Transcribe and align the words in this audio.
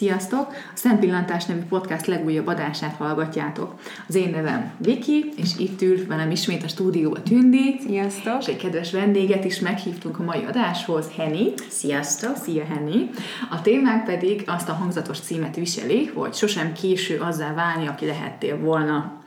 Sziasztok! 0.00 0.46
A 0.48 0.76
Szempillantás 0.76 1.44
nevű 1.44 1.60
podcast 1.60 2.06
legújabb 2.06 2.46
adását 2.46 2.94
hallgatjátok. 2.96 3.74
Az 4.08 4.14
én 4.14 4.30
nevem 4.30 4.72
Viki, 4.78 5.32
és 5.36 5.50
itt 5.58 5.82
ül 5.82 6.06
velem 6.06 6.30
ismét 6.30 6.62
a 6.64 6.68
stúdióba 6.68 7.22
Tündi. 7.22 7.80
Sziasztok! 7.86 8.40
És 8.40 8.46
egy 8.46 8.56
kedves 8.56 8.92
vendéget 8.92 9.44
is 9.44 9.58
meghívtunk 9.58 10.18
a 10.18 10.22
mai 10.22 10.44
adáshoz, 10.44 11.10
Henny. 11.16 11.54
Sziasztok! 11.68 12.36
Szia, 12.36 12.64
Henny! 12.64 13.10
A 13.50 13.62
témánk 13.62 14.04
pedig 14.04 14.42
azt 14.46 14.68
a 14.68 14.72
hangzatos 14.72 15.20
címet 15.20 15.56
viseli, 15.56 16.06
hogy 16.06 16.34
sosem 16.34 16.72
késő 16.72 17.18
azzá 17.18 17.54
válni, 17.54 17.86
aki 17.86 18.06
lehettél 18.06 18.58
volna. 18.58 19.22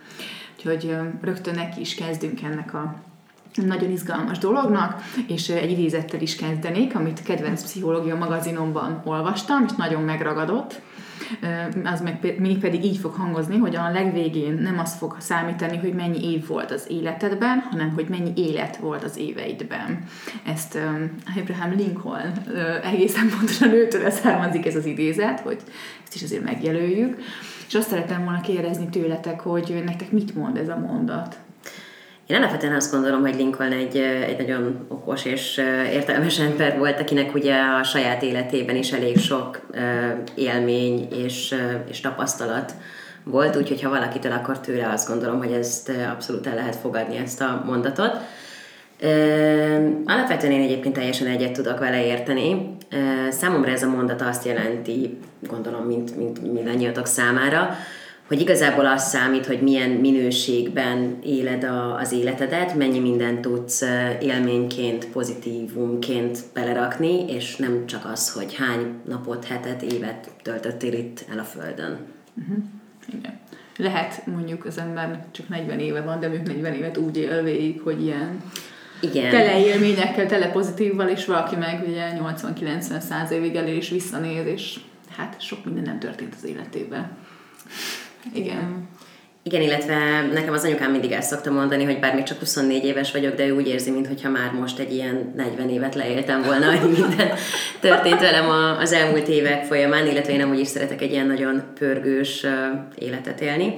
Úgyhogy 0.58 0.96
rögtön 1.22 1.56
neki 1.56 1.80
is 1.80 1.96
kezdünk 1.96 2.42
ennek 2.42 2.74
a 2.74 2.96
nagyon 3.56 3.92
izgalmas 3.92 4.38
dolognak, 4.38 5.02
és 5.28 5.50
egy 5.50 5.72
idézettel 5.72 6.22
is 6.22 6.36
kezdenék, 6.36 6.96
amit 6.96 7.24
kedvenc 7.24 7.64
pszichológia 7.64 8.16
magazinomban 8.16 9.02
olvastam, 9.06 9.64
és 9.68 9.72
nagyon 9.78 10.02
megragadott. 10.02 10.82
Az 11.84 12.02
meg 12.02 12.36
még 12.40 12.58
pedig 12.58 12.84
így 12.84 12.98
fog 12.98 13.14
hangozni, 13.14 13.58
hogy 13.58 13.76
a 13.76 13.92
legvégén 13.92 14.54
nem 14.54 14.80
az 14.80 14.96
fog 14.96 15.16
számítani, 15.20 15.78
hogy 15.78 15.94
mennyi 15.94 16.32
év 16.32 16.48
volt 16.48 16.72
az 16.72 16.86
életedben, 16.90 17.60
hanem 17.72 17.92
hogy 17.94 18.06
mennyi 18.10 18.32
élet 18.36 18.78
volt 18.78 19.04
az 19.04 19.18
éveidben. 19.18 20.04
Ezt 20.46 20.78
Abraham 21.40 21.72
Lincoln 21.76 22.34
egészen 22.84 23.30
pontosan 23.30 23.72
őtől 23.72 24.10
származik 24.10 24.66
ez 24.66 24.76
az 24.76 24.86
idézet, 24.86 25.40
hogy 25.40 25.58
ezt 26.04 26.16
is 26.16 26.24
azért 26.24 26.44
megjelöljük. 26.44 27.22
És 27.68 27.76
azt 27.76 27.90
szeretem 27.90 28.24
volna 28.24 28.42
kérdezni 28.42 28.90
tőletek, 28.90 29.40
hogy 29.40 29.82
nektek 29.86 30.12
mit 30.12 30.36
mond 30.36 30.58
ez 30.58 30.70
a 30.70 30.78
mondat? 30.78 31.38
Én 32.28 32.36
alapvetően 32.36 32.76
azt 32.76 32.92
gondolom, 32.92 33.22
hogy 33.22 33.36
Lincoln 33.36 33.72
egy, 33.72 33.98
egy 33.98 34.38
nagyon 34.38 34.86
okos 34.88 35.26
és 35.26 35.62
értelmes 35.92 36.40
ember 36.40 36.78
volt, 36.78 37.00
akinek 37.00 37.34
ugye 37.34 37.56
a 37.80 37.84
saját 37.84 38.24
életében 38.24 38.76
is 38.76 38.92
elég 38.92 39.18
sok 39.18 39.62
élmény 40.36 41.08
és, 41.26 41.56
és 41.90 42.00
tapasztalat 42.00 42.74
volt, 43.24 43.56
úgyhogy 43.56 43.82
ha 43.82 43.90
valakitől 43.90 44.32
akar 44.32 44.60
tőle, 44.60 44.90
azt 44.90 45.08
gondolom, 45.08 45.38
hogy 45.38 45.52
ezt 45.52 45.92
abszolút 46.12 46.48
el 46.48 46.56
lehet 46.56 46.76
fogadni, 46.76 47.18
ezt 47.18 47.42
a 47.42 47.64
mondatot. 47.66 48.18
Alapvetően 50.06 50.52
én 50.52 50.62
egyébként 50.62 50.94
teljesen 50.94 51.28
egyet 51.28 51.52
tudok 51.52 51.80
vele 51.80 52.06
érteni. 52.06 52.78
Számomra 53.30 53.72
ez 53.72 53.84
a 53.84 53.90
mondat 53.90 54.22
azt 54.22 54.46
jelenti, 54.46 55.18
gondolom, 55.48 55.86
mint, 55.86 56.18
mint 56.18 56.54
mindannyiatok 56.54 57.06
számára, 57.06 57.76
hogy 58.28 58.42
igazából 58.42 58.86
az 58.86 59.10
számít, 59.10 59.46
hogy 59.46 59.62
milyen 59.62 59.90
minőségben 59.90 61.20
éled 61.24 61.64
a, 61.64 61.96
az 61.96 62.12
életedet, 62.12 62.76
mennyi 62.76 63.00
mindent 63.00 63.42
tudsz 63.42 63.84
élményként, 64.22 65.08
pozitívumként 65.08 66.40
belerakni, 66.54 67.30
és 67.30 67.56
nem 67.56 67.86
csak 67.86 68.06
az, 68.06 68.32
hogy 68.32 68.56
hány 68.56 68.96
napot, 69.08 69.46
hetet, 69.46 69.82
évet 69.82 70.32
töltöttél 70.42 70.94
itt 70.94 71.26
el 71.32 71.40
a 71.40 71.44
Földön. 71.44 71.98
Uh-huh. 72.42 72.64
Igen. 73.08 73.40
Lehet 73.78 74.26
mondjuk 74.26 74.66
az 74.66 74.78
ember 74.78 75.26
csak 75.32 75.50
40 75.50 75.80
éve 75.80 76.02
van, 76.02 76.20
de 76.20 76.28
mondjuk 76.28 76.56
40 76.56 76.74
évet 76.74 76.98
úgy 76.98 77.18
él 77.18 77.44
végig, 77.44 77.82
hogy 77.82 78.04
ilyen 78.04 78.42
igen. 79.02 79.30
tele 79.30 79.66
élményekkel, 79.66 80.26
tele 80.26 80.52
pozitívval, 80.52 81.08
és 81.08 81.26
valaki 81.26 81.56
meg 81.56 81.84
ugye 81.88 82.10
80-90-100 82.20 83.30
évig 83.30 83.56
elé 83.56 83.76
is 83.76 83.90
visszanéz, 83.90 84.46
és 84.46 84.80
hát 85.18 85.42
sok 85.42 85.66
minden 85.66 85.84
nem 85.84 86.00
történt 86.00 86.34
az 86.38 86.44
életében. 86.44 87.18
Igen. 88.34 88.92
Igen, 89.46 89.62
illetve 89.62 90.22
nekem 90.34 90.54
az 90.54 90.64
anyukám 90.64 90.92
mindig 90.92 91.12
ezt 91.12 91.30
szokta 91.30 91.52
mondani, 91.52 91.84
hogy 91.84 92.00
bár 92.00 92.16
még 92.16 92.24
csak 92.24 92.40
24 92.40 92.84
éves 92.86 93.12
vagyok, 93.12 93.36
de 93.36 93.46
ő 93.46 93.52
úgy 93.52 93.68
érzi, 93.68 93.92
mintha 93.92 94.30
már 94.30 94.52
most 94.52 94.80
egy 94.80 94.94
ilyen 94.94 95.34
40 95.36 95.70
évet 95.70 95.96
leéltem 95.96 96.42
volna, 96.42 96.78
hogy 96.78 96.92
minden 96.92 97.32
történt 97.80 98.20
velem 98.20 98.50
az 98.80 98.92
elmúlt 98.92 99.28
évek 99.28 99.64
folyamán, 99.64 100.08
illetve 100.08 100.34
én 100.34 100.42
amúgy 100.42 100.60
is 100.60 100.68
szeretek 100.68 101.02
egy 101.02 101.12
ilyen 101.12 101.28
nagyon 101.28 101.64
pörgős 101.80 102.46
életet 102.96 103.42
élni. 103.42 103.76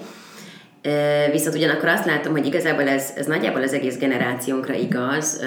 Viszont 1.31 1.55
ugyanakkor 1.55 1.89
azt 1.89 2.05
látom, 2.05 2.31
hogy 2.31 2.45
igazából 2.45 2.87
ez, 2.87 3.13
ez 3.15 3.25
nagyjából 3.25 3.61
az 3.61 3.73
egész 3.73 3.97
generációnkra 3.97 4.73
igaz, 4.73 5.45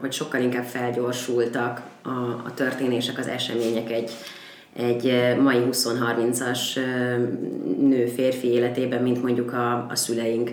hogy 0.00 0.12
sokkal 0.12 0.40
inkább 0.40 0.64
felgyorsultak 0.64 1.80
a, 2.02 2.08
a 2.46 2.52
történések, 2.54 3.18
az 3.18 3.26
események 3.26 3.90
egy, 3.90 4.10
egy 4.76 5.36
mai 5.40 5.58
20-30-as 5.70 6.58
nő-férfi 7.80 8.48
életében, 8.48 9.02
mint 9.02 9.22
mondjuk 9.22 9.52
a, 9.52 9.86
a 9.90 9.94
szüleink 9.96 10.50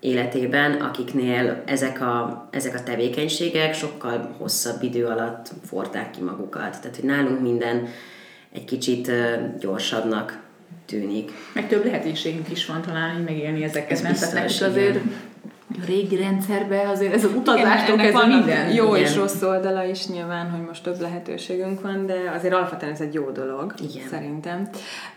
életében, 0.00 0.72
akiknél 0.72 1.62
ezek 1.66 2.00
a, 2.00 2.48
ezek 2.50 2.74
a 2.74 2.82
tevékenységek 2.82 3.74
sokkal 3.74 4.34
hosszabb 4.38 4.82
idő 4.82 5.06
alatt 5.06 5.50
forták 5.66 6.10
ki 6.10 6.22
magukat. 6.22 6.80
Tehát, 6.80 6.96
hogy 6.96 7.04
nálunk 7.04 7.40
minden 7.40 7.88
egy 8.52 8.64
kicsit 8.64 9.10
gyorsabbnak 9.58 10.38
tűnik. 10.86 11.30
Meg 11.54 11.68
több 11.68 11.84
lehetőségünk 11.84 12.50
is 12.50 12.66
van 12.66 12.82
talán 12.82 13.18
így 13.18 13.24
megélni 13.24 13.62
ezeket, 13.62 13.90
ez 13.90 14.00
nem? 14.00 14.14
Tehát 14.14 14.60
azért 14.60 14.98
a 15.82 15.86
régi 15.86 16.16
rendszerbe 16.16 16.88
azért 16.88 17.14
ez 17.14 17.24
az 17.24 17.34
utazástól 17.34 17.96
kezdve 17.96 18.26
minden. 18.26 18.72
Jó 18.72 18.94
Igen. 18.94 19.06
és 19.06 19.16
rossz 19.16 19.42
oldala 19.42 19.84
is 19.84 20.06
nyilván, 20.06 20.50
hogy 20.50 20.60
most 20.66 20.82
több 20.82 21.00
lehetőségünk 21.00 21.80
van, 21.80 22.06
de 22.06 22.30
azért 22.34 22.54
alapvetően 22.54 22.92
ez 22.92 23.00
egy 23.00 23.14
jó 23.14 23.30
dolog, 23.30 23.74
Igen. 23.94 24.08
szerintem. 24.08 24.68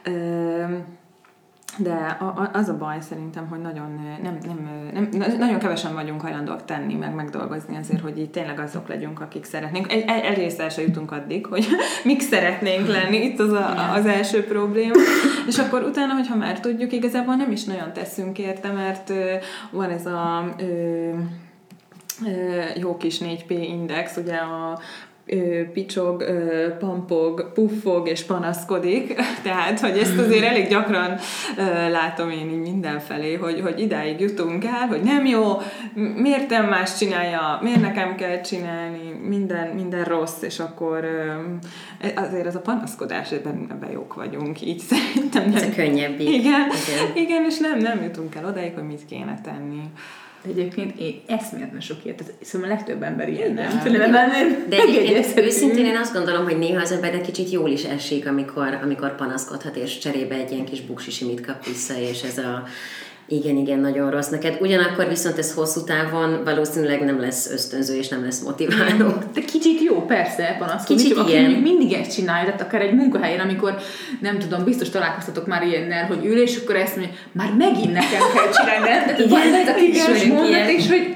Üm, 0.07 0.83
de 1.77 2.17
az 2.53 2.69
a 2.69 2.77
baj 2.77 2.97
szerintem, 3.01 3.47
hogy 3.47 3.61
nagyon, 3.61 4.19
nem, 4.21 4.37
nem, 4.45 5.09
nem, 5.11 5.37
nagyon 5.37 5.59
kevesen 5.59 5.93
vagyunk 5.93 6.21
hajlandóak 6.21 6.65
tenni, 6.65 6.93
meg 6.93 7.15
megdolgozni 7.15 7.77
azért, 7.77 8.01
hogy 8.01 8.19
így 8.19 8.29
tényleg 8.29 8.59
azok 8.59 8.87
legyünk, 8.87 9.21
akik 9.21 9.43
szeretnénk. 9.43 9.91
Egy, 9.91 10.03
egy, 10.07 10.23
egyrészt 10.23 10.59
el 10.59 10.69
jutunk 10.77 11.11
addig, 11.11 11.45
hogy 11.45 11.67
mik 12.03 12.21
szeretnénk 12.21 12.87
lenni, 12.87 13.17
itt 13.17 13.39
az 13.39 13.51
a, 13.51 13.93
az 13.93 14.05
első 14.05 14.43
probléma. 14.43 14.93
És 15.47 15.57
akkor 15.57 15.83
utána, 15.83 16.13
hogyha 16.13 16.35
már 16.35 16.59
tudjuk, 16.59 16.91
igazából 16.91 17.35
nem 17.35 17.51
is 17.51 17.63
nagyon 17.63 17.93
teszünk 17.93 18.39
érte, 18.39 18.71
mert 18.71 19.13
van 19.71 19.89
ez 19.89 20.05
a 20.05 20.45
ö, 20.57 21.09
jó 22.75 22.97
kis 22.97 23.19
4P 23.19 23.49
index, 23.49 24.17
ugye 24.17 24.35
a 24.35 24.79
picsog, 25.73 26.23
pampog, 26.79 27.51
puffog 27.53 28.07
és 28.07 28.23
panaszkodik, 28.23 29.15
tehát, 29.43 29.79
hogy 29.79 29.97
ezt 29.97 30.17
azért 30.17 30.43
elég 30.45 30.67
gyakran 30.67 31.17
látom 31.91 32.29
én 32.29 32.49
így 32.49 32.61
mindenfelé, 32.61 33.33
hogy, 33.33 33.61
hogy 33.61 33.79
idáig 33.79 34.19
jutunk 34.19 34.65
el, 34.65 34.87
hogy 34.87 35.01
nem 35.01 35.25
jó, 35.25 35.43
miért 36.15 36.49
nem 36.49 36.67
más 36.67 36.97
csinálja, 36.97 37.59
miért 37.61 37.81
nekem 37.81 38.15
kell 38.15 38.41
csinálni, 38.41 39.19
minden, 39.27 39.67
minden 39.67 40.03
rossz, 40.03 40.41
és 40.41 40.59
akkor 40.59 41.05
azért 42.15 42.45
ez 42.45 42.55
a 42.55 42.61
panaszkodás, 42.61 43.31
ebben, 43.31 43.67
ebben 43.71 43.91
jók 43.91 44.13
vagyunk, 44.13 44.61
így 44.61 44.79
szerintem 44.91 45.43
nem. 45.45 45.55
Ez 45.55 45.63
a 45.63 45.75
könnyebbik. 45.75 46.29
Igen, 46.29 46.67
igen, 46.87 47.15
igen, 47.15 47.45
és 47.45 47.57
nem, 47.57 47.77
nem 47.77 48.03
jutunk 48.03 48.35
el 48.35 48.45
odáig, 48.45 48.73
hogy 48.73 48.87
mit 48.87 49.05
kéne 49.05 49.41
tenni. 49.43 49.81
De 50.43 50.49
egyébként 50.49 50.99
én 50.99 51.21
eszméletlen 51.27 51.81
sok 51.81 51.97
ilyet, 52.05 52.33
szóval 52.41 52.69
a 52.69 52.73
legtöbb 52.73 53.03
ember 53.03 53.29
ilyen, 53.29 53.53
nem? 53.53 53.81
nem, 53.83 54.11
nem, 54.11 54.11
nem. 54.11 54.65
De 54.69 54.77
egyébként 54.77 55.37
őszintén 55.39 55.85
én 55.85 55.97
azt 55.97 56.13
gondolom, 56.13 56.43
hogy 56.43 56.57
néha 56.57 56.81
az 56.81 56.91
ember 56.91 57.13
egy 57.13 57.21
kicsit 57.21 57.51
jól 57.51 57.69
is 57.69 57.83
esik, 57.83 58.27
amikor, 58.27 58.79
amikor 58.83 59.15
panaszkodhat, 59.15 59.75
és 59.75 59.97
cserébe 59.97 60.35
egy 60.35 60.51
ilyen 60.51 60.65
kis 60.65 60.81
buksisimit 60.81 61.45
kap 61.45 61.65
vissza, 61.65 61.99
és 61.99 62.21
ez 62.21 62.37
a 62.37 62.63
igen, 63.27 63.57
igen, 63.57 63.79
nagyon 63.79 64.11
rossz 64.11 64.29
neked. 64.29 64.57
Ugyanakkor 64.61 65.07
viszont 65.07 65.37
ez 65.37 65.53
hosszú 65.53 65.83
távon 65.83 66.43
valószínűleg 66.43 67.03
nem 67.03 67.19
lesz 67.19 67.51
ösztönző 67.51 67.95
és 67.95 68.07
nem 68.07 68.23
lesz 68.23 68.39
motiváló. 68.39 69.13
De 69.33 69.41
kicsit 69.41 69.81
jó, 69.81 70.05
persze, 70.05 70.55
van 70.59 70.69
az, 70.69 70.83
kicsit 70.83 71.17
aki 71.17 71.31
igen. 71.31 71.51
mindig 71.51 71.93
ezt 71.93 72.13
csinálja, 72.13 72.45
tehát 72.45 72.61
akár 72.61 72.81
egy 72.81 72.93
munkahelyen, 72.93 73.39
amikor 73.39 73.75
nem 74.21 74.39
tudom, 74.39 74.63
biztos 74.63 74.89
találkoztatok 74.89 75.47
már 75.47 75.63
ilyennel, 75.63 76.05
hogy 76.05 76.25
ül, 76.25 76.41
és 76.41 76.57
akkor 76.57 76.75
ezt 76.75 76.95
mondja, 76.95 77.15
már 77.31 77.53
megint 77.57 77.93
nekem 77.93 78.21
kell 78.33 78.49
csinálni? 78.51 78.85
Tehát 79.05 79.29
van 79.29 79.53
ez 79.53 79.67
a 79.67 79.73
kis 79.73 80.23
mondat 80.23 80.69
is, 80.69 80.87
hogy 80.87 81.15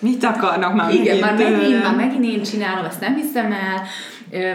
mit 0.00 0.24
akarnak 0.24 0.74
már 0.74 0.94
Igen, 0.94 1.18
már 1.18 1.34
megint, 1.34 1.82
már 1.82 1.94
megint 1.94 2.24
én 2.24 2.42
csinálom, 2.42 2.84
ezt 2.84 3.00
nem 3.00 3.14
hiszem 3.14 3.52
el, 3.52 3.82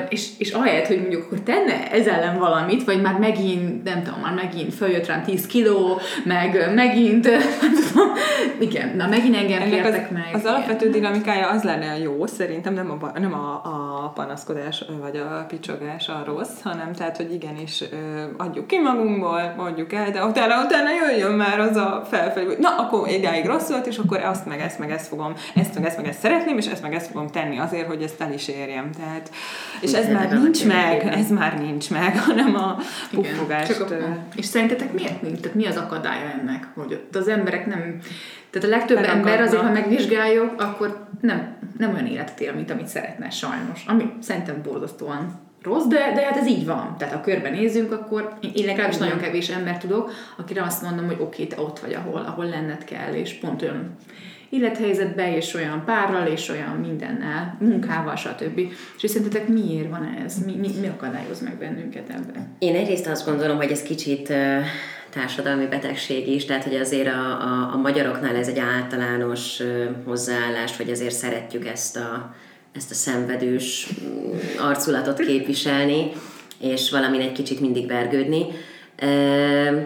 és, 0.09 0.27
és 0.37 0.51
ahelyett, 0.51 0.87
hogy 0.87 0.99
mondjuk 0.99 1.23
akkor 1.23 1.39
tenne 1.39 1.91
ez 1.91 2.07
ellen 2.07 2.39
valamit, 2.39 2.83
vagy 2.83 3.01
már 3.01 3.19
megint, 3.19 3.83
nem 3.83 4.03
tudom, 4.03 4.19
már 4.19 4.33
megint 4.33 4.73
följött 4.73 5.07
rám 5.07 5.23
10 5.23 5.45
kiló, 5.45 5.99
meg 6.23 6.71
megint, 6.75 7.29
igen, 8.59 8.95
na 8.95 9.07
megint 9.07 9.35
engem 9.35 9.61
Ennek 9.61 9.69
kértek 9.69 10.07
az, 10.09 10.13
meg. 10.13 10.29
Az 10.33 10.39
igen. 10.39 10.53
alapvető 10.53 10.89
dinamikája 10.89 11.49
az 11.49 11.63
lenne 11.63 11.97
jó, 11.97 12.25
szerintem 12.25 12.73
nem 12.73 12.91
a, 13.01 13.19
nem 13.19 13.33
a, 13.33 13.61
a 13.63 14.11
panaszkodás, 14.15 14.83
vagy 15.01 15.17
a 15.17 15.45
picsogás 15.47 16.07
a 16.07 16.23
rossz, 16.25 16.61
hanem 16.63 16.93
tehát, 16.93 17.17
hogy 17.17 17.33
igenis 17.33 17.83
adjuk 18.37 18.67
ki 18.67 18.79
magunkból, 18.79 19.53
mondjuk 19.57 19.93
el, 19.93 20.11
de 20.11 20.25
utána, 20.25 20.63
utána 20.63 20.89
jöjjön 20.89 21.31
már 21.31 21.59
az 21.59 21.75
a 21.75 22.07
felfelé, 22.09 22.55
na, 22.59 22.69
akkor 22.77 23.07
idáig 23.09 23.45
rossz 23.45 23.69
volt, 23.69 23.87
és 23.87 23.97
akkor 23.97 24.19
azt 24.23 24.45
meg 24.45 24.59
ezt 24.59 24.79
meg 24.79 24.91
ezt 24.91 25.07
fogom, 25.07 25.32
ezt 25.55 25.75
meg 25.75 25.85
ezt 25.85 25.97
meg 25.97 26.07
ezt 26.07 26.19
szeretném, 26.19 26.57
és 26.57 26.65
ezt 26.65 26.81
meg 26.81 26.93
ezt 26.93 27.11
fogom 27.11 27.27
tenni 27.27 27.57
azért, 27.57 27.87
hogy 27.87 28.01
ezt 28.01 28.21
el 28.21 28.33
is 28.33 28.47
érjem. 28.47 28.91
Tehát 28.91 29.31
és 29.81 29.93
ez 29.93 30.09
már 30.09 30.31
nincs 30.31 30.65
meg, 30.65 31.03
ez 31.03 31.29
már 31.29 31.59
nincs 31.59 31.89
meg, 31.89 32.19
hanem 32.19 32.55
a 32.55 32.77
puffogást. 33.11 33.79
A, 33.79 34.17
és 34.35 34.45
szerintetek 34.45 34.93
miért 34.93 35.21
nincs? 35.21 35.39
Tehát 35.39 35.55
mi 35.55 35.65
az 35.65 35.77
akadálya 35.77 36.31
ennek? 36.39 36.67
Hogy 36.75 36.93
ott 36.93 37.15
az 37.15 37.27
emberek 37.27 37.65
nem... 37.65 37.99
Tehát 38.49 38.67
a 38.67 38.71
legtöbb 38.71 38.99
nem 38.99 39.17
ember 39.17 39.41
azért, 39.41 39.61
ha 39.61 39.71
megvizsgáljuk, 39.71 40.61
akkor 40.61 41.07
nem, 41.21 41.55
nem 41.77 41.93
olyan 41.93 42.07
életet 42.07 42.39
él, 42.39 42.53
mint 42.53 42.71
amit 42.71 42.87
szeretne 42.87 43.29
sajnos. 43.29 43.83
Ami 43.87 44.11
szerintem 44.19 44.61
borzasztóan 44.63 45.41
rossz, 45.63 45.85
de, 45.85 46.11
de 46.15 46.25
hát 46.25 46.37
ez 46.37 46.47
így 46.47 46.65
van. 46.65 46.95
Tehát 46.97 47.13
ha 47.13 47.21
körben 47.21 47.51
nézzünk, 47.51 47.91
akkor 47.91 48.33
én 48.53 48.65
legalábbis 48.65 48.97
nagyon 48.97 49.19
kevés 49.19 49.49
ember 49.49 49.77
tudok, 49.77 50.11
akire 50.37 50.63
azt 50.63 50.81
mondom, 50.81 51.05
hogy 51.05 51.17
oké, 51.19 51.43
okay, 51.43 51.47
te 51.47 51.61
ott 51.61 51.79
vagy, 51.79 51.93
ahol, 51.93 52.23
ahol 52.27 52.45
lenned 52.45 52.83
kell, 52.83 53.13
és 53.13 53.33
pont 53.33 53.61
olyan 53.61 53.95
élethelyzetbe, 54.53 55.35
és 55.35 55.53
olyan 55.53 55.83
párral, 55.85 56.27
és 56.27 56.49
olyan 56.49 56.75
mindennel, 56.75 57.57
munkával, 57.59 58.15
stb. 58.15 58.59
És 59.01 59.09
szerintetek 59.11 59.47
miért 59.47 59.89
van 59.89 60.17
ez? 60.25 60.45
Mi, 60.45 60.55
mi, 60.55 60.69
mi 60.81 60.87
akadályoz 60.87 61.41
meg 61.41 61.57
bennünket 61.57 62.09
ebben? 62.09 62.55
Én 62.59 62.75
egyrészt 62.75 63.07
azt 63.07 63.25
gondolom, 63.25 63.57
hogy 63.57 63.71
ez 63.71 63.83
kicsit 63.83 64.33
társadalmi 65.09 65.65
betegség 65.65 66.27
is, 66.27 66.45
tehát 66.45 66.63
hogy 66.63 66.75
azért 66.75 67.07
a, 67.07 67.41
a, 67.41 67.73
a 67.73 67.77
magyaroknál 67.77 68.35
ez 68.35 68.47
egy 68.47 68.59
általános 68.59 69.61
hozzáállás, 70.05 70.77
hogy 70.77 70.89
azért 70.89 71.13
szeretjük 71.13 71.67
ezt 71.67 71.97
a, 71.97 72.35
ezt 72.75 72.91
a 72.91 72.93
szenvedős 72.93 73.89
mm, 74.03 74.37
arculatot 74.59 75.19
képviselni, 75.19 76.11
és 76.59 76.91
valamin 76.91 77.21
egy 77.21 77.31
kicsit 77.31 77.59
mindig 77.59 77.87
vergődni. 77.87 78.45
Uh, 79.01 79.81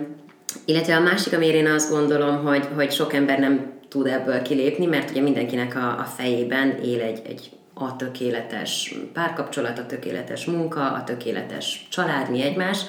illetve 0.66 0.96
a 0.96 1.00
másik, 1.00 1.34
amire 1.34 1.58
én 1.58 1.68
azt 1.68 1.90
gondolom, 1.90 2.46
hogy, 2.46 2.68
hogy 2.76 2.92
sok 2.92 3.14
ember 3.14 3.40
nem 3.40 3.77
tud 3.88 4.08
ebből 4.08 4.42
kilépni, 4.42 4.86
mert 4.86 5.10
ugye 5.10 5.22
mindenkinek 5.22 5.76
a, 5.76 6.00
a 6.00 6.04
fejében 6.04 6.78
él 6.84 7.02
egy, 7.02 7.22
egy 7.28 7.52
a 7.74 7.96
tökéletes 7.96 8.96
párkapcsolat, 9.14 9.80
a 9.80 9.86
tökéletes 9.86 10.46
munka, 10.46 10.92
a 10.92 11.04
tökéletes 11.04 11.88
család, 11.90 12.30
mi 12.30 12.42
egymás. 12.42 12.80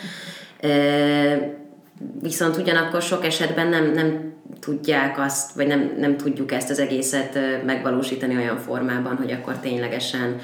Viszont 2.20 2.56
ugyanakkor 2.56 3.02
sok 3.02 3.24
esetben 3.24 3.68
nem, 3.68 3.92
nem 3.92 4.32
tudják 4.60 5.18
azt, 5.18 5.52
vagy 5.52 5.66
nem, 5.66 5.94
nem 5.98 6.16
tudjuk 6.16 6.52
ezt 6.52 6.70
az 6.70 6.78
egészet 6.78 7.38
megvalósítani 7.64 8.36
olyan 8.36 8.58
formában, 8.58 9.16
hogy 9.16 9.30
akkor 9.30 9.58
ténylegesen 9.58 10.38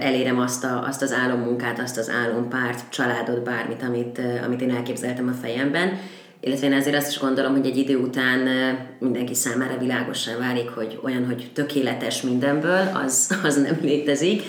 elérem 0.00 0.38
azt, 0.38 0.64
a, 0.64 0.84
azt 0.86 1.02
az 1.02 1.12
álommunkát, 1.12 1.78
azt 1.78 1.98
az 1.98 2.10
álompárt, 2.10 2.90
családot, 2.90 3.42
bármit, 3.42 3.82
amit, 3.82 4.20
amit 4.44 4.60
én 4.60 4.70
elképzeltem 4.70 5.28
a 5.28 5.40
fejemben 5.40 5.98
illetve 6.40 6.66
én 6.66 6.72
ezért 6.72 6.96
azt 6.96 7.10
is 7.10 7.18
gondolom, 7.18 7.52
hogy 7.52 7.66
egy 7.66 7.76
idő 7.76 7.96
után 7.96 8.48
mindenki 8.98 9.34
számára 9.34 9.78
világosan 9.78 10.38
válik, 10.38 10.68
hogy 10.68 10.98
olyan, 11.02 11.26
hogy 11.26 11.50
tökéletes 11.54 12.22
mindenből, 12.22 12.90
az, 13.04 13.30
az 13.44 13.56
nem 13.56 13.78
létezik. 13.82 14.42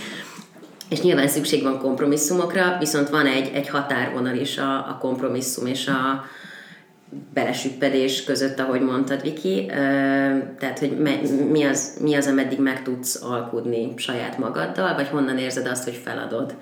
És 0.89 1.01
nyilván 1.01 1.27
szükség 1.27 1.63
van 1.63 1.79
kompromisszumokra, 1.79 2.75
viszont 2.79 3.09
van 3.09 3.25
egy, 3.25 3.51
egy 3.53 3.69
határvonal 3.69 4.35
is 4.35 4.57
a, 4.57 4.73
a 4.73 4.97
kompromisszum 4.99 5.65
és 5.65 5.87
a 5.87 6.25
belesüppedés 7.33 8.23
között, 8.23 8.59
ahogy 8.59 8.81
mondtad, 8.81 9.21
Viki. 9.21 9.65
Tehát, 10.59 10.79
hogy 10.79 10.97
mi 11.51 11.63
az, 11.63 11.97
mi 12.01 12.15
az, 12.15 12.27
ameddig 12.27 12.59
meg 12.59 12.83
tudsz 12.83 13.23
alkudni 13.23 13.93
saját 13.95 14.37
magaddal, 14.37 14.95
vagy 14.95 15.07
honnan 15.07 15.37
érzed 15.37 15.67
azt, 15.67 15.83
hogy 15.83 16.01
feladod 16.03 16.55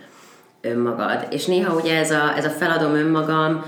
önmagad. 0.61 1.27
És 1.29 1.45
néha 1.45 1.75
ugye 1.75 1.97
ez 1.97 2.11
a, 2.11 2.37
ez 2.37 2.45
a 2.45 2.49
feladom 2.49 2.95
önmagam, 2.95 3.63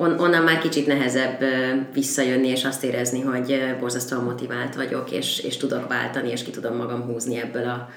on, 0.00 0.18
onnan 0.18 0.42
már 0.42 0.58
kicsit 0.58 0.86
nehezebb 0.86 1.44
visszajönni, 1.92 2.48
és 2.48 2.64
azt 2.64 2.84
érezni, 2.84 3.20
hogy 3.20 3.76
borzasztóan 3.80 4.24
motivált 4.24 4.74
vagyok, 4.74 5.10
és, 5.10 5.40
és 5.40 5.56
tudok 5.56 5.88
váltani, 5.88 6.30
és 6.30 6.42
ki 6.42 6.50
tudom 6.50 6.76
magam 6.76 7.02
húzni 7.02 7.40
ebből 7.40 7.68
a 7.68 7.88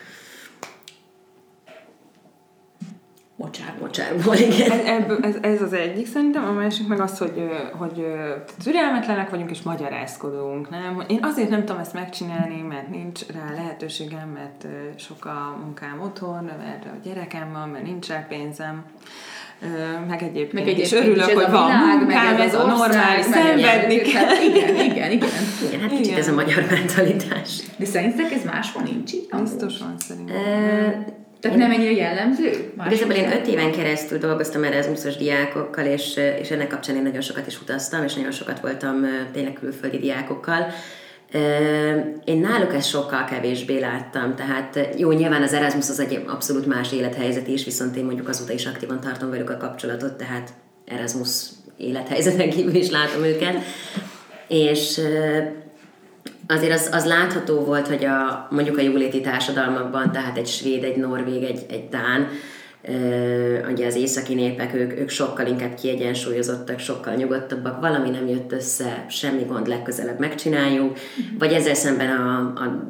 mocsár, 3.36 3.76
mocsárból, 3.80 4.36
igen. 4.36 4.72
Ez, 4.72 4.86
ebből, 4.86 5.18
ez, 5.22 5.36
ez, 5.42 5.62
az 5.62 5.74
egyik 5.74 6.08
szerintem, 6.08 6.44
a 6.44 6.52
másik 6.52 6.88
meg 6.88 7.00
az, 7.00 7.18
hogy, 7.18 7.50
hogy 7.78 8.06
türelmetlenek 8.64 9.30
vagyunk 9.30 9.50
és 9.50 9.62
magyarázkodunk, 9.62 10.70
nem? 10.70 11.04
Én 11.08 11.20
azért 11.22 11.50
nem 11.50 11.66
tudom 11.66 11.82
ezt 11.82 11.94
megcsinálni, 11.94 12.62
mert 12.62 12.90
nincs 12.90 13.26
rá 13.26 13.54
lehetőségem, 13.56 14.30
mert 14.30 14.68
sok 15.00 15.26
a 15.26 15.58
munkám 15.64 16.02
otthon, 16.02 16.44
mert 16.44 16.86
a 16.86 16.98
gyerekem 17.04 17.52
van, 17.52 17.70
mert 17.70 17.84
nincs 17.84 18.08
rá 18.08 18.26
pénzem 18.30 18.84
meg 20.08 20.22
egyébként, 20.24 20.54
meg 20.54 20.64
egyébként 20.64 20.86
is 20.86 20.94
örülök, 20.94 21.24
hogy 21.24 21.52
van 21.52 21.66
világ, 21.66 21.98
munkám, 21.98 22.42
ez 22.42 22.54
a 22.54 22.66
normális, 22.66 23.26
szenvedni 23.26 23.98
kell. 23.98 24.42
Igen, 24.50 24.76
igen, 24.76 25.12
igen. 25.12 25.30
Igen, 25.68 25.80
hát 25.82 25.90
kicsit 25.90 26.06
igen. 26.06 26.18
ez 26.18 26.28
a 26.28 26.34
magyar 26.34 26.66
mentalitás. 26.70 27.60
De 27.78 27.86
szerintetek 27.86 28.32
ez 28.32 28.44
máshol 28.44 28.84
nincs 28.84 29.12
itt? 29.12 29.36
Biztos 29.42 29.78
van 29.78 29.96
szerintem. 29.98 30.36
Tehát 31.40 31.58
nem 31.58 31.72
ennyire 31.72 31.92
jellemző? 31.92 32.74
Igazából 32.86 33.16
én 33.16 33.32
öt 33.32 33.48
éven 33.48 33.72
keresztül 33.72 34.18
dolgoztam 34.18 34.64
Erasmusos 34.64 35.18
diákokkal, 35.18 35.86
és, 35.86 36.20
és 36.42 36.52
ennek 36.52 36.68
kapcsán 36.68 36.96
én 36.96 37.02
nagyon 37.02 37.22
sokat 37.22 37.48
is 37.48 37.62
utaztam, 37.62 38.04
és 38.04 38.14
nagyon 38.14 38.32
sokat 38.32 38.60
voltam 38.60 39.06
tényleg 39.34 39.54
külföldi 39.54 39.98
diákokkal. 39.98 40.66
Én 42.26 42.40
náluk 42.40 42.74
ezt 42.74 42.90
sokkal 42.90 43.24
kevésbé 43.24 43.80
láttam, 43.80 44.36
tehát 44.36 44.90
jó, 44.98 45.12
nyilván 45.12 45.42
az 45.42 45.54
Erasmus 45.54 45.90
az 45.90 46.00
egy 46.00 46.24
abszolút 46.28 46.66
más 46.66 46.92
élethelyzet 46.92 47.48
is, 47.48 47.66
viszont 47.66 47.96
én 47.96 48.06
mondjuk 48.06 48.30
azóta 48.30 48.54
is 48.54 48.66
aktívan 48.66 49.00
tartom 49.00 49.30
velük 49.30 49.50
a 49.50 49.58
kapcsolatot, 49.58 50.14
tehát 50.14 50.54
Erasmus 50.86 51.48
élethelyzeten 51.78 52.50
kívül 52.50 52.76
is 52.76 52.90
látom 52.90 53.24
őket. 53.24 53.56
És 54.48 55.02
azért 56.48 56.74
az, 56.74 56.90
az 56.92 57.06
látható 57.06 57.60
volt, 57.60 57.88
hogy 57.88 58.06
a, 58.06 58.48
mondjuk 58.50 58.78
a 58.78 58.82
jóléti 58.82 59.22
társadalmakban, 59.22 60.12
tehát 60.12 60.38
egy 60.38 60.48
svéd, 60.48 60.84
egy 60.84 60.98
norvég, 60.98 61.44
egy, 61.44 61.66
egy 61.70 61.90
dán, 61.90 62.28
ugye 63.72 63.86
az 63.86 63.96
északi 63.96 64.34
népek, 64.34 64.74
ők, 64.74 65.00
ők 65.00 65.10
sokkal 65.10 65.48
inkább 65.48 65.74
kiegyensúlyozottak, 65.74 66.80
sokkal 66.80 67.14
nyugodtabbak, 67.14 67.82
valami 67.82 68.10
nem 68.10 68.28
jött 68.28 68.52
össze, 68.52 69.06
semmi 69.10 69.44
gond, 69.44 69.68
legközelebb 69.68 70.20
megcsináljuk, 70.20 70.98
vagy 71.40 71.54
ezzel 71.54 71.74
szemben 71.74 72.10
a, 72.10 72.38
a 72.40 72.84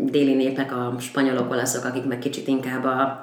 déli 0.00 0.34
népek, 0.34 0.72
a 0.72 0.96
spanyolok, 1.00 1.50
olaszok, 1.50 1.84
akik 1.84 2.04
meg 2.04 2.18
kicsit 2.18 2.48
inkább 2.48 2.84
a, 2.84 3.20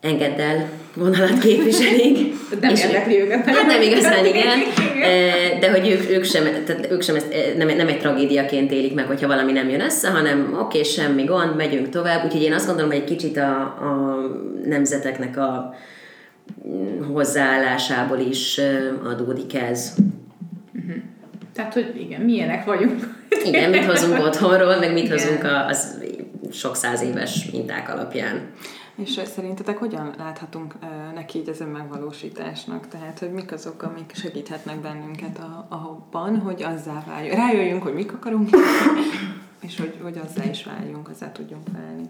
engedd 0.00 0.40
el 0.40 0.68
vonalat 0.94 1.38
képviselik. 1.38 2.34
nem 2.60 2.70
és 2.70 2.84
érdekli 2.84 3.20
őket. 3.20 3.44
Hát 3.44 3.66
nem 3.66 3.82
igazán, 3.82 4.24
igen. 4.34 4.58
De 5.60 5.70
hogy 5.70 5.88
ők, 5.88 6.10
ők, 6.10 6.24
sem, 6.24 6.42
tehát 6.66 6.90
ők 6.90 7.02
sem 7.02 7.14
ezt 7.14 7.34
nem, 7.56 7.68
nem 7.76 7.88
egy 7.88 7.98
tragédiaként 7.98 8.72
élik 8.72 8.94
meg, 8.94 9.06
hogyha 9.06 9.26
valami 9.26 9.52
nem 9.52 9.68
jön 9.68 9.80
össze, 9.80 10.10
hanem 10.10 10.48
oké, 10.52 10.58
okay, 10.58 10.82
semmi 10.82 11.24
gond, 11.24 11.56
megyünk 11.56 11.88
tovább. 11.88 12.24
Úgyhogy 12.24 12.42
én 12.42 12.52
azt 12.52 12.66
gondolom, 12.66 12.90
hogy 12.90 13.00
egy 13.00 13.04
kicsit 13.04 13.36
a, 13.36 13.60
a 13.60 14.20
nemzeteknek 14.64 15.36
a 15.36 15.74
hozzáállásából 17.12 18.18
is 18.18 18.60
adódik 19.04 19.54
ez. 19.54 19.94
Uh-huh. 20.74 21.02
Tehát, 21.54 21.72
hogy 21.72 21.92
igen, 22.00 22.20
milyenek 22.20 22.64
vagyunk. 22.64 23.14
Igen, 23.48 23.70
mit 23.70 23.84
hozunk 23.84 24.18
otthonról, 24.18 24.78
meg 24.78 24.92
mit 24.92 25.04
igen. 25.04 25.18
hozunk 25.18 25.44
az 25.68 25.98
sok 26.52 26.76
száz 26.76 27.02
éves 27.02 27.48
minták 27.52 27.92
alapján. 27.92 28.40
És 28.96 29.20
szerintetek 29.24 29.78
hogyan 29.78 30.14
láthatunk 30.18 30.74
neki 31.14 31.38
így 31.38 31.48
az 31.48 31.60
önmegvalósításnak? 31.60 32.88
Tehát, 32.88 33.18
hogy 33.18 33.32
mik 33.32 33.52
azok, 33.52 33.82
amik 33.82 34.12
segíthetnek 34.14 34.80
bennünket 34.80 35.38
a, 35.38 35.66
abban, 35.68 36.38
hogy 36.38 36.62
azzá 36.62 37.04
váljunk. 37.06 37.34
Rájöjjünk, 37.34 37.82
hogy 37.82 37.94
mik 37.94 38.12
akarunk, 38.12 38.50
és 39.60 39.78
hogy, 39.78 39.98
hogy 40.02 40.20
azzá 40.24 40.44
is 40.44 40.64
váljunk, 40.64 41.08
azzá 41.08 41.32
tudjunk 41.32 41.68
válni. 41.72 42.08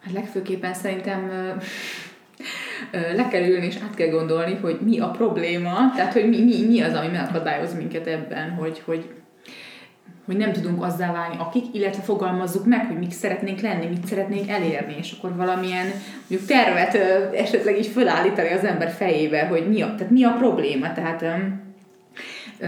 Hát 0.00 0.12
legfőképpen 0.12 0.74
szerintem 0.74 1.30
le 2.90 3.28
kell 3.28 3.48
ülni 3.48 3.66
és 3.66 3.76
át 3.76 3.94
kell 3.94 4.08
gondolni, 4.08 4.54
hogy 4.54 4.78
mi 4.80 4.98
a 4.98 5.10
probléma, 5.10 5.92
tehát 5.96 6.12
hogy 6.12 6.28
mi, 6.28 6.42
mi, 6.42 6.66
mi 6.66 6.80
az, 6.80 6.94
ami 6.94 7.08
megakadályoz 7.08 7.74
minket 7.74 8.06
ebben, 8.06 8.50
hogy, 8.50 8.82
hogy 8.84 9.10
hogy 10.24 10.36
nem 10.36 10.52
tudunk 10.52 10.82
azzá 10.82 11.12
válni, 11.12 11.36
akik, 11.38 11.64
illetve 11.72 12.02
fogalmazzuk 12.02 12.66
meg, 12.66 12.86
hogy 12.86 12.98
mik 12.98 13.12
szeretnénk 13.12 13.60
lenni, 13.60 13.86
mit 13.86 14.06
szeretnénk 14.06 14.48
elérni, 14.48 14.94
és 14.98 15.14
akkor 15.18 15.36
valamilyen 15.36 15.86
mondjuk 16.28 16.48
tervet 16.48 16.94
ö, 16.94 17.36
esetleg 17.36 17.78
is 17.78 17.88
fölállítani 17.88 18.52
az 18.52 18.64
ember 18.64 18.90
fejébe, 18.90 19.46
hogy 19.46 19.68
mi 19.68 19.82
a, 19.82 19.94
tehát 19.94 20.12
mi 20.12 20.24
a 20.24 20.34
probléma. 20.38 20.92
Tehát 20.92 21.22
ö, 21.22 21.32
ö, 22.58 22.66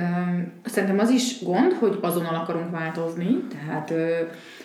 szerintem 0.64 0.98
az 0.98 1.10
is 1.10 1.42
gond, 1.42 1.72
hogy 1.72 1.98
azonnal 2.00 2.34
akarunk 2.34 2.70
változni, 2.70 3.44
tehát 3.50 3.90
ö, 3.90 4.08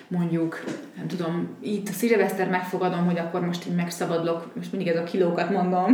mondjuk, 0.07 0.63
nem 0.97 1.07
tudom, 1.07 1.57
itt 1.61 1.89
a 1.89 1.91
szilveszter 1.91 2.49
megfogadom, 2.49 3.05
hogy 3.05 3.17
akkor 3.17 3.45
most 3.45 3.67
így 3.67 3.75
megszabadlok, 3.75 4.55
most 4.55 4.71
mindig 4.71 4.93
ez 4.93 4.99
a 4.99 5.03
kilókat 5.03 5.49
mondom. 5.49 5.91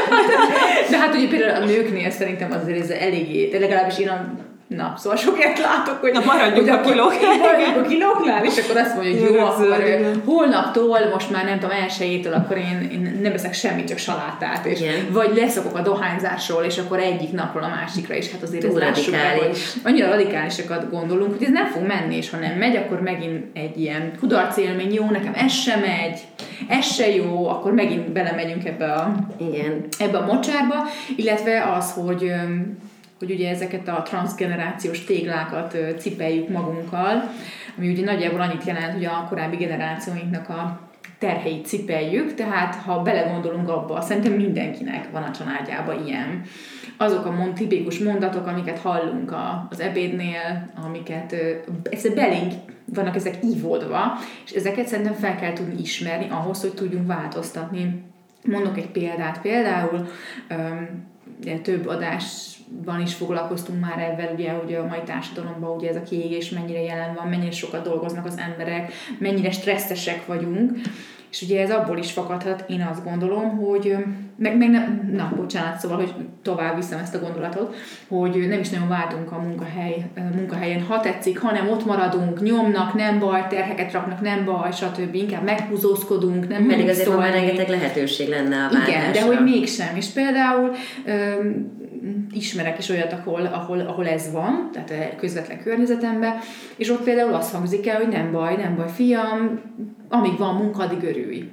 De 0.90 0.98
hát 0.98 1.14
ugye 1.14 1.28
például 1.28 1.62
a 1.62 1.66
nőknél 1.66 2.10
szerintem 2.10 2.52
azért 2.52 2.80
ez 2.80 2.90
eléggé, 2.90 3.58
legalábbis 3.58 3.98
én 3.98 4.08
a 4.08 4.48
Na, 4.76 4.94
szóval 4.96 5.18
sok 5.18 5.38
ilyet 5.38 5.58
látok, 5.58 6.00
hogy, 6.00 6.12
Na, 6.12 6.20
maradjunk 6.24 6.68
hogy 6.68 6.68
a 6.68 6.80
kilóknál. 6.80 7.38
Maradjunk 7.38 7.76
a 7.76 7.88
kilóknál, 7.88 8.44
és 8.44 8.58
akkor 8.58 8.76
azt 8.76 8.94
mondja, 8.94 9.12
hogy 9.12 9.34
jó, 9.34 9.44
akkor 9.44 10.20
holnaptól, 10.24 10.98
most 11.12 11.30
már 11.30 11.44
nem 11.44 11.58
tudom, 11.58 11.76
elsőjétől, 11.76 12.32
akkor 12.32 12.56
én, 12.56 12.88
én 12.92 13.18
nem 13.22 13.32
veszek 13.32 13.54
semmit, 13.54 13.88
csak 13.88 13.98
salátát, 13.98 14.66
és 14.66 14.80
Igen. 14.80 14.94
vagy 15.12 15.36
leszokok 15.36 15.76
a 15.76 15.80
dohányzásról, 15.80 16.62
és 16.62 16.78
akkor 16.78 16.98
egyik 16.98 17.32
napról 17.32 17.62
a 17.62 17.68
másikra 17.68 18.14
is, 18.14 18.30
hát 18.30 18.42
azért 18.42 18.66
Túl 18.66 18.82
ez 18.82 18.88
radikális. 18.88 19.74
Annyira 19.84 20.08
radikálisakat 20.08 20.90
gondolunk, 20.90 21.36
hogy 21.36 21.46
ez 21.46 21.52
nem 21.52 21.66
fog 21.66 21.86
menni, 21.86 22.16
és 22.16 22.30
ha 22.30 22.36
nem 22.36 22.52
megy, 22.58 22.76
akkor 22.76 23.00
megint 23.00 23.44
egy 23.56 23.80
ilyen 23.80 24.12
kudarcélmény, 24.18 24.94
jó, 24.94 25.10
nekem 25.10 25.32
ez 25.34 25.52
sem 25.52 25.80
megy, 25.80 26.20
ez 26.68 26.94
se 26.94 27.14
jó, 27.14 27.48
akkor 27.48 27.72
megint 27.72 28.12
belemegyünk 28.12 28.64
ebbe 28.64 28.92
a, 28.92 29.14
Igen. 29.36 29.84
ebbe 29.98 30.18
a 30.18 30.26
mocsárba, 30.26 30.74
illetve 31.16 31.72
az, 31.76 31.92
hogy 31.92 32.32
hogy 33.20 33.30
ugye 33.30 33.50
ezeket 33.50 33.88
a 33.88 34.02
transgenerációs 34.02 35.04
téglákat 35.04 35.76
cipeljük 35.98 36.48
magunkkal, 36.48 37.22
ami 37.76 37.92
ugye 37.92 38.04
nagyjából 38.04 38.40
annyit 38.40 38.64
jelent, 38.64 38.92
hogy 38.92 39.04
a 39.04 39.26
korábbi 39.28 39.56
generációinknak 39.56 40.48
a 40.48 40.88
terheit 41.18 41.66
cipeljük, 41.66 42.34
tehát 42.34 42.74
ha 42.74 43.02
belegondolunk 43.02 43.68
abba, 43.68 44.00
szerintem 44.00 44.32
mindenkinek 44.32 45.10
van 45.10 45.22
a 45.22 45.30
családjában 45.30 46.06
ilyen. 46.06 46.42
Azok 46.96 47.26
a 47.26 47.30
mond, 47.30 47.54
tipikus 47.54 47.98
mondatok, 47.98 48.46
amiket 48.46 48.78
hallunk 48.78 49.32
a, 49.32 49.66
az 49.70 49.80
ebédnél, 49.80 50.70
amiket 50.84 51.36
ez 51.90 52.14
belénk 52.14 52.52
vannak 52.94 53.16
ezek 53.16 53.38
ívódva, 53.44 54.18
és 54.44 54.50
ezeket 54.50 54.86
szerintem 54.86 55.14
fel 55.14 55.36
kell 55.36 55.52
tudni 55.52 55.80
ismerni 55.80 56.26
ahhoz, 56.30 56.60
hogy 56.60 56.74
tudjunk 56.74 57.06
változtatni. 57.06 58.02
Mondok 58.44 58.76
egy 58.76 58.90
példát, 58.90 59.40
például 59.40 60.08
um, 60.50 61.08
több 61.62 61.86
adásban 62.90 63.00
is 63.00 63.14
foglalkoztunk 63.14 63.80
már 63.80 63.98
ebben, 63.98 64.34
ugye, 64.34 64.50
hogy 64.50 64.74
a 64.74 64.86
mai 64.86 65.02
társadalomban 65.04 65.76
ugye 65.76 65.88
ez 65.88 65.96
a 65.96 66.02
kiégés 66.02 66.50
mennyire 66.50 66.82
jelen 66.82 67.14
van, 67.14 67.28
mennyire 67.28 67.50
sokat 67.50 67.84
dolgoznak 67.84 68.26
az 68.26 68.38
emberek, 68.50 68.92
mennyire 69.18 69.50
stresszesek 69.50 70.26
vagyunk, 70.26 70.70
és 71.30 71.42
ugye 71.42 71.60
ez 71.62 71.70
abból 71.70 71.98
is 71.98 72.12
fakadhat, 72.12 72.64
én 72.68 72.86
azt 72.90 73.04
gondolom, 73.04 73.56
hogy, 73.56 73.96
meg, 74.36 74.56
meg 74.56 74.70
nem, 74.70 75.10
na, 75.12 75.32
bocsánat, 75.36 75.78
szóval, 75.78 75.96
hogy 75.96 76.14
tovább 76.42 76.76
viszem 76.76 76.98
ezt 76.98 77.14
a 77.14 77.18
gondolatot, 77.18 77.74
hogy 78.08 78.46
nem 78.48 78.60
is 78.60 78.68
nagyon 78.68 78.88
váltunk 78.88 79.32
a 79.32 79.38
munkahely, 79.38 80.10
munkahelyen, 80.34 80.82
ha 80.82 81.00
tetszik, 81.00 81.38
hanem 81.38 81.68
ott 81.68 81.86
maradunk, 81.86 82.42
nyomnak, 82.42 82.94
nem 82.94 83.18
baj, 83.18 83.46
terheket 83.48 83.92
raknak, 83.92 84.20
nem 84.20 84.44
baj, 84.44 84.72
stb. 84.72 85.14
Inkább 85.14 85.44
meghúzózkodunk, 85.44 86.48
nem 86.48 86.66
Pedig 86.66 86.88
azért 86.88 87.06
szólni. 87.06 87.20
van 87.22 87.30
rengeteg 87.30 87.68
lehetőség 87.68 88.28
lenne 88.28 88.56
a 88.56 88.70
váltásra. 88.72 88.88
Igen, 88.88 89.12
de 89.12 89.22
hogy 89.22 89.42
mégsem. 89.42 89.96
És 89.96 90.06
például 90.06 90.70
ismerek 92.32 92.78
is 92.78 92.88
olyat, 92.88 93.12
ahol, 93.12 93.46
ahol, 93.46 93.80
ahol 93.80 94.08
ez 94.08 94.32
van, 94.32 94.68
tehát 94.72 95.16
közvetlen 95.16 95.62
környezetemben, 95.62 96.34
és 96.76 96.90
ott 96.90 97.02
például 97.02 97.34
azt 97.34 97.54
hangzik 97.54 97.86
el, 97.86 97.96
hogy 97.96 98.08
nem 98.08 98.32
baj, 98.32 98.56
nem 98.56 98.76
baj, 98.76 98.88
fiam, 98.88 99.60
amíg 100.08 100.38
van 100.38 100.54
munka, 100.54 100.82
addig 100.82 101.02
örülj. 101.02 101.50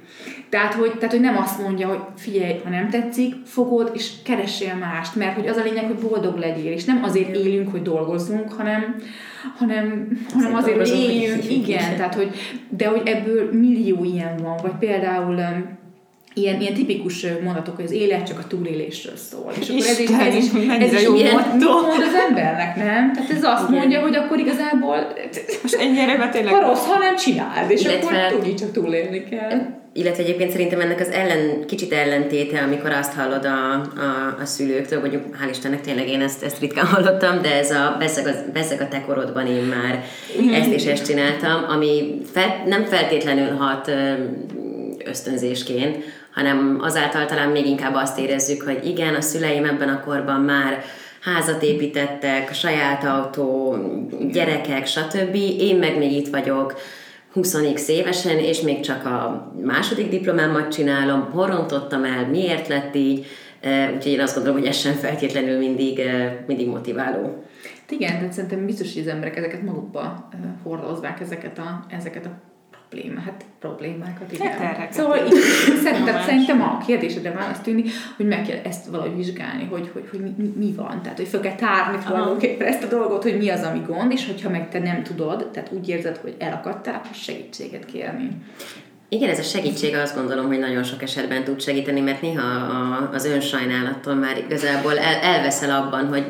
Tehát 0.48 0.74
hogy, 0.74 0.92
tehát, 0.92 1.10
hogy 1.10 1.20
nem 1.20 1.36
azt 1.36 1.62
mondja, 1.62 1.88
hogy 1.88 2.00
figyelj, 2.16 2.60
ha 2.64 2.70
nem 2.70 2.88
tetszik, 2.88 3.34
fogod, 3.44 3.90
és 3.94 4.12
keressél 4.24 4.74
mást, 4.74 5.16
mert 5.16 5.34
hogy 5.34 5.46
az 5.46 5.56
a 5.56 5.62
lényeg, 5.62 5.84
hogy 5.84 6.08
boldog 6.08 6.36
legyél, 6.36 6.72
és 6.72 6.84
nem 6.84 7.04
azért 7.04 7.36
élünk, 7.36 7.70
hogy 7.70 7.82
dolgozzunk, 7.82 8.52
hanem, 8.52 8.94
hanem, 9.58 10.08
hanem 10.32 10.54
azért, 10.54 10.76
hogy 10.76 10.88
éljünk, 10.88 11.50
igen, 11.50 11.96
tehát 11.96 12.14
hogy, 12.14 12.30
de 12.68 12.88
hogy 12.88 13.02
ebből 13.04 13.52
millió 13.52 14.04
ilyen 14.04 14.36
van, 14.42 14.56
vagy 14.62 14.74
például 14.78 15.40
ilyen, 16.40 16.60
ilyen 16.60 16.74
tipikus 16.74 17.26
mondatok, 17.42 17.76
hogy 17.76 17.84
az 17.84 17.90
élet 17.90 18.26
csak 18.26 18.38
a 18.38 18.46
túlélésről 18.46 19.16
szól. 19.16 19.52
És 19.60 19.68
akkor 19.68 19.86
ez, 19.86 19.98
Isten, 19.98 20.20
ez, 20.20 20.34
is, 20.34 20.44
ez 20.80 20.92
is 20.92 21.02
jó 21.02 21.12
mond 21.12 22.02
az 22.08 22.14
embernek, 22.28 22.76
nem? 22.76 23.12
Tehát 23.12 23.30
ez 23.30 23.44
azt 23.44 23.68
Igen. 23.68 23.80
mondja, 23.80 24.00
hogy 24.00 24.16
akkor 24.16 24.38
igazából 24.38 25.12
most 25.62 25.74
ennyire 25.74 26.28
tényleg... 26.28 26.54
Ha 26.54 26.60
rossz, 26.60 26.86
ha 26.86 26.98
nem 26.98 27.16
csináld, 27.16 27.70
és 27.70 27.82
Illetve... 27.82 28.24
akkor 28.24 28.38
tudni 28.38 28.54
csak 28.54 28.72
túlélni 28.72 29.24
kell. 29.24 29.76
Illetve 29.92 30.22
egyébként 30.22 30.50
szerintem 30.50 30.80
ennek 30.80 31.00
az 31.00 31.08
ellen, 31.08 31.66
kicsit 31.66 31.92
ellentéte, 31.92 32.62
amikor 32.62 32.90
azt 32.90 33.12
hallod 33.12 33.44
a, 33.44 33.72
a, 33.74 34.36
a 34.40 34.44
szülőktől, 34.44 35.00
hogy 35.00 35.14
hál' 35.14 35.50
Istennek 35.50 35.80
tényleg 35.80 36.08
én 36.08 36.20
ezt, 36.20 36.42
ezt 36.42 36.60
ritkán 36.60 36.86
hallottam, 36.86 37.42
de 37.42 37.54
ez 37.54 37.70
a 37.70 37.96
beszeg 37.98 38.26
a, 38.26 38.30
beszeg 38.52 38.80
a 38.80 38.88
te 38.88 39.00
korodban 39.00 39.46
én 39.46 39.62
már 39.62 40.04
mm. 40.42 40.52
ezt 40.52 40.70
és 40.70 40.84
ezt 40.84 41.06
csináltam, 41.06 41.64
ami 41.68 42.20
fel, 42.32 42.62
nem 42.66 42.84
feltétlenül 42.84 43.56
hat 43.56 43.90
ösztönzésként, 45.04 45.96
hanem 46.38 46.78
azáltal 46.80 47.26
talán 47.26 47.48
még 47.48 47.66
inkább 47.66 47.94
azt 47.94 48.18
érezzük, 48.18 48.62
hogy 48.62 48.86
igen, 48.86 49.14
a 49.14 49.20
szüleim 49.20 49.64
ebben 49.64 49.88
a 49.88 50.04
korban 50.04 50.40
már 50.40 50.82
házat 51.20 51.62
építettek, 51.62 52.52
saját 52.52 53.04
autó, 53.04 53.76
gyerekek, 54.32 54.86
stb. 54.86 55.34
Én 55.58 55.76
meg 55.76 55.98
még 55.98 56.12
itt 56.12 56.28
vagyok 56.28 56.74
20 57.32 57.88
évesen, 57.88 58.38
és 58.38 58.60
még 58.60 58.80
csak 58.80 59.04
a 59.06 59.52
második 59.62 60.08
diplomámat 60.08 60.72
csinálom, 60.72 61.30
horontottam 61.30 62.04
el, 62.04 62.26
miért 62.26 62.68
lett 62.68 62.94
így, 62.94 63.26
úgyhogy 63.94 64.12
én 64.12 64.20
azt 64.20 64.34
gondolom, 64.34 64.58
hogy 64.58 64.68
ez 64.68 64.76
sem 64.76 64.94
feltétlenül 64.94 65.58
mindig, 65.58 66.00
mindig 66.46 66.68
motiváló. 66.68 67.44
Igen, 67.88 68.20
de 68.20 68.30
szerintem 68.32 68.66
biztos, 68.66 68.92
hogy 68.92 69.02
az 69.02 69.08
emberek 69.08 69.36
ezeket 69.36 69.62
magukba 69.62 70.28
hordozzák, 70.62 71.20
ezeket 71.20 71.58
a, 71.58 71.84
ezeket 71.88 72.26
a 72.26 72.30
problémák, 72.88 73.24
hát 73.24 73.44
problémákat, 73.58 74.32
igen. 74.32 74.52
Hát 74.52 74.92
szóval 74.92 75.26
így, 75.26 75.32
szerintem, 75.84 76.22
szerintem 76.22 76.62
a 76.62 76.78
kérdésedre 76.86 77.30
választ 77.30 77.62
tűni, 77.62 77.84
hogy 78.16 78.26
meg 78.26 78.42
kell 78.42 78.58
ezt 78.64 78.86
valahogy 78.86 79.16
vizsgálni, 79.16 79.64
hogy, 79.70 79.90
hogy, 79.92 80.08
hogy 80.10 80.20
mi, 80.20 80.52
mi 80.56 80.72
van. 80.76 81.02
Tehát, 81.02 81.18
hogy 81.18 81.28
fel 81.28 81.40
kell 81.40 81.54
tárni 81.54 81.98
tulajdonképpen 82.06 82.66
ezt 82.66 82.82
a 82.82 82.86
dolgot, 82.86 83.22
hogy 83.22 83.38
mi 83.38 83.48
az, 83.48 83.62
ami 83.62 83.80
gond, 83.86 84.12
és 84.12 84.26
hogyha 84.26 84.50
meg 84.50 84.68
te 84.68 84.78
nem 84.78 85.02
tudod, 85.02 85.50
tehát 85.52 85.72
úgy 85.72 85.88
érzed, 85.88 86.16
hogy 86.16 86.34
elakadtál, 86.38 86.94
akkor 86.94 87.14
segítséget 87.14 87.84
kérni. 87.84 88.28
Igen, 89.10 89.30
ez 89.30 89.38
a 89.38 89.42
segítség 89.42 89.94
azt 89.94 90.16
gondolom, 90.16 90.46
hogy 90.46 90.58
nagyon 90.58 90.82
sok 90.82 91.02
esetben 91.02 91.44
tud 91.44 91.60
segíteni, 91.60 92.00
mert 92.00 92.22
néha 92.22 92.42
az 93.12 93.24
önsajnálattól 93.24 94.14
már 94.14 94.38
igazából 94.38 94.98
el, 94.98 95.14
elveszel 95.14 95.82
abban, 95.82 96.08
hogy 96.08 96.26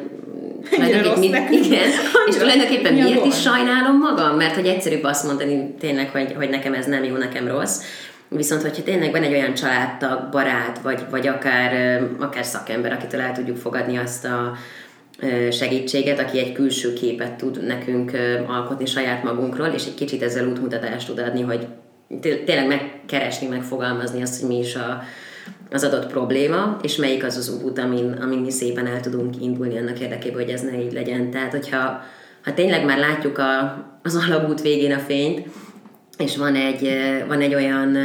tulajdonképpen, 0.71 1.43
mi, 1.43 1.57
igen, 1.57 1.89
és 2.29 2.37
tulajdonképpen 2.37 2.93
mi 2.93 3.01
miért 3.01 3.25
is 3.25 3.41
sajnálom 3.41 3.99
magam? 3.99 4.37
Mert 4.37 4.55
hogy 4.55 4.67
egyszerűbb 4.67 5.05
azt 5.05 5.25
mondani 5.25 5.75
tényleg, 5.81 6.11
hogy, 6.11 6.33
hogy 6.37 6.51
nekem 6.51 6.75
ez 6.75 6.87
nem 6.87 7.05
jó, 7.05 7.17
nekem 7.17 7.49
rossz. 7.49 7.83
Viszont, 8.29 8.63
hogyha 8.63 8.83
tényleg 8.83 9.11
van 9.11 9.23
egy 9.23 9.33
olyan 9.33 9.55
családtag, 9.55 10.29
barát, 10.31 10.79
vagy, 10.83 11.01
vagy 11.11 11.27
akár, 11.27 12.03
akár 12.19 12.45
szakember, 12.45 12.93
akitől 12.93 13.21
el 13.21 13.33
tudjuk 13.33 13.57
fogadni 13.57 13.97
azt 13.97 14.25
a 14.25 14.57
segítséget, 15.51 16.19
aki 16.19 16.39
egy 16.39 16.53
külső 16.53 16.93
képet 16.93 17.33
tud 17.33 17.67
nekünk 17.67 18.11
alkotni 18.47 18.87
saját 18.87 19.23
magunkról, 19.23 19.67
és 19.67 19.85
egy 19.87 19.95
kicsit 19.95 20.23
ezzel 20.23 20.47
útmutatást 20.47 21.07
tud 21.07 21.19
adni, 21.19 21.43
hogy 21.43 21.67
tényleg 22.21 22.67
megkeresni, 22.67 23.47
megfogalmazni 23.47 24.23
azt, 24.23 24.41
hogy 24.41 24.49
mi 24.49 24.59
is 24.59 24.75
a, 24.75 25.03
az 25.71 25.85
adott 25.85 26.07
probléma, 26.07 26.77
és 26.83 26.97
melyik 26.97 27.25
az 27.25 27.37
az 27.37 27.61
út, 27.65 27.79
amin, 27.79 28.19
amin 28.21 28.39
mi 28.39 28.51
szépen 28.51 28.87
el 28.87 29.01
tudunk 29.01 29.35
indulni 29.41 29.79
annak 29.79 30.01
érdekében, 30.01 30.43
hogy 30.43 30.53
ez 30.53 30.61
ne 30.61 30.83
így 30.83 30.93
legyen. 30.93 31.31
Tehát, 31.31 31.51
hogyha 31.51 32.03
ha 32.45 32.55
tényleg 32.55 32.85
már 32.85 32.99
látjuk 32.99 33.39
a, 33.39 33.85
az 34.03 34.25
alagút 34.29 34.63
végén 34.63 34.93
a 34.93 34.99
fényt, 34.99 35.47
és 36.19 36.37
van 36.37 36.55
egy, 36.55 36.91
van 37.29 37.41
egy 37.41 37.55
olyan 37.55 37.97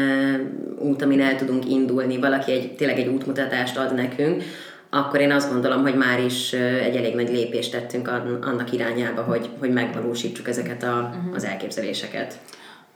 út, 0.79 1.01
amin 1.01 1.21
el 1.21 1.35
tudunk 1.35 1.69
indulni, 1.69 2.17
valaki 2.17 2.51
egy, 2.51 2.75
tényleg 2.75 2.99
egy 2.99 3.07
útmutatást 3.07 3.77
ad 3.77 3.95
nekünk, 3.95 4.43
akkor 4.89 5.19
én 5.19 5.31
azt 5.31 5.51
gondolom, 5.51 5.81
hogy 5.81 5.95
már 5.95 6.19
is 6.19 6.53
egy 6.53 6.95
elég 6.95 7.15
nagy 7.15 7.29
lépést 7.29 7.71
tettünk 7.71 8.07
annak 8.41 8.71
irányába, 8.71 9.21
hogy, 9.21 9.49
hogy 9.59 9.71
megvalósítsuk 9.71 10.47
ezeket 10.47 10.83
a, 10.83 11.11
uh-huh. 11.15 11.35
az 11.35 11.43
elképzeléseket. 11.43 12.33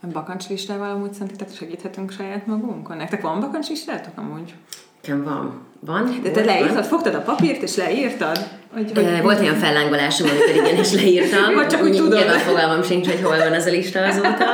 Bakancslistával 0.06 0.90
amúgy 0.90 1.12
szerintetek 1.12 1.54
segíthetünk 1.56 2.10
saját 2.10 2.46
magunkon? 2.46 2.96
Nektek 2.96 3.22
van 3.22 3.40
bakancslistátok 3.40 4.12
amúgy? 4.16 4.54
Nekem 5.02 5.24
van. 5.24 5.66
Van? 5.80 6.20
De 6.22 6.30
te 6.30 6.44
leírtad, 6.44 6.74
van. 6.74 6.82
fogtad 6.82 7.14
a 7.14 7.20
papírt 7.20 7.62
és 7.62 7.76
leírtad? 7.76 8.38
Hogy, 8.72 8.92
hogy... 8.94 9.22
Volt 9.22 9.40
olyan 9.40 9.54
fellángolásom, 9.54 10.28
amikor 10.28 10.64
igen, 10.64 10.76
és 10.76 10.92
leírtam. 10.92 11.54
Vagy 11.54 11.66
csak 11.66 11.82
úgy 11.82 11.96
tudod. 11.96 12.18
Nyilván 12.18 12.38
fogalmam 12.38 12.82
sincs, 12.82 13.06
hogy 13.06 13.20
hol 13.22 13.36
van 13.36 13.52
az 13.52 13.66
a 13.66 13.70
lista 13.70 14.04
azóta. 14.04 14.44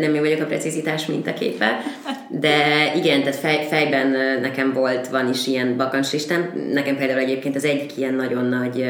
Nem 0.00 0.14
én 0.14 0.20
vagyok 0.20 0.40
a 0.40 0.44
precizitás 0.44 1.06
mintaképe. 1.06 1.80
De 2.28 2.56
igen, 2.94 3.20
tehát 3.20 3.36
fej, 3.36 3.66
fejben 3.66 4.40
nekem 4.40 4.72
volt, 4.72 5.08
van 5.08 5.28
is 5.28 5.46
ilyen 5.46 5.76
bakancslistám. 5.76 6.68
Nekem 6.72 6.96
például 6.96 7.18
egyébként 7.18 7.56
az 7.56 7.64
egyik 7.64 7.96
ilyen 7.96 8.14
nagyon 8.14 8.44
nagy 8.44 8.84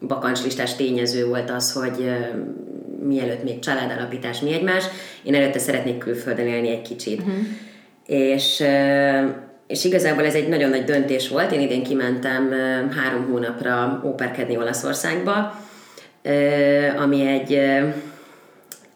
bakancslistás 0.00 0.76
tényező 0.76 1.26
volt 1.26 1.50
az, 1.50 1.72
hogy 1.72 2.10
mielőtt 3.06 3.42
még 3.42 3.58
családalapítás, 3.58 4.40
mi 4.40 4.52
egymás, 4.52 4.84
én 5.22 5.34
előtte 5.34 5.58
szeretnék 5.58 5.98
külföldön 5.98 6.46
élni 6.46 6.70
egy 6.70 6.82
kicsit. 6.82 7.20
Uh-huh. 7.20 7.34
És 8.06 8.62
és 9.68 9.84
igazából 9.84 10.24
ez 10.24 10.34
egy 10.34 10.48
nagyon 10.48 10.70
nagy 10.70 10.84
döntés 10.84 11.28
volt. 11.28 11.52
Én 11.52 11.60
idén 11.60 11.82
kimentem 11.82 12.52
három 12.96 13.26
hónapra 13.30 14.02
óperkedni 14.04 14.56
Olaszországba, 14.56 15.60
ami 16.98 17.26
egy 17.26 17.60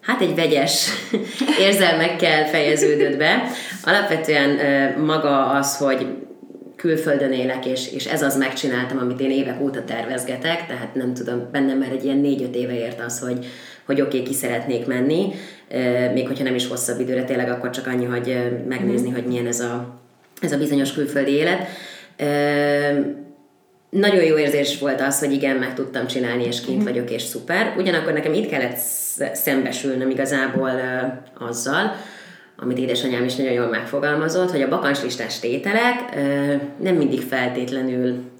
hát 0.01 0.21
egy 0.21 0.35
vegyes 0.35 0.89
érzelmekkel 1.67 2.47
fejeződött 2.47 3.17
be. 3.17 3.43
Alapvetően 3.83 4.59
maga 4.99 5.49
az, 5.49 5.77
hogy 5.77 6.07
külföldön 6.75 7.31
élek, 7.31 7.65
és, 7.65 7.91
és 7.91 8.05
ez 8.05 8.21
az 8.21 8.37
megcsináltam, 8.37 8.97
amit 8.97 9.19
én 9.19 9.31
évek 9.31 9.61
óta 9.61 9.83
tervezgetek, 9.83 10.67
tehát 10.67 10.95
nem 10.95 11.13
tudom, 11.13 11.49
bennem 11.51 11.77
már 11.77 11.91
egy 11.91 12.03
ilyen 12.03 12.17
négy-öt 12.17 12.55
éve 12.55 12.73
ért 12.73 13.01
az, 13.01 13.19
hogy, 13.19 13.45
hogy 13.85 14.01
oké, 14.01 14.17
okay, 14.17 14.29
ki 14.29 14.33
szeretnék 14.33 14.85
menni, 14.85 15.33
még 16.13 16.27
hogyha 16.27 16.43
nem 16.43 16.55
is 16.55 16.67
hosszabb 16.67 16.99
időre, 16.99 17.23
tényleg 17.23 17.49
akkor 17.49 17.69
csak 17.69 17.87
annyi, 17.87 18.05
hogy 18.05 18.37
megnézni, 18.67 19.09
mm. 19.09 19.13
hogy 19.13 19.25
milyen 19.25 19.47
ez 19.47 19.59
a, 19.59 19.99
ez 20.41 20.51
a 20.51 20.57
bizonyos 20.57 20.93
külföldi 20.93 21.31
élet. 21.31 21.67
Nagyon 23.89 24.23
jó 24.23 24.37
érzés 24.37 24.79
volt 24.79 25.01
az, 25.01 25.19
hogy 25.19 25.31
igen, 25.31 25.55
meg 25.55 25.73
tudtam 25.73 26.07
csinálni, 26.07 26.45
és 26.45 26.61
kint 26.61 26.81
mm. 26.81 26.83
vagyok, 26.83 27.11
és 27.11 27.21
szuper. 27.21 27.73
Ugyanakkor 27.77 28.13
nekem 28.13 28.33
itt 28.33 28.49
kellett 28.49 28.77
szembesülnöm 29.33 30.09
igazából 30.09 30.71
azzal, 31.39 31.95
amit 32.57 32.77
édesanyám 32.77 33.23
is 33.23 33.35
nagyon 33.35 33.53
jól 33.53 33.67
megfogalmazott, 33.67 34.51
hogy 34.51 34.61
a 34.61 34.69
bakancslistás 34.69 35.39
tételek 35.39 36.15
nem 36.79 36.95
mindig 36.95 37.21
feltétlenül 37.21 38.31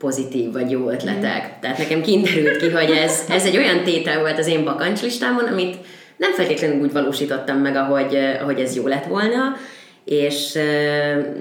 pozitív 0.00 0.52
vagy 0.52 0.70
jó 0.70 0.90
ötletek. 0.90 1.42
Mm. 1.42 1.60
Tehát 1.60 1.78
nekem 1.78 2.02
kiderült 2.02 2.56
ki, 2.56 2.70
hogy 2.70 2.90
ez, 2.90 3.24
ez 3.28 3.44
egy 3.44 3.56
olyan 3.56 3.84
tétel 3.84 4.20
volt 4.20 4.38
az 4.38 4.46
én 4.46 4.64
bakancslistámon, 4.64 5.44
amit 5.44 5.76
nem 6.16 6.32
feltétlenül 6.32 6.80
úgy 6.80 6.92
valósítottam 6.92 7.58
meg, 7.58 7.76
ahogy, 7.76 8.18
ahogy 8.40 8.60
ez 8.60 8.76
jó 8.76 8.86
lett 8.86 9.06
volna, 9.06 9.56
és 10.04 10.52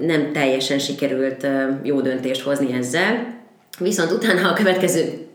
nem 0.01 0.31
teljesen 0.33 0.79
sikerült 0.79 1.47
jó 1.83 2.01
döntést 2.01 2.41
hozni 2.41 2.73
ezzel. 2.73 3.37
Viszont 3.79 4.11
utána 4.11 4.49
a 4.49 4.53
következő 4.53 5.27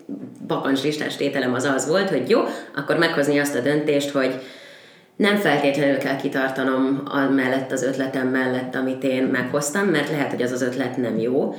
bakancslistás 0.46 1.16
tételem 1.16 1.54
az 1.54 1.64
az 1.64 1.88
volt, 1.88 2.08
hogy 2.08 2.30
jó, 2.30 2.40
akkor 2.76 2.96
meghozni 2.96 3.38
azt 3.38 3.56
a 3.56 3.60
döntést, 3.60 4.10
hogy 4.10 4.40
nem 5.16 5.36
feltétlenül 5.36 5.96
kell 5.96 6.16
kitartanom 6.16 7.02
mellett 7.34 7.72
az 7.72 7.82
ötletem 7.82 8.28
mellett, 8.28 8.74
amit 8.74 9.04
én 9.04 9.22
meghoztam, 9.22 9.86
mert 9.86 10.10
lehet, 10.10 10.30
hogy 10.30 10.42
az 10.42 10.52
az 10.52 10.62
ötlet 10.62 10.96
nem 10.96 11.18
jó, 11.18 11.54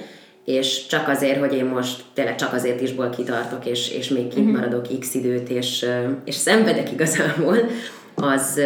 és 0.46 0.86
csak 0.88 1.08
azért, 1.08 1.40
hogy 1.40 1.54
én 1.54 1.66
most 1.66 2.04
tényleg 2.14 2.36
csak 2.36 2.54
azért 2.54 2.82
isból 2.82 3.10
kitartok, 3.10 3.66
és, 3.66 3.90
és 3.90 4.10
még 4.10 4.28
kint 4.28 4.46
mhm. 4.46 4.56
maradok 4.56 5.00
x 5.00 5.14
időt, 5.14 5.50
és, 5.50 5.86
és 6.26 6.36
szenvedek 6.36 6.92
igazából, 6.92 7.58
az, 8.16 8.60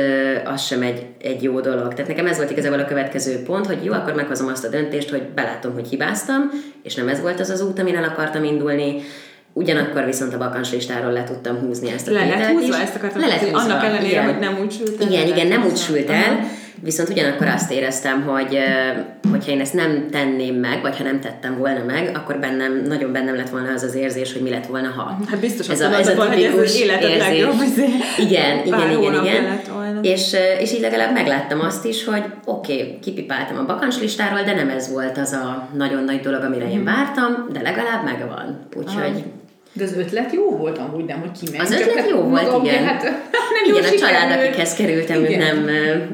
az 0.46 0.62
sem 0.62 0.82
egy, 0.82 1.06
egy 1.22 1.44
jó 1.44 1.60
dolog. 1.60 1.94
Tehát 1.94 2.08
nekem 2.08 2.26
ez 2.26 2.38
volt 2.38 2.52
igazából 2.52 2.80
a 2.80 2.86
következő 2.86 3.44
pont, 3.44 3.66
hogy 3.66 3.84
jó, 3.84 3.94
akkor 3.94 4.14
meghozom 4.14 4.48
azt 4.48 4.66
a 4.66 4.70
döntést, 4.70 5.10
hogy 5.10 5.22
belátom, 5.36 5.74
hogy 5.74 5.88
hibáztam, 5.88 6.52
és 6.84 6.96
nem 6.96 7.08
ez 7.08 7.22
volt 7.22 7.40
az 7.40 7.50
az 7.50 7.62
út, 7.62 7.80
amin 7.80 7.96
el 7.96 8.04
akartam 8.04 8.44
indulni, 8.44 9.02
Ugyanakkor 9.54 10.06
viszont 10.06 10.34
a 10.34 10.38
bakans 10.38 10.72
listáról 10.72 11.12
le 11.12 11.24
tudtam 11.24 11.58
húzni 11.58 11.92
ezt 11.92 12.08
a 12.08 12.12
Le 12.12 12.26
lett 12.26 12.46
húzva, 12.46 12.82
ezt 12.82 12.96
akartam 12.96 13.22
le 13.22 13.28
lett 13.28 13.40
húzva. 13.40 13.60
Annak 13.60 13.84
ellenére, 13.84 14.08
igen. 14.08 14.26
hogy 14.26 14.40
nem 14.40 14.58
úgy 14.62 14.72
sült 14.72 15.02
el. 15.02 15.08
Igen, 15.08 15.28
igen, 15.28 15.48
nem 15.48 15.66
úgy 15.66 15.78
sült 15.78 16.10
el. 16.10 16.40
Viszont 16.82 17.10
ugyanakkor 17.10 17.48
azt 17.48 17.72
éreztem, 17.72 18.24
hogy 18.24 18.58
hogyha 19.32 19.52
én 19.52 19.60
ezt 19.60 19.74
nem 19.74 20.08
tenném 20.12 20.56
meg, 20.56 20.82
vagy 20.82 20.98
ha 20.98 21.04
nem 21.04 21.20
tettem 21.20 21.58
volna 21.58 21.84
meg, 21.84 22.12
akkor 22.16 22.40
bennem, 22.40 22.84
nagyon 22.88 23.12
bennem 23.12 23.36
lett 23.36 23.50
volna 23.50 23.72
az 23.72 23.84
az 23.84 23.96
érzés, 23.96 24.34
hogy 24.34 24.42
mi 24.42 24.50
lett 24.50 24.66
volna, 24.66 24.90
ha. 24.90 25.18
Hát 25.30 25.40
biztos 25.40 25.70
ez 25.70 25.82
a, 25.82 25.94
ez 25.94 26.08
a 26.08 26.30
tipikus 26.30 26.64
ez 26.64 26.80
érzés. 26.80 27.18
Legjobb, 27.18 27.62
igen, 28.18 28.66
igen, 28.66 28.92
igen, 28.92 29.26
igen. 29.26 29.60
És, 30.02 30.36
és 30.60 30.74
így 30.74 30.82
legalább 30.82 31.14
megláttam 31.14 31.60
azt 31.60 31.86
is, 31.86 32.06
hogy 32.06 32.24
oké, 32.46 32.74
okay, 32.74 33.00
kipipáltam 33.02 33.58
a 33.58 33.66
bakancs 33.66 34.00
listáról, 34.00 34.44
de 34.44 34.54
nem 34.54 34.70
ez 34.70 34.92
volt 34.92 35.18
az 35.18 35.32
a 35.32 35.70
nagyon 35.78 36.04
nagy 36.04 36.20
dolog, 36.20 36.42
amire 36.42 36.70
én 36.70 36.78
mhm. 36.78 36.86
vártam, 36.86 37.48
de 37.52 37.62
legalább 37.62 38.04
megvan. 38.04 38.68
Úgyhogy 38.76 39.24
de 39.74 39.84
az 39.84 39.94
ötlet 39.98 40.34
jó 40.34 40.58
volt 40.58 40.78
amúgy, 40.78 41.06
nem, 41.06 41.20
hogy 41.20 41.32
kimegy. 41.40 41.60
Az 41.60 41.72
ötlet 41.72 42.10
jó 42.10 42.18
volt, 42.18 42.44
magam, 42.44 42.66
igen. 42.66 42.84
Hát, 42.84 43.04
nem 43.56 43.76
igen, 43.76 43.84
a 43.84 43.96
család, 43.96 44.40
akikhez 44.40 44.74
kerültem, 44.74 45.24
igen. 45.24 45.40
nem, 45.40 45.64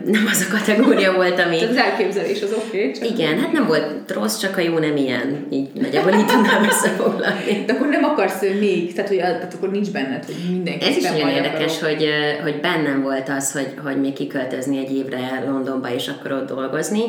nem 0.05 0.27
az 0.31 0.47
a 0.49 0.55
kategória 0.57 1.13
volt, 1.13 1.39
ami... 1.39 1.55
Tehát 1.55 1.69
az 1.69 1.77
elképzelés 1.77 2.41
az 2.41 2.53
oké. 2.57 2.91
Okay, 2.95 3.09
igen, 3.09 3.39
hát 3.39 3.51
nem 3.51 3.65
volt 3.65 4.11
rossz, 4.11 4.37
csak 4.37 4.57
a 4.57 4.61
jó 4.61 4.77
nem 4.77 4.95
ilyen. 4.95 5.47
Így 5.49 5.69
nagyjából 5.73 6.13
így 6.13 6.25
tudnám 6.25 6.63
összefoglalni. 6.71 7.63
De 7.65 7.73
akkor 7.73 7.87
nem 7.87 8.03
akarsz 8.03 8.41
még, 8.59 8.93
tehát, 8.93 9.09
hogy, 9.09 9.17
tehát 9.17 9.53
akkor 9.53 9.71
nincs 9.71 9.91
benned, 9.91 10.25
hogy 10.25 10.35
mindenki 10.49 10.85
Ez 10.85 10.97
is 10.97 11.03
nagyon 11.03 11.29
érdekes, 11.29 11.79
hogy, 11.79 12.09
hogy 12.43 12.59
bennem 12.59 13.01
volt 13.01 13.29
az, 13.29 13.51
hogy, 13.51 13.73
hogy 13.83 13.99
még 14.01 14.13
kiköltözni 14.13 14.77
egy 14.77 14.95
évre 14.95 15.43
Londonba, 15.47 15.93
és 15.93 16.07
akkor 16.07 16.31
ott 16.31 16.47
dolgozni 16.47 17.03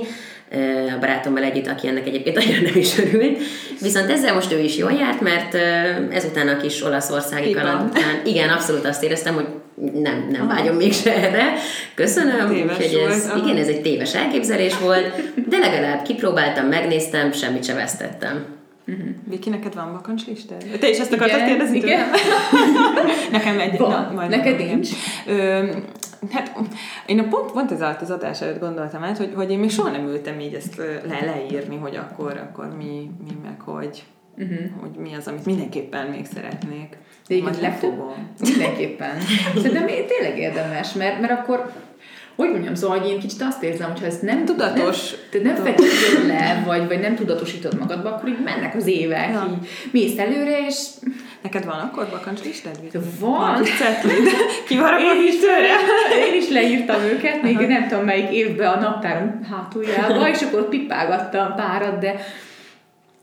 a 0.97 0.99
barátommal 1.01 1.43
együtt, 1.43 1.67
aki 1.67 1.89
ennek 1.89 2.07
egyébként 2.07 2.37
nagyon 2.37 2.63
nem 2.63 2.77
is 2.77 2.99
örült. 2.99 3.39
Viszont 3.81 4.11
ezzel 4.11 4.35
most 4.35 4.53
ő 4.53 4.59
is 4.59 4.77
jól 4.77 4.93
járt, 4.93 5.21
mert 5.21 5.55
ezután 6.13 6.49
a 6.49 6.57
kis 6.57 6.85
olaszországi 6.85 7.53
kaland 7.53 7.89
után, 7.91 8.21
igen, 8.25 8.49
abszolút 8.49 8.87
azt 8.87 9.03
éreztem, 9.03 9.35
hogy 9.35 9.47
nem, 9.95 10.29
nem 10.31 10.49
vágyom 10.49 10.77
mégse 10.77 11.15
erre. 11.15 11.53
Köszönöm. 11.95 12.51
Úgyhogy 12.51 13.03
ez, 13.09 13.31
igen, 13.45 13.57
ez 13.57 13.69
egy 13.69 13.83
téves 13.83 14.15
elképzelés 14.15 14.79
volt, 14.79 15.33
de 15.49 15.59
legalább 15.59 16.03
kipróbáltam, 16.03 16.67
megnéztem, 16.67 17.33
semmit 17.33 17.65
se 17.65 17.75
vesztettem. 17.75 18.45
Uh-huh. 18.89 19.07
Viki, 19.29 19.51
neked 19.51 19.75
van 19.75 19.93
bakancslistád? 19.93 20.65
Te 20.81 20.89
is 20.89 20.99
ezt 20.99 21.13
akartad 21.13 21.45
kérdezni 21.45 21.77
igen. 21.77 22.07
Nekem 23.33 23.61
egy. 23.61 23.79
Van. 23.79 23.91
Na, 23.91 24.11
majd 24.15 24.31
neked 24.31 24.57
nincs. 24.57 24.89
Ö, 25.27 25.65
hát 26.31 26.59
én 27.07 27.19
a 27.19 27.29
pont, 27.29 27.53
pont 27.53 27.73
ez 27.73 27.83
alatt 27.83 28.01
az 28.01 28.11
adás 28.11 28.41
előtt 28.41 28.61
gondoltam 28.61 29.03
át, 29.03 29.19
hogy, 29.19 29.33
hogy 29.35 29.51
én 29.51 29.59
még 29.59 29.71
soha 29.71 29.91
nem 29.91 30.07
ültem 30.07 30.41
így 30.41 30.55
ezt 30.55 30.77
le, 30.77 31.25
leírni, 31.25 31.77
hogy 31.77 31.97
akkor, 31.97 32.37
akkor 32.37 32.77
mi, 32.77 33.11
mi 33.25 33.37
meg 33.43 33.61
hogy, 33.61 34.05
uh-huh. 34.37 34.81
hogy 34.81 34.91
mi 34.99 35.15
az, 35.15 35.27
amit 35.27 35.45
mindenképpen 35.45 36.07
még 36.07 36.27
szeretnék. 36.27 36.97
De 37.29 37.35
igen, 37.35 37.57
legtöbb, 37.61 38.03
mindenképpen. 38.41 39.21
Szerintem 39.55 39.87
tényleg 39.87 40.39
érdemes, 40.39 40.93
mert, 40.93 41.21
mert 41.21 41.33
akkor 41.33 41.73
hogy 42.37 42.51
mondjam, 42.51 42.75
szóval, 42.75 42.99
hogy 42.99 43.09
én 43.09 43.19
kicsit 43.19 43.43
azt 43.43 43.63
érzem, 43.63 43.91
hogy 43.91 44.01
ha 44.01 44.07
ezt 44.07 44.23
nem 44.23 44.45
tudatos, 44.45 45.15
nem, 45.33 45.43
nem 45.43 45.55
fektetod 45.55 46.27
le, 46.27 46.63
vagy, 46.67 46.87
vagy 46.87 47.01
nem 47.01 47.15
tudatosítod 47.15 47.79
magadba, 47.79 48.15
akkor 48.15 48.29
így 48.29 48.43
mennek 48.45 48.75
az 48.75 48.87
évek, 48.87 49.33
ja. 49.33 49.47
így 49.51 49.69
mész 49.93 50.19
előre, 50.19 50.67
és... 50.67 50.87
Neked 51.47 51.65
van 51.65 51.79
akkor 51.79 52.09
bakancslistád? 52.11 52.79
Van. 53.21 53.63
Kivaragod 54.69 55.25
is? 55.25 55.35
Én 56.27 56.35
is 56.35 56.49
leírtam 56.49 57.01
őket, 57.01 57.43
még 57.43 57.57
Aha. 57.57 57.67
nem 57.67 57.89
tudom 57.89 58.05
melyik 58.05 58.31
évben 58.31 58.73
a 58.73 58.81
naptárom 58.81 59.41
hátuljába, 59.51 60.29
és 60.35 60.43
akkor 60.43 60.69
pipálgattam 60.69 61.55
párat, 61.55 61.99
de, 61.99 62.21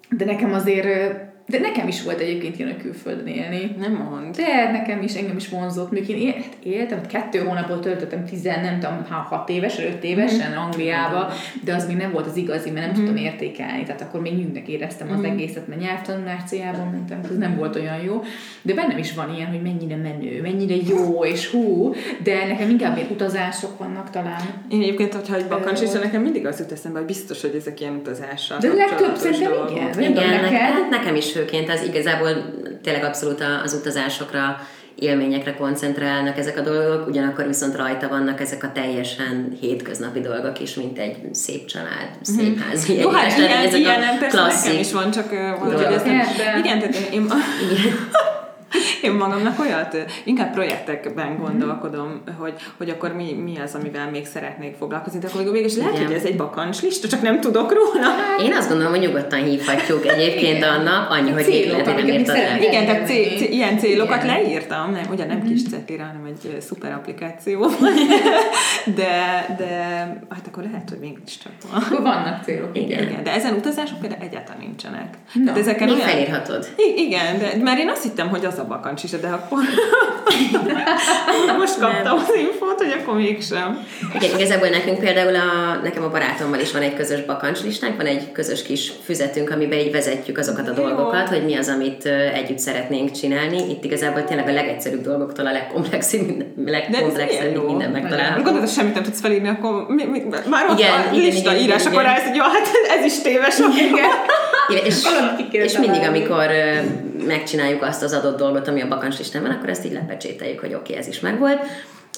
de 0.09 0.25
nekem 0.25 0.53
azért 0.53 1.19
de 1.53 1.59
nekem 1.59 1.87
is 1.87 2.03
volt 2.03 2.19
egyébként 2.19 2.57
ilyen 2.57 2.75
a 2.79 2.81
külföldön 2.81 3.27
élni. 3.27 3.75
Nem 3.79 3.93
mond. 3.93 4.35
De 4.35 4.71
nekem 4.71 5.01
is, 5.01 5.13
engem 5.13 5.35
is 5.35 5.49
vonzott. 5.49 5.91
Még 5.91 6.09
én 6.09 6.17
él, 6.17 6.31
hát 6.31 6.55
éltem, 6.63 7.01
kettő 7.07 7.39
hónapot 7.39 7.81
töltöttem, 7.81 8.25
tizen, 8.25 8.61
nem 8.61 8.79
tudom, 8.79 9.05
hat 9.29 9.49
évesen, 9.49 9.85
öt 9.85 10.03
évesen 10.03 10.49
mm-hmm. 10.49 10.59
Angliába, 10.59 11.31
de 11.63 11.73
az 11.75 11.87
még 11.87 11.95
nem 11.95 12.11
volt 12.11 12.25
az 12.25 12.37
igazi, 12.37 12.69
mert 12.69 12.85
nem 12.85 12.95
mm-hmm. 12.95 13.05
tudtam 13.05 13.23
értékelni. 13.23 13.83
Tehát 13.83 14.01
akkor 14.01 14.21
még 14.21 14.33
nyűgnek 14.33 14.67
éreztem 14.67 15.07
az 15.11 15.19
mm-hmm. 15.19 15.31
egészet, 15.31 15.67
mert 15.67 15.81
nyelvtanulás 15.81 16.41
céljából 16.45 16.85
mentem, 16.91 17.19
ez 17.23 17.37
nem 17.37 17.55
volt 17.55 17.75
olyan 17.75 18.01
jó. 18.03 18.23
De 18.61 18.73
bennem 18.73 18.97
is 18.97 19.13
van 19.13 19.33
ilyen, 19.35 19.47
hogy 19.47 19.61
mennyire 19.61 19.95
menő, 19.95 20.41
mennyire 20.41 20.75
jó, 20.87 21.23
és 21.25 21.47
hú, 21.47 21.93
de 22.23 22.47
nekem 22.47 22.69
inkább 22.69 22.97
ilyen 22.97 23.09
utazások 23.11 23.77
vannak 23.77 24.09
talán. 24.09 24.41
Én 24.69 24.81
egyébként, 24.81 25.13
hogyha 25.13 25.35
egy 25.35 25.45
bakancs, 25.45 25.79
és 25.79 25.91
nekem 25.91 26.21
mindig 26.21 26.45
az 26.45 26.59
jut 26.59 26.71
eszembe, 26.71 26.97
hogy 26.97 27.07
biztos, 27.07 27.41
hogy 27.41 27.55
ezek 27.55 27.79
ilyen 27.79 27.95
utazások. 27.95 28.57
De 28.57 28.73
legtöbb 28.73 29.15
szerintem 29.15 29.51
igen. 29.69 30.11
Igen, 30.11 30.41
nekem, 30.41 30.89
nekem 30.89 31.15
is 31.15 31.31
főként 31.43 31.69
az 31.69 31.84
igazából 31.84 32.29
tényleg 32.84 33.03
abszolút 33.03 33.43
az 33.63 33.73
utazásokra, 33.73 34.67
élményekre 34.95 35.56
koncentrálnak 35.56 36.38
ezek 36.38 36.58
a 36.58 36.62
dolgok, 36.62 37.08
ugyanakkor 37.08 37.47
viszont 37.47 37.75
rajta 37.75 38.08
vannak 38.08 38.41
ezek 38.41 38.63
a 38.63 38.71
teljesen 38.71 39.58
hétköznapi 39.60 40.19
dolgok 40.19 40.60
is, 40.60 40.73
mint 40.73 40.99
egy 40.99 41.17
szép 41.32 41.65
család, 41.65 42.10
szép 42.21 42.56
mhm. 42.56 42.62
ház. 42.62 42.89
Jó, 42.89 43.10
hát 43.10 43.38
ilyen, 43.38 43.51
ezek 43.51 43.79
ilyen, 43.79 44.01
a 44.21 44.25
klasszik 44.27 44.65
nekem 44.65 44.79
is 44.79 44.91
van, 44.91 45.12
csak 45.12 45.29
hogy 45.60 45.82
ezt 45.82 46.06
nem, 46.06 46.19
igen, 46.58 46.79
tehát 46.79 46.95
én, 46.95 47.12
én, 47.12 47.27
igen. 47.71 48.10
Én 49.01 49.12
magamnak 49.12 49.59
olyat, 49.59 49.97
inkább 50.23 50.53
projektekben 50.53 51.38
gondolkodom, 51.38 52.21
hogy, 52.38 52.53
hogy 52.77 52.89
akkor 52.89 53.13
mi, 53.13 53.33
mi 53.33 53.59
az, 53.59 53.75
amivel 53.75 54.09
még 54.09 54.25
szeretnék 54.25 54.75
foglalkozni, 54.75 55.19
de 55.19 55.27
akkor 55.27 55.51
mégis 55.51 55.75
lehet, 55.75 55.93
Igen. 55.93 56.05
hogy 56.05 56.15
ez 56.15 56.23
egy 56.23 56.36
bakancs 56.36 56.81
lista, 56.81 57.07
csak 57.07 57.21
nem 57.21 57.39
tudok 57.39 57.73
róla. 57.73 58.07
Én 58.43 58.53
azt 58.53 58.67
gondolom, 58.69 58.91
hogy 58.91 59.01
nyugodtan 59.01 59.43
hívhatjuk 59.43 60.07
egyébként 60.07 60.57
Igen. 60.57 60.69
annak, 60.69 61.09
annyi, 61.09 61.31
hogy 61.31 61.45
véglet, 61.45 61.86
nem 61.86 62.07
írtad 62.07 62.36
el. 62.36 62.62
Igen, 62.62 62.86
tehát 62.86 63.07
cél, 63.07 63.38
cél, 63.38 63.51
ilyen 63.51 63.77
célokat 63.77 64.23
Igen. 64.23 64.36
leírtam, 64.36 64.91
nem, 64.91 65.05
ugye 65.12 65.25
nem 65.25 65.43
kis 65.43 65.62
mhm. 65.62 65.71
cetire, 65.71 66.03
hanem 66.03 66.25
egy 66.25 66.62
szuper 66.62 66.91
applikáció. 66.91 67.69
de, 68.99 69.45
de 69.57 69.75
hát 70.29 70.47
akkor 70.47 70.63
lehet, 70.63 70.89
hogy 70.89 70.99
mégis 70.99 71.38
csak 71.38 71.51
van. 71.71 72.03
Vannak 72.03 72.43
célok. 72.43 72.77
Igen. 72.77 73.03
Igen. 73.03 73.23
De 73.23 73.33
ezen 73.33 73.53
utazások 73.53 73.99
például 73.99 74.21
egyáltalán 74.21 74.62
nincsenek. 74.73 75.17
No. 75.33 75.43
Tehát 75.43 75.59
ezeken 75.59 75.88
Még 75.88 75.95
olyan... 75.95 76.09
felírhatod. 76.09 76.67
igen, 76.95 77.38
de, 77.39 77.63
mert 77.63 77.79
én 77.79 77.89
azt 77.89 78.03
hittem, 78.03 78.29
hogy 78.29 78.45
az 78.45 78.59
a 78.59 78.65
bakancs 78.65 79.03
is, 79.03 79.09
de 79.12 79.27
akkor 79.27 79.59
most 81.57 81.79
kaptam 81.79 82.17
az 82.17 82.33
infót, 82.36 82.77
hogy 82.77 82.95
akkor 83.01 83.15
mégsem. 83.15 83.86
Igen, 84.13 84.39
igazából 84.39 84.67
nekünk 84.67 84.99
például 84.99 85.36
a, 85.36 85.79
nekem 85.83 86.03
a 86.03 86.09
barátommal 86.09 86.59
is 86.59 86.71
van 86.71 86.81
egy 86.81 86.95
közös 86.95 87.21
bakancslistánk, 87.25 87.97
van 87.97 88.05
egy 88.05 88.31
közös 88.31 88.63
kis 88.63 88.91
füzetünk, 89.03 89.51
amiben 89.51 89.79
így 89.79 89.91
vezetjük 89.91 90.38
azokat 90.38 90.67
a 90.67 90.73
Jó. 90.77 90.83
dolgokat, 90.83 91.27
hogy 91.27 91.45
mi 91.45 91.55
az, 91.55 91.67
amit 91.67 92.05
együtt 92.33 92.59
szeretnénk 92.59 93.12
csinálni. 93.12 93.69
Itt 93.69 93.83
igazából 93.83 94.23
tényleg 94.23 94.47
a 94.47 94.51
legegyszerűbb 94.51 95.01
dolgoktól 95.01 95.47
a 95.47 95.51
legkomplexebb, 95.51 96.45
legkomplexebb 96.65 97.65
minden 97.65 97.91
megtalálható. 97.91 98.41
Gondolod, 98.41 98.59
hogy 98.59 98.77
semmit 98.77 98.93
nem 98.93 99.03
tudsz 99.03 99.19
felírni, 99.19 99.47
akkor 99.47 99.86
mi, 99.88 100.03
mi, 100.03 100.23
már 100.49 100.69
ott 100.69 100.79
igen, 100.79 100.93
a 100.93 101.13
igen, 101.13 101.25
lista 101.25 101.51
igen, 101.51 101.63
írás, 101.63 101.81
igen, 101.81 101.93
akkor 101.93 102.03
rájössz, 102.03 102.23
hogy 102.23 102.36
jó, 102.36 102.43
hát 102.43 102.67
ez 102.97 103.05
is 103.05 103.21
téves. 103.21 103.59
Igen. 103.59 104.09
És, 104.67 105.04
és 105.52 105.78
mindig, 105.78 106.02
amikor 106.02 106.49
megcsináljuk 107.28 107.82
azt 107.82 108.04
az 108.04 108.13
adott 108.13 108.38
dolgot, 108.38 108.67
ami 108.67 108.82
a 108.82 108.88
bakancslistán 108.88 109.41
van, 109.41 109.52
akkor 109.52 109.69
ezt 109.69 109.86
így 109.86 109.91
lepecsételjük, 109.91 110.60
hogy 110.60 110.73
oké, 110.73 110.91
okay, 110.91 110.95
ez 110.95 111.08
is 111.08 111.19
megvolt. 111.19 111.60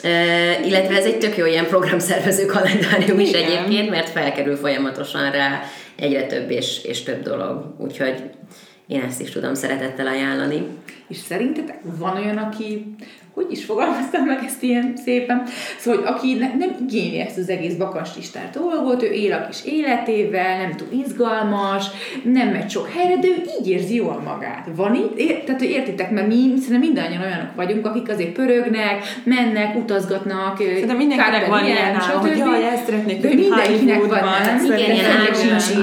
Uh, 0.04 0.68
illetve 0.68 0.96
ez 0.96 1.06
egy 1.06 1.18
tök 1.18 1.38
jó 1.38 1.46
ilyen 1.46 1.68
programszervező 1.68 2.46
kalendárium 2.46 3.20
is 3.20 3.30
Igen. 3.30 3.44
egyébként, 3.44 3.90
mert 3.90 4.10
felkerül 4.10 4.56
folyamatosan 4.56 5.32
rá 5.32 5.64
egyre 5.96 6.26
több 6.26 6.50
és, 6.52 6.84
és 6.84 7.04
több 7.04 7.22
dolog. 7.22 7.76
Úgyhogy 7.78 8.24
én 8.88 9.02
ezt 9.02 9.22
is 9.22 9.30
tudom 9.30 9.54
szeretettel 9.54 10.08
ajánlani. 10.08 10.68
És 11.08 11.18
szerintetek 11.18 11.80
van 11.84 12.18
olyan, 12.18 12.38
aki 12.38 12.96
hogy 13.36 13.48
is 13.50 13.66
fogalmaztam 13.66 14.26
meg 14.26 14.44
ezt 14.46 14.64
ilyen 14.64 14.94
szépen, 15.04 15.44
szóval, 15.80 16.02
hogy 16.02 16.14
aki 16.14 16.34
ne, 16.34 16.48
nem 16.48 16.76
igényli 16.88 17.20
ezt 17.20 17.38
az 17.38 17.50
egész 17.50 17.74
bakancslistát 17.74 18.58
dolgot, 18.60 19.04
ő 19.04 19.12
él 19.12 19.34
a 19.34 19.48
kis 19.48 19.66
életével, 19.66 20.58
nem 20.58 20.76
túl 20.76 20.88
izgalmas, 20.92 21.86
nem 22.24 22.48
megy 22.48 22.70
sok 22.70 22.90
helyre, 22.90 23.20
de 23.20 23.28
ő 23.28 23.44
így 23.60 23.70
érzi 23.70 23.96
jól 23.96 24.22
magát. 24.26 24.68
Van 24.76 24.96
itt? 24.96 25.18
É, 25.18 25.44
tehát, 25.46 25.62
hogy 25.62 25.70
értitek, 25.70 26.12
mert 26.12 26.28
mi 26.28 26.34
szerintem 26.36 26.80
mindannyian 26.80 27.22
olyanok 27.22 27.56
vagyunk, 27.56 27.86
akik 27.86 28.10
azért 28.10 28.32
pörögnek, 28.32 29.04
mennek, 29.24 29.76
utazgatnak, 29.76 30.58
de 30.86 30.94
mindenkinek 30.94 31.48
van 31.48 31.66
ilyen, 31.66 31.78
ilyen 31.78 32.00
hogy 32.00 32.38
jaj, 32.38 32.64
ezt 32.64 32.86
szeretnék, 32.86 33.22
de 33.22 33.34
mindenkinek 33.34 34.06
van, 34.06 34.20
nem? 34.46 34.66
Igen, 34.66 34.92
ilyen 34.92 35.06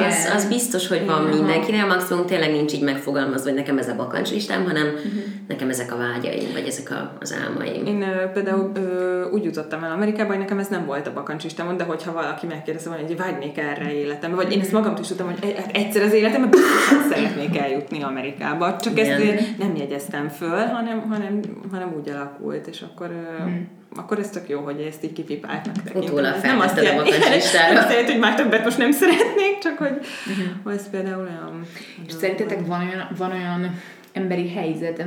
az, 0.09 0.33
az 0.35 0.49
biztos, 0.49 0.89
hogy 0.89 1.07
van 1.07 1.23
mindenkinek, 1.23 1.87
maximum 1.87 2.27
tényleg 2.27 2.51
nincs 2.51 2.73
így 2.73 2.83
megfogalmazva, 2.83 3.49
hogy 3.49 3.59
nekem 3.59 3.79
ez 3.79 3.89
a 3.89 3.95
bakancslistám, 3.97 4.65
hanem 4.65 4.87
uh-huh. 4.87 5.13
nekem 5.49 5.69
ezek 5.69 5.93
a 5.93 5.97
vágyaim, 5.97 6.49
vagy 6.53 6.67
ezek 6.67 6.91
a, 6.91 7.17
az 7.21 7.33
álmaim. 7.43 7.87
Én 7.87 8.03
ö, 8.03 8.31
például 8.33 8.71
ö, 8.75 9.29
úgy 9.31 9.45
jutottam 9.45 9.85
el 9.85 9.93
Amerikába, 9.93 10.29
hogy 10.29 10.39
nekem 10.39 10.59
ez 10.59 10.69
nem 10.69 10.87
volt 10.87 11.07
a 11.07 11.13
bakancsistámon, 11.13 11.77
de 11.77 11.85
hogyha 11.85 12.13
valaki 12.13 12.47
megkérdezte 12.47 12.89
volna, 12.89 13.07
hogy 13.07 13.17
vágynék 13.17 13.59
erre 13.59 13.93
életembe, 13.95 14.37
vagy 14.37 14.53
én 14.53 14.61
ezt 14.61 14.73
magam 14.73 14.95
is 15.01 15.07
tudtam, 15.07 15.27
hogy 15.27 15.55
e, 15.57 15.65
egyszer 15.73 16.03
az 16.03 16.13
életemben 16.13 16.51
biztosan 16.51 17.09
szeretnék 17.09 17.59
eljutni 17.59 18.03
Amerikába, 18.03 18.77
csak 18.77 18.99
Igen. 18.99 19.21
ezt 19.21 19.59
nem 19.59 19.77
jegyeztem 19.77 20.29
föl, 20.29 20.67
hanem, 20.67 21.01
hanem, 21.09 21.41
hanem 21.71 21.95
úgy 21.99 22.09
alakult, 22.09 22.67
és 22.67 22.85
akkor 22.93 23.09
hmm 23.39 23.81
akkor 23.97 24.19
ez 24.19 24.31
tök 24.31 24.49
jó, 24.49 24.61
hogy 24.61 24.81
ezt 24.81 25.05
így 25.05 25.13
kipipáltnak 25.13 25.75
tekintem. 25.75 26.03
Utólag 26.03 26.43
nem 26.43 26.61
azt 26.61 26.77
jelenti, 26.77 27.11
nem 27.11 27.77
azt 27.77 27.91
jelenti, 27.91 28.11
hogy 28.11 28.21
már 28.21 28.35
többet 28.35 28.65
most 28.65 28.79
nem 28.79 28.93
szeretnék, 28.93 29.59
csak 29.63 29.79
hogy 29.79 29.99
uh-huh. 30.27 30.75
ez 30.75 30.91
például 30.91 31.21
olyan... 31.21 31.67
És 32.07 32.13
szerintetek 32.13 32.67
van 32.67 32.81
olyan, 32.81 33.09
van 33.17 33.33
olyan 33.33 33.75
emberi 34.13 34.49
helyzet, 34.49 35.05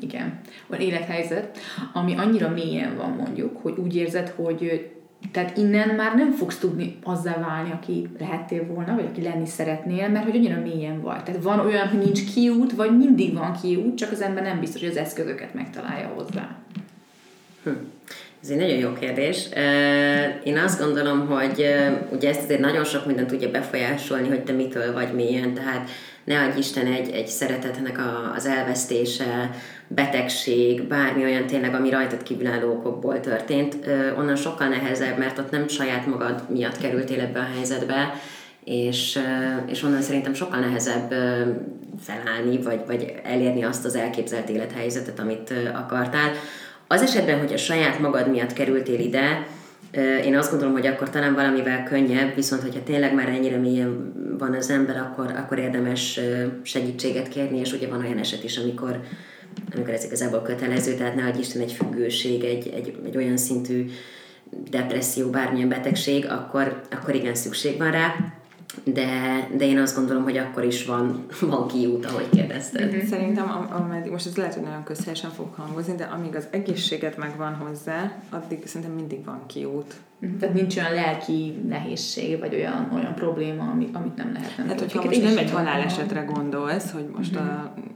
igen, 0.00 0.40
van 0.66 0.80
élethelyzet, 0.80 1.58
ami 1.92 2.14
annyira 2.16 2.48
mélyen 2.48 2.96
van 2.96 3.10
mondjuk, 3.10 3.56
hogy 3.62 3.74
úgy 3.78 3.96
érzed, 3.96 4.28
hogy 4.28 4.90
tehát 5.32 5.56
innen 5.56 5.88
már 5.88 6.14
nem 6.14 6.32
fogsz 6.32 6.58
tudni 6.58 6.96
azzá 7.02 7.38
válni, 7.38 7.70
aki 7.70 8.08
lehettél 8.18 8.66
volna, 8.66 8.94
vagy 8.94 9.04
aki 9.10 9.22
lenni 9.22 9.46
szeretnél, 9.46 10.08
mert 10.08 10.24
hogy 10.24 10.36
annyira 10.36 10.60
mélyen 10.60 11.00
vagy. 11.00 11.22
Tehát 11.22 11.42
van 11.42 11.60
olyan, 11.60 11.88
hogy 11.88 11.98
nincs 11.98 12.34
kiút, 12.34 12.72
vagy 12.72 12.96
mindig 12.96 13.34
van 13.34 13.58
kiút, 13.62 13.96
csak 13.96 14.12
az 14.12 14.20
ember 14.20 14.42
nem 14.42 14.60
biztos, 14.60 14.80
hogy 14.80 14.90
az 14.90 14.96
eszközöket 14.96 15.54
megtalálja 15.54 16.12
hozzá. 16.14 16.56
Hm. 17.62 17.70
Ez 18.42 18.48
egy 18.48 18.58
nagyon 18.58 18.78
jó 18.78 18.92
kérdés. 18.92 19.48
Én 20.44 20.58
azt 20.58 20.80
gondolom, 20.80 21.26
hogy 21.26 21.66
ugye 22.12 22.28
ezt 22.28 22.42
azért 22.42 22.60
nagyon 22.60 22.84
sok 22.84 23.06
mindent 23.06 23.28
tudja 23.28 23.50
befolyásolni, 23.50 24.28
hogy 24.28 24.42
te 24.42 24.52
mitől 24.52 24.92
vagy 24.92 25.14
milyen, 25.14 25.54
tehát 25.54 25.88
ne 26.26 26.40
adj 26.40 26.58
Isten 26.58 26.86
egy, 26.86 27.10
egy 27.10 27.26
szeretetnek 27.26 27.98
a, 27.98 28.32
az 28.34 28.46
elvesztése, 28.46 29.50
betegség, 29.88 30.82
bármi 30.82 31.24
olyan 31.24 31.46
tényleg, 31.46 31.74
ami 31.74 31.90
rajtad 31.90 32.22
kívülálló 32.22 32.70
okokból 32.70 33.20
történt, 33.20 33.76
onnan 34.16 34.36
sokkal 34.36 34.68
nehezebb, 34.68 35.18
mert 35.18 35.38
ott 35.38 35.50
nem 35.50 35.68
saját 35.68 36.06
magad 36.06 36.42
miatt 36.48 36.78
kerültél 36.78 37.20
ebbe 37.20 37.38
a 37.38 37.48
helyzetbe, 37.54 38.14
és, 38.64 39.18
és 39.66 39.82
onnan 39.82 40.02
szerintem 40.02 40.34
sokkal 40.34 40.60
nehezebb 40.60 41.14
felállni, 42.00 42.62
vagy, 42.62 42.80
vagy 42.86 43.14
elérni 43.24 43.62
azt 43.62 43.84
az 43.84 43.96
elképzelt 43.96 44.48
élethelyzetet, 44.48 45.18
amit 45.18 45.52
akartál. 45.74 46.30
Az 46.86 47.02
esetben, 47.02 47.38
hogy 47.38 47.52
a 47.52 47.56
saját 47.56 47.98
magad 47.98 48.30
miatt 48.30 48.52
kerültél 48.52 49.00
ide, 49.00 49.46
én 49.96 50.36
azt 50.36 50.50
gondolom, 50.50 50.74
hogy 50.74 50.86
akkor 50.86 51.10
talán 51.10 51.34
valamivel 51.34 51.82
könnyebb, 51.82 52.34
viszont 52.34 52.62
hogyha 52.62 52.82
tényleg 52.82 53.14
már 53.14 53.28
ennyire 53.28 53.56
mélyen 53.56 54.12
van 54.38 54.54
az 54.54 54.70
ember, 54.70 54.96
akkor, 54.96 55.32
akkor 55.36 55.58
érdemes 55.58 56.20
segítséget 56.62 57.28
kérni, 57.28 57.58
és 57.58 57.72
ugye 57.72 57.88
van 57.88 58.00
olyan 58.00 58.18
eset 58.18 58.44
is, 58.44 58.58
amikor, 58.58 59.00
amikor 59.74 59.92
ez 59.92 60.04
igazából 60.04 60.42
kötelező, 60.42 60.94
tehát 60.94 61.14
ne 61.14 61.24
adj 61.24 61.38
Isten 61.38 61.62
egy 61.62 61.72
függőség, 61.72 62.44
egy, 62.44 62.72
egy, 62.74 62.94
egy 63.06 63.16
olyan 63.16 63.36
szintű 63.36 63.86
depresszió, 64.70 65.30
bármilyen 65.30 65.68
betegség, 65.68 66.26
akkor, 66.28 66.80
akkor 66.90 67.14
igen 67.14 67.34
szükség 67.34 67.78
van 67.78 67.90
rá 67.90 68.14
de, 68.84 69.48
de 69.56 69.64
én 69.64 69.78
azt 69.78 69.96
gondolom, 69.96 70.22
hogy 70.22 70.36
akkor 70.36 70.64
is 70.64 70.84
van, 70.84 71.26
van 71.40 71.68
kiút, 71.68 72.06
ahogy 72.06 72.28
kérdezted. 72.30 72.94
Mm-hmm. 72.94 73.06
Szerintem, 73.06 73.68
ameddig, 73.70 74.10
most 74.10 74.26
ez 74.26 74.36
lehet, 74.36 74.54
hogy 74.54 74.62
nagyon 74.62 74.84
közhelyesen 74.84 75.30
fog 75.30 75.54
hangozni, 75.54 75.94
de 75.94 76.04
amíg 76.04 76.36
az 76.36 76.46
egészséget 76.50 77.16
megvan 77.16 77.54
hozzá, 77.54 78.12
addig 78.30 78.66
szerintem 78.66 78.96
mindig 78.96 79.24
van 79.24 79.42
kiút. 79.46 79.94
Mm-hmm. 80.24 80.38
Tehát 80.38 80.54
nincs 80.54 80.76
olyan 80.76 80.92
lelki 80.92 81.62
nehézség, 81.68 82.38
vagy 82.38 82.54
olyan, 82.54 82.90
olyan 82.94 83.14
probléma, 83.14 83.70
amit, 83.70 83.96
amit 83.96 84.16
nem 84.16 84.32
lehet 84.32 84.56
nem 84.56 84.68
Hát, 84.68 84.80
hogyha 84.80 85.04
most 85.04 85.22
nem 85.22 85.38
egy 85.38 85.50
halálesetre 85.50 86.20
gondolsz, 86.20 86.90
hogy 86.90 87.08
most 87.16 87.38
mm-hmm. 87.38 87.48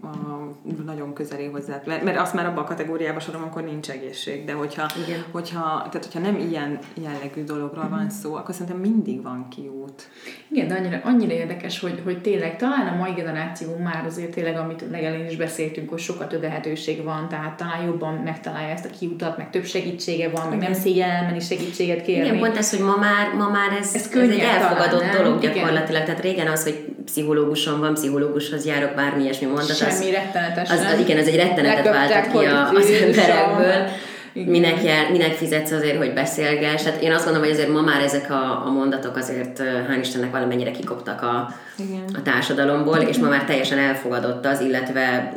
a, 0.03 0.07
a 0.07 0.41
nagyon 0.85 1.13
közeli 1.13 1.47
hozzá, 1.47 1.83
mert 1.87 2.19
azt 2.19 2.35
már 2.35 2.47
abban 2.47 2.65
a 2.65 2.67
kategóriában 2.67 3.21
sorom, 3.21 3.43
akkor 3.43 3.65
nincs 3.65 3.91
egészség, 3.91 4.45
de 4.45 4.53
hogyha, 4.53 4.87
Igen. 5.07 5.25
hogyha, 5.31 5.89
tehát 5.91 6.05
hogyha 6.05 6.19
nem 6.19 6.39
ilyen 6.39 6.79
jellegű 6.95 7.45
dologról 7.45 7.85
mm-hmm. 7.85 7.93
van 7.93 8.11
szó, 8.11 8.35
akkor 8.35 8.55
szerintem 8.55 8.81
mindig 8.81 9.23
van 9.23 9.49
kiút. 9.49 10.09
Igen, 10.49 10.69
de 10.69 10.75
annyira, 10.75 11.01
annyira 11.05 11.33
érdekes, 11.33 11.81
hogy, 11.81 12.01
hogy 12.05 12.21
tényleg 12.21 12.57
talán 12.57 12.87
a 12.87 12.97
mai 12.97 13.13
generáció 13.13 13.77
már 13.77 14.05
azért 14.07 14.31
tényleg, 14.35 14.57
amit 14.57 14.85
legelén 14.91 15.27
is 15.27 15.37
beszéltünk, 15.37 15.89
hogy 15.89 15.99
sokkal 15.99 16.27
több 16.27 16.43
lehetőség 16.43 17.05
van, 17.05 17.29
tehát 17.29 17.57
talán 17.57 17.85
jobban 17.85 18.15
megtalálja 18.15 18.69
ezt 18.69 18.85
a 18.85 18.99
kiutat, 18.99 19.37
meg 19.37 19.51
több 19.51 19.65
segítsége 19.65 20.29
van, 20.29 20.49
meg 20.49 20.59
nem 20.59 20.73
szégyel 20.73 21.11
elmenni 21.11 21.41
segítséget 21.41 22.03
kérni. 22.11 22.29
Igen, 22.29 22.39
pont 22.39 22.57
ez, 22.57 22.71
hogy 22.71 22.85
ma 22.85 22.97
már, 22.97 23.35
ma 23.39 23.49
már 23.49 23.73
ez, 23.81 23.91
ez, 23.95 24.09
ez 24.13 24.31
egy 24.31 24.39
elfogadott 24.39 25.01
talán, 25.01 25.17
dolog 25.17 25.43
nem? 25.43 25.53
gyakorlatilag. 25.53 26.03
Igen. 26.03 26.05
Tehát 26.05 26.21
régen 26.21 26.47
az, 26.47 26.63
hogy 26.63 26.85
pszichológuson 27.05 27.81
van, 27.81 27.95
pszichológushoz 27.95 28.67
járok, 28.67 28.95
bármi 28.95 29.23
ilyesmi 29.23 29.47
mondat. 29.47 29.77
Semmi 29.77 29.93
az, 29.93 30.11
rettenetes. 30.11 30.71
Az, 30.71 30.81
az, 30.95 31.01
igen, 31.01 31.19
ez 31.19 31.27
egy 31.27 31.37
rettenetet 31.37 31.85
váltott 31.85 32.41
ki 32.41 32.47
a, 32.47 32.69
az 32.69 32.91
emberekből. 32.91 33.89
Minek, 34.33 34.83
jár, 34.85 35.11
minek 35.11 35.33
fizetsz 35.33 35.71
azért, 35.71 35.97
hogy 35.97 36.13
beszélgess. 36.13 36.83
Hát 36.83 37.03
én 37.03 37.13
azt 37.13 37.25
gondolom, 37.25 37.49
hogy 37.49 37.57
azért 37.57 37.73
ma 37.73 37.81
már 37.81 38.03
ezek 38.03 38.31
a, 38.31 38.67
a 38.67 38.71
mondatok 38.71 39.17
azért, 39.17 39.63
hál' 39.89 39.99
Istennek 40.01 40.31
valamennyire 40.31 40.71
kikoptak 40.71 41.23
a, 41.23 41.55
Igen. 41.79 42.05
a 42.15 42.23
társadalomból, 42.23 42.97
és 42.97 43.17
ma 43.17 43.29
már 43.29 43.45
teljesen 43.45 43.79
elfogadott 43.79 44.47
az, 44.47 44.61
illetve 44.61 45.33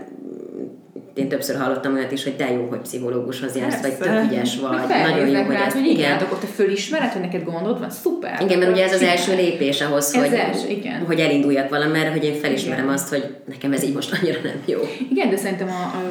én 1.13 1.27
többször 1.27 1.55
hallottam 1.55 1.93
olyat 1.93 2.11
is, 2.11 2.23
hogy 2.23 2.35
de 2.35 2.51
jó, 2.51 2.67
hogy 2.69 2.79
pszichológushoz 2.79 3.55
jársz, 3.55 3.81
vagy 3.81 3.97
tök 3.97 4.23
ügyes 4.31 4.59
vagy, 4.59 4.71
nagyon 4.87 5.27
jó, 5.27 5.43
hogy 5.43 5.55
ezt, 5.55 5.75
hogy 5.75 5.85
igen, 5.85 5.95
igen. 5.95 6.17
akkor 6.17 6.37
te 6.37 6.47
fölismered, 6.47 7.11
hogy 7.11 7.21
neked 7.21 7.43
gondod 7.43 7.79
van, 7.79 7.89
szuper. 7.89 8.41
Igen, 8.41 8.59
mert 8.59 8.71
ugye 8.71 8.83
ez 8.83 8.93
az 8.93 9.01
első 9.01 9.35
lépés 9.35 9.81
ahhoz, 9.81 10.15
hogy, 10.15 10.33
első, 10.33 10.67
igen. 10.67 11.05
hogy 11.05 11.19
elinduljak 11.19 11.69
valamerre, 11.69 12.11
hogy 12.11 12.23
én 12.23 12.33
felismerem 12.33 12.83
igen. 12.83 12.95
azt, 12.95 13.09
hogy 13.09 13.35
nekem 13.45 13.71
ez 13.71 13.83
így 13.83 13.93
most 13.93 14.17
annyira 14.21 14.39
nem 14.43 14.61
jó. 14.65 14.79
Igen, 15.09 15.29
de 15.29 15.37
szerintem 15.37 15.67
a, 15.67 15.97
a, 15.97 16.01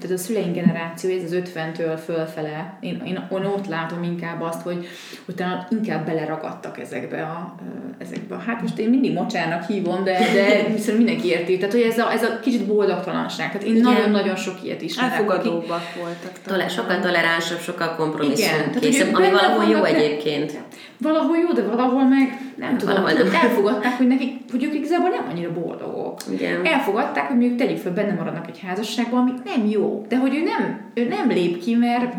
tehát 0.00 0.16
a 0.16 0.18
szüleink 0.18 0.54
generáció, 0.54 1.10
ez 1.10 1.32
az 1.32 1.42
50-től 1.54 1.98
fölfele, 2.04 2.78
én, 2.80 3.02
én, 3.06 3.28
én 3.32 3.44
ott 3.44 3.66
látom 3.66 4.02
inkább 4.02 4.42
azt, 4.42 4.62
hogy, 4.62 4.86
hogy 5.24 5.34
talán 5.34 5.66
inkább 5.70 6.06
beleragadtak 6.06 6.78
ezekbe 6.78 7.22
a, 7.22 7.54
ezekbe 7.98 8.34
a, 8.34 8.38
hát 8.38 8.62
most 8.62 8.78
én 8.78 8.88
mindig 8.88 9.12
mocsárnak 9.12 9.66
hívom, 9.66 10.04
de, 10.04 10.18
de 10.34 10.72
viszont 10.72 10.96
mindenki 10.96 11.28
érti, 11.28 11.56
tehát 11.56 11.72
hogy 11.72 11.82
ez 11.82 11.98
a, 11.98 12.12
ez 12.12 12.22
a 12.22 12.38
kicsit 12.40 12.66
boldogtalanság, 12.66 13.52
tehát 13.52 13.66
én 13.66 13.80
nagyon-nagyon 13.80 14.36
sok 14.36 14.51
sok 14.52 14.64
ilyet 14.64 14.82
ismerek. 14.82 15.12
Elfogadóbbak 15.12 15.82
akik... 15.90 16.02
voltak. 16.02 16.32
Tole, 16.46 16.68
sokkal 16.68 17.00
toleránsabb, 17.00 17.60
sokkal 17.60 17.94
kompromisszumkészebb, 17.96 19.14
ami 19.14 19.30
valahol 19.30 19.64
jó 19.64 19.84
egyébként. 19.84 20.52
Valahol 20.98 21.36
jó, 21.36 21.52
de 21.52 21.62
valahol 21.62 22.04
meg 22.04 22.40
nem 22.56 22.78
tudom, 22.78 22.94
valahol 22.94 23.24
nem. 23.24 23.34
elfogadták, 23.34 23.96
hogy 23.96 24.06
nekik, 24.06 24.32
hogy 24.50 24.64
ők 24.64 24.74
igazából 24.74 25.08
nem 25.08 25.26
annyira 25.30 25.52
boldogok. 25.52 26.20
Igen. 26.32 26.66
Elfogadták, 26.66 27.26
hogy 27.26 27.36
mondjuk 27.36 27.58
tegyük 27.58 27.78
fel, 27.78 27.92
benne 27.92 28.12
maradnak 28.12 28.48
egy 28.48 28.60
házasságban, 28.66 29.20
ami 29.20 29.32
nem 29.44 29.66
jó, 29.66 30.04
de 30.08 30.18
hogy 30.18 30.34
ő 30.34 30.42
nem, 30.42 30.90
ő 30.94 31.08
nem 31.08 31.28
lép 31.28 31.62
ki, 31.64 31.74
mert 31.74 32.14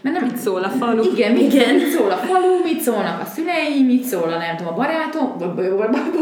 mert 0.00 0.20
nem 0.20 0.28
mit 0.28 0.36
szól 0.36 0.62
a 0.64 0.68
falu. 0.68 1.12
Igen, 1.12 1.32
mit, 1.32 1.52
Igen. 1.52 1.74
mit 1.74 1.88
szól 1.88 2.10
a 2.10 2.16
falu, 2.16 2.62
mit 2.62 2.80
szólnak 2.80 3.20
a 3.20 3.24
szülei, 3.24 3.82
mit 3.82 4.02
szól 4.02 4.32
a 4.32 4.38
nem 4.38 4.56
tudom, 4.56 4.72
a 4.72 4.76
barátom, 4.76 5.36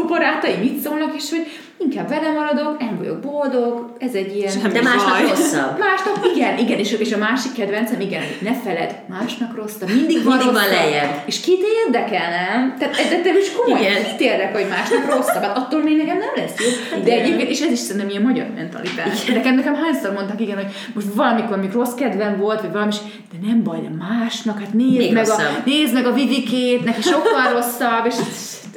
a 0.03 0.07
barátai, 0.07 0.55
mit 0.55 0.79
szólnak, 0.79 1.15
és 1.15 1.29
hogy 1.29 1.45
inkább 1.77 2.09
vele 2.09 2.31
maradok, 2.31 2.79
nem 2.79 2.97
vagyok 2.97 3.19
boldog, 3.19 3.95
ez 3.99 4.13
egy 4.13 4.35
ilyen... 4.35 4.51
Semmi 4.51 4.73
de 4.73 4.81
másnak 4.81 5.09
baj. 5.09 5.27
rosszabb. 5.27 5.79
Másnak, 5.79 6.35
igen, 6.35 6.57
igen, 6.57 6.77
és, 6.77 6.91
és 6.91 7.13
a 7.13 7.17
másik 7.17 7.53
kedvencem, 7.53 7.99
igen, 7.99 8.23
ne 8.41 8.53
feled, 8.53 8.95
másnak 9.09 9.55
rosszabb, 9.55 9.89
mindig 9.89 10.23
van 10.23 10.37
mindig 10.37 10.53
rosszabb. 10.53 10.53
van 10.53 10.67
lejjebb. 10.67 11.21
És 11.25 11.39
kit 11.39 11.63
érdekel, 11.85 12.29
nem? 12.29 12.75
Tehát 12.79 12.95
de, 12.95 13.21
de 13.21 13.39
is 13.39 13.51
komoly, 13.51 13.81
igen. 13.81 14.03
kit 14.03 14.19
érdekel, 14.19 14.61
hogy 14.61 14.69
másnak 14.69 15.15
rosszabb? 15.15 15.43
Hát 15.43 15.57
attól 15.57 15.83
még 15.83 15.97
nekem 15.97 16.17
nem 16.17 16.33
lesz 16.35 16.55
jó. 16.59 17.01
De 17.03 17.11
egyébként, 17.11 17.49
és 17.49 17.61
ez 17.61 17.71
is 17.71 17.79
szerintem 17.79 18.09
ilyen 18.09 18.21
magyar 18.21 18.47
mentalitás. 18.55 19.23
Igen. 19.23 19.35
Nekem, 19.35 19.55
nekem 19.55 19.75
hányszor 19.75 20.13
mondtak, 20.13 20.41
igen, 20.41 20.55
hogy 20.55 20.71
most 20.93 21.07
valamikor, 21.13 21.57
amikor 21.57 21.81
rossz 21.81 21.93
kedvem 21.93 22.37
volt, 22.37 22.61
vagy 22.61 22.71
valami, 22.71 22.91
de 23.31 23.47
nem 23.47 23.63
baj, 23.63 23.79
de 23.81 24.05
másnak, 24.05 24.59
hát 24.59 24.73
nézd, 24.73 25.11
meg 25.11 25.29
a, 25.29 25.37
nézd 25.65 25.93
meg 25.93 26.05
a 26.05 26.13
Vivikét, 26.13 26.83
neki 26.83 27.01
sokkal 27.01 27.51
rosszabb, 27.53 28.05
és 28.05 28.15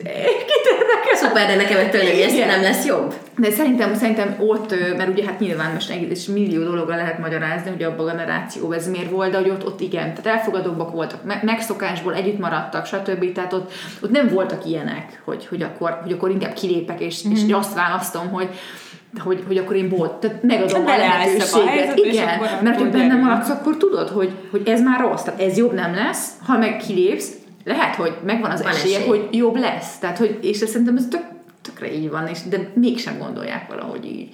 kit 0.03 0.67
érdekel? 0.79 1.15
Szuper, 1.15 1.47
de 1.47 1.57
nekem 1.57 1.79
ettől 1.79 2.03
nem, 2.03 2.49
nem 2.49 2.63
lesz 2.63 2.85
jobb. 2.85 3.15
De 3.39 3.51
szerintem, 3.51 3.95
szerintem 3.95 4.37
ott, 4.39 4.75
mert 4.97 5.09
ugye 5.09 5.25
hát 5.25 5.41
nyilván 5.41 5.73
most 5.73 5.91
egész 5.91 6.27
millió 6.27 6.63
dologra 6.63 6.97
lehet 6.97 7.19
magyarázni, 7.19 7.71
hogy 7.71 7.83
abban 7.83 8.09
a 8.09 8.11
generáció 8.11 8.73
ez 8.73 8.89
miért 8.89 9.11
volt, 9.11 9.31
de 9.31 9.37
hogy 9.37 9.49
ott, 9.49 9.67
ott 9.67 9.81
igen, 9.81 10.15
tehát 10.15 10.39
elfogadóbbak 10.39 10.93
voltak, 10.93 11.43
megszokásból 11.43 12.15
együtt 12.15 12.39
maradtak, 12.39 12.87
stb. 12.87 13.33
Tehát 13.33 13.53
ott, 13.53 13.73
ott 14.03 14.11
nem 14.11 14.29
voltak 14.29 14.67
ilyenek, 14.67 15.23
hogy, 15.25 15.47
hogy, 15.47 15.63
akkor, 15.63 15.99
hogy 16.03 16.13
akkor 16.13 16.31
inkább 16.31 16.53
kilépek, 16.53 17.01
és, 17.01 17.27
mm. 17.29 17.31
és 17.31 17.43
mhm. 17.43 17.55
azt 17.55 17.75
választom, 17.75 18.29
hogy 18.31 18.49
hogy, 19.19 19.45
hogy 19.47 19.57
akkor 19.57 19.77
én 19.77 19.89
bolt, 19.89 20.13
tehát 20.13 20.43
megadom 20.43 20.87
hát 20.87 20.99
a 20.99 21.01
lehetőséget. 21.01 21.97
Igen, 21.97 22.29
mert 22.63 22.79
hogy 22.79 22.91
benne 22.91 23.15
maradsz, 23.15 23.49
akkor 23.49 23.77
tudod, 23.77 24.09
hogy, 24.09 24.31
hogy 24.51 24.69
ez 24.69 24.83
már 24.83 25.01
rossz, 25.01 25.23
tehát 25.23 25.41
ez 25.41 25.57
jobb 25.57 25.73
nem 25.73 25.95
lesz, 25.95 26.29
ha 26.47 26.59
meg 26.59 26.77
kilépsz, 26.77 27.33
lehet, 27.65 27.95
hogy 27.95 28.17
megvan 28.25 28.51
az 28.51 28.65
esélye, 28.65 28.97
esély. 28.97 29.09
hogy 29.09 29.29
jobb 29.31 29.57
lesz. 29.57 29.99
Tehát, 29.99 30.19
hogy, 30.19 30.39
és 30.43 30.57
szerintem 30.57 30.97
ez 30.97 31.07
tök, 31.11 31.25
tökre 31.63 31.93
így 31.93 32.11
van, 32.11 32.27
és, 32.27 32.39
de 32.43 32.71
mégsem 32.75 33.19
gondolják 33.19 33.69
valahogy 33.69 34.05
így. 34.05 34.29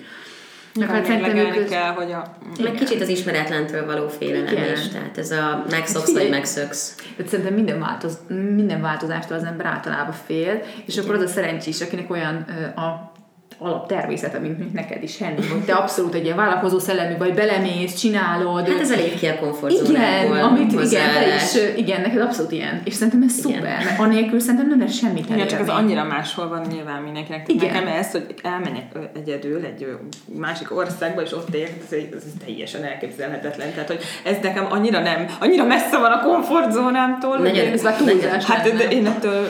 Hát 0.81 1.05
szerintem 1.05 1.37
ők 1.37 1.69
kell, 1.69 1.93
hogy 1.93 2.13
a... 2.13 2.37
Meg 2.63 2.73
kicsit 2.73 3.01
az 3.01 3.09
ismeretlentől 3.09 3.87
való 3.87 4.09
félelem 4.09 4.53
Igen. 4.53 4.73
is, 4.73 4.89
tehát 4.89 5.19
ez 5.19 5.31
a 5.31 5.65
megszoksz 5.71 6.13
hát 6.13 6.23
vagy 6.23 6.31
megszöksz. 6.31 6.95
Tehát 7.17 7.31
szerintem 7.31 7.55
minden, 7.55 7.81
változ, 7.81 8.19
minden 8.55 8.81
változástól 8.81 9.37
az 9.37 9.45
ember 9.45 9.67
általában 9.67 10.15
fél, 10.27 10.63
és 10.87 10.95
Igen. 10.95 11.05
akkor 11.05 11.17
az 11.17 11.23
a 11.23 11.33
szerencsés, 11.33 11.81
akinek 11.81 12.11
olyan 12.11 12.37
a 12.77 13.15
alaptermészete, 13.59 14.39
mint, 14.39 14.59
mint 14.59 14.73
neked 14.73 15.03
is, 15.03 15.19
Henny, 15.19 15.49
hogy 15.53 15.65
te 15.65 15.75
abszolút 15.75 16.15
egy 16.15 16.25
ilyen 16.25 16.37
vállalkozó 16.37 16.79
szellemű 16.79 17.17
vagy, 17.17 17.35
belemész, 17.35 17.95
csinálod. 17.95 18.69
Hát 18.69 18.81
ez 18.81 18.91
elég 18.91 19.19
ki 19.19 19.27
a 19.27 19.39
komfortzónából. 19.39 20.37
Igen, 20.37 20.45
amit, 20.45 20.73
igen, 20.73 21.23
és, 21.37 21.73
igen, 21.77 22.01
neked 22.01 22.21
abszolút 22.21 22.53
ilyen. 22.53 22.81
És 22.85 22.95
szerintem 22.95 23.23
ez 23.23 23.33
szuper, 23.33 23.59
igen. 23.59 23.85
mert 23.85 24.01
anélkül 24.01 24.41
szerintem 24.41 24.69
nem 24.69 24.81
lesz 24.81 24.97
semmit 24.97 25.31
Igen, 25.31 25.47
csak 25.47 25.61
az 25.61 25.69
annyira 25.69 26.05
máshol 26.05 26.49
van 26.49 26.67
nyilván 26.71 27.03
mindenkinek. 27.03 27.49
Igen. 27.49 27.73
Nekem 27.73 27.89
ez, 27.89 28.11
hogy 28.11 28.35
elmenjek 28.43 28.85
egyedül 29.15 29.65
egy 29.65 29.87
másik 30.39 30.77
országba, 30.77 31.23
és 31.23 31.33
ott 31.33 31.55
éljek, 31.55 31.73
ez, 31.91 31.97
ez 32.17 32.23
teljesen 32.45 32.85
elképzelhetetlen. 32.85 33.71
Tehát, 33.71 33.89
hogy 33.89 34.01
ez 34.25 34.37
nekem 34.43 34.67
annyira 34.71 35.01
nem, 35.01 35.27
annyira 35.41 35.65
messze 35.65 35.99
van 35.99 36.13
a 36.13 36.23
komfortzónámtól. 36.23 37.39
Nagyon, 37.39 37.67
ez 37.67 37.83
már 37.83 37.97
túlzás. 37.97 38.45
Hát 38.45 38.77
de 38.77 38.89
én 38.89 39.07
ettől 39.07 39.47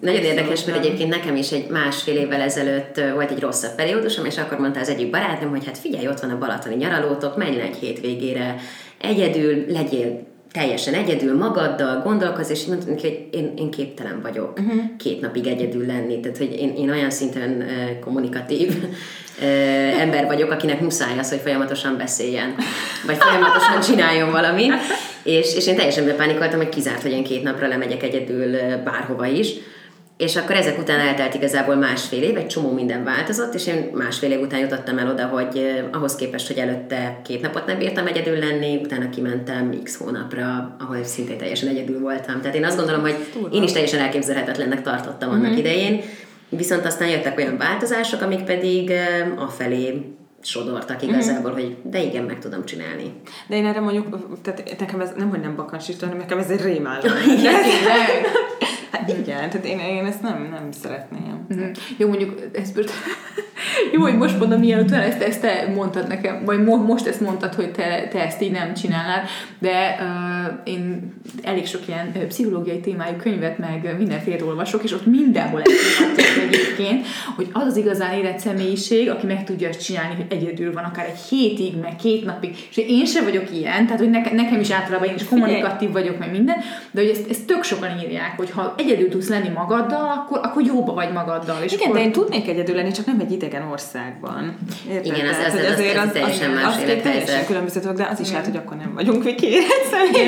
nagyon 0.00 0.22
érdekes, 0.22 0.64
mert 0.64 0.78
egyébként 0.78 1.10
nekem 1.10 1.36
is 1.36 1.50
egy 1.50 1.68
másfél 1.68 2.16
évvel 2.16 2.40
ezelőtt 2.40 3.00
volt 3.14 3.30
egy 3.30 3.40
rosszabb 3.40 3.74
periódusom, 3.74 4.24
és 4.24 4.38
akkor 4.38 4.58
mondta 4.58 4.80
az 4.80 4.88
egyik 4.88 5.10
barátom, 5.10 5.50
hogy 5.50 5.66
hát 5.66 5.78
figyelj, 5.78 6.08
ott 6.08 6.20
van 6.20 6.30
a 6.30 6.38
balatoni 6.38 6.74
nyaralótok, 6.74 7.36
menj 7.36 7.56
le 7.56 7.62
egy 7.62 7.76
hétvégére 7.76 8.56
egyedül, 9.00 9.64
legyél 9.68 10.34
teljesen 10.52 10.94
egyedül 10.94 11.36
magaddal 11.36 12.00
gondolkoz, 12.02 12.50
és 12.50 12.64
mondtam 12.64 12.90
neki, 12.90 13.08
hogy 13.08 13.26
én, 13.30 13.52
én 13.56 13.70
képtelen 13.70 14.20
vagyok 14.22 14.58
uh-huh. 14.58 14.80
két 14.98 15.20
napig 15.20 15.46
egyedül 15.46 15.86
lenni. 15.86 16.20
Tehát, 16.20 16.38
hogy 16.38 16.56
én, 16.60 16.74
én 16.76 16.90
olyan 16.90 17.10
szinten 17.10 17.50
uh, 17.50 17.98
kommunikatív 17.98 18.68
uh, 18.68 20.00
ember 20.00 20.26
vagyok, 20.26 20.50
akinek 20.50 20.80
muszáj 20.80 21.18
az, 21.18 21.28
hogy 21.28 21.40
folyamatosan 21.40 21.96
beszéljen, 21.96 22.54
vagy 23.06 23.16
folyamatosan 23.16 23.80
csináljon 23.80 24.30
valamit. 24.30 24.72
És, 25.22 25.54
és 25.56 25.66
én 25.66 25.76
teljesen 25.76 26.04
bepánikoltam, 26.04 26.58
hogy 26.58 26.68
kizárt, 26.68 27.02
hogy 27.02 27.12
én 27.12 27.24
két 27.24 27.42
napra 27.42 27.68
lemegyek 27.68 28.02
egyedül 28.02 28.54
uh, 28.54 28.82
bárhova 28.84 29.26
is. 29.26 29.52
És 30.16 30.36
akkor 30.36 30.56
ezek 30.56 30.78
után 30.78 31.00
eltelt 31.00 31.34
igazából 31.34 31.74
másfél 31.74 32.22
év, 32.22 32.36
egy 32.36 32.46
csomó 32.46 32.70
minden 32.70 33.04
változott, 33.04 33.54
és 33.54 33.66
én 33.66 33.90
másfél 33.92 34.30
év 34.30 34.40
után 34.40 34.60
jutottam 34.60 34.98
el 34.98 35.10
oda, 35.10 35.26
hogy 35.26 35.82
ahhoz 35.92 36.16
képest, 36.16 36.46
hogy 36.46 36.56
előtte 36.56 37.20
két 37.24 37.40
napot 37.40 37.66
nem 37.66 37.78
bírtam 37.78 38.06
egyedül 38.06 38.38
lenni, 38.38 38.76
utána 38.76 39.10
kimentem 39.10 39.80
x 39.82 39.96
hónapra, 39.96 40.76
ahol 40.78 41.04
szintén 41.04 41.38
teljesen 41.38 41.68
egyedül 41.68 42.00
voltam. 42.00 42.40
Tehát 42.40 42.56
én 42.56 42.64
azt 42.64 42.76
gondolom, 42.76 43.00
hogy 43.00 43.16
én 43.52 43.62
is 43.62 43.72
teljesen 43.72 44.00
elképzelhetetlennek 44.00 44.82
tartottam 44.82 45.30
annak 45.30 45.42
uh-huh. 45.42 45.58
idején, 45.58 46.00
viszont 46.48 46.86
aztán 46.86 47.08
jöttek 47.08 47.38
olyan 47.38 47.56
változások, 47.56 48.22
amik 48.22 48.42
pedig 48.42 48.92
afelé 49.36 50.14
sodortak 50.42 51.02
igazából, 51.02 51.50
uh-huh. 51.50 51.66
hogy 51.66 51.76
de 51.90 52.02
igen, 52.02 52.24
meg 52.24 52.38
tudom 52.38 52.64
csinálni. 52.64 53.12
De 53.48 53.56
én 53.56 53.66
erre 53.66 53.80
mondjuk, 53.80 54.18
tehát 54.42 54.78
nekem 54.78 55.00
ez 55.00 55.10
nem, 55.16 55.28
hogy 55.28 55.40
nem 55.40 55.56
bakancsista, 55.56 56.06
hanem 56.06 56.20
nekem 56.20 56.38
ez 56.38 56.50
egy 56.50 56.62
rémálom. 56.62 57.12
Hát 58.96 59.08
igen, 59.08 59.50
tehát 59.50 59.66
én, 59.66 59.78
én 59.78 60.04
ezt 60.04 60.22
nem, 60.22 60.48
nem 60.50 60.72
szeretném. 60.72 61.46
Mm-hmm. 61.54 61.70
Jó, 61.96 62.08
mondjuk 62.08 62.42
most, 62.52 62.90
jó, 63.92 64.00
hogy 64.00 64.16
most 64.16 64.38
mondom, 64.38 64.60
mielőtt 64.60 64.90
ezt, 64.90 65.22
ezt 65.22 65.40
te 65.40 65.72
mondtad 65.74 66.08
nekem, 66.08 66.44
vagy 66.44 66.64
mo- 66.64 66.86
most 66.86 67.06
ezt 67.06 67.20
mondtad, 67.20 67.54
hogy 67.54 67.70
te, 67.70 68.08
te 68.10 68.24
ezt 68.24 68.42
így 68.42 68.50
nem 68.50 68.74
csinálnád, 68.74 69.26
de 69.58 69.96
uh, 70.00 70.72
én 70.72 71.12
elég 71.42 71.66
sok 71.66 71.80
ilyen 71.88 72.12
uh, 72.14 72.22
pszichológiai 72.22 72.80
témájú 72.80 73.16
könyvet, 73.16 73.58
meg 73.58 73.94
mindenféle 73.98 74.44
olvasok, 74.44 74.84
és 74.84 74.92
ott 74.92 75.06
mindenhol 75.06 75.62
ezt 75.62 76.38
egyébként, 76.38 77.06
hogy 77.36 77.48
az 77.52 77.66
az 77.66 77.82
igazán 77.82 78.12
élet 78.12 78.38
személyiség, 78.38 79.10
aki 79.10 79.26
meg 79.26 79.44
tudja 79.44 79.68
ezt 79.68 79.84
csinálni, 79.84 80.14
hogy 80.14 80.26
egyedül 80.28 80.72
van, 80.72 80.84
akár 80.84 81.06
egy 81.06 81.18
hétig, 81.28 81.74
meg 81.80 81.96
két 81.96 82.24
napig, 82.24 82.56
és 82.70 82.76
én 82.76 83.06
sem 83.06 83.24
vagyok 83.24 83.44
ilyen, 83.52 83.84
tehát 83.84 84.00
hogy 84.00 84.10
nekem, 84.10 84.34
nekem 84.34 84.60
is 84.60 84.70
általában 84.70 85.08
én 85.08 85.14
is 85.14 85.24
kommunikatív 85.24 85.92
vagyok, 85.92 86.18
meg 86.18 86.30
minden, 86.30 86.56
de 86.90 87.00
hogy 87.00 87.10
ezt, 87.10 87.30
ezt 87.30 87.46
tök 87.46 87.62
sokan 87.62 88.00
írják, 88.00 88.34
hogy 88.36 88.50
ha 88.50 88.74
egyedül 88.78 89.08
tudsz 89.08 89.28
lenni 89.28 89.48
magaddal, 89.48 90.12
akkor, 90.16 90.40
akkor 90.42 90.62
jóba 90.66 90.94
vagy 90.94 91.12
magaddal. 91.12 91.62
És 91.62 91.72
Igen, 91.72 91.84
akkor... 91.84 91.98
de 91.98 92.04
én 92.04 92.12
tudnék 92.12 92.48
egyedül 92.48 92.74
lenni, 92.74 92.90
csak 92.90 93.06
nem 93.06 93.20
egy 93.20 93.32
idegen 93.32 93.55
országban. 93.62 94.58
Érted? 94.88 95.06
Igen, 95.06 95.28
az, 95.28 95.36
az, 95.46 95.54
az, 95.54 95.72
azért 95.72 95.96
az, 95.96 96.06
az, 96.06 96.12
teljesen 96.12 96.50
más 96.50 96.64
az. 96.64 96.82
Teljesen 97.02 97.46
különböztetők, 97.46 97.96
de 97.96 98.08
az 98.12 98.20
is 98.20 98.30
lehet, 98.30 98.46
hogy 98.46 98.56
akkor 98.56 98.76
nem 98.76 98.94
vagyunk 98.94 99.24
Viki 99.24 99.46
én, 99.46 99.62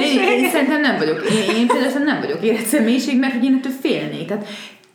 én, 0.03 0.23
én, 0.23 0.51
szerintem 0.51 0.81
nem 0.81 0.99
vagyok. 0.99 1.31
Én, 1.31 1.57
én 1.57 1.67
például 1.67 2.05
nem 2.05 2.21
vagyok 2.21 2.43
életszemélyiség, 2.43 3.19
mert 3.19 3.33
hogy 3.33 3.45
én 3.45 3.55
ettől 3.55 3.73
félnék. 3.81 4.27
Tehát 4.27 4.47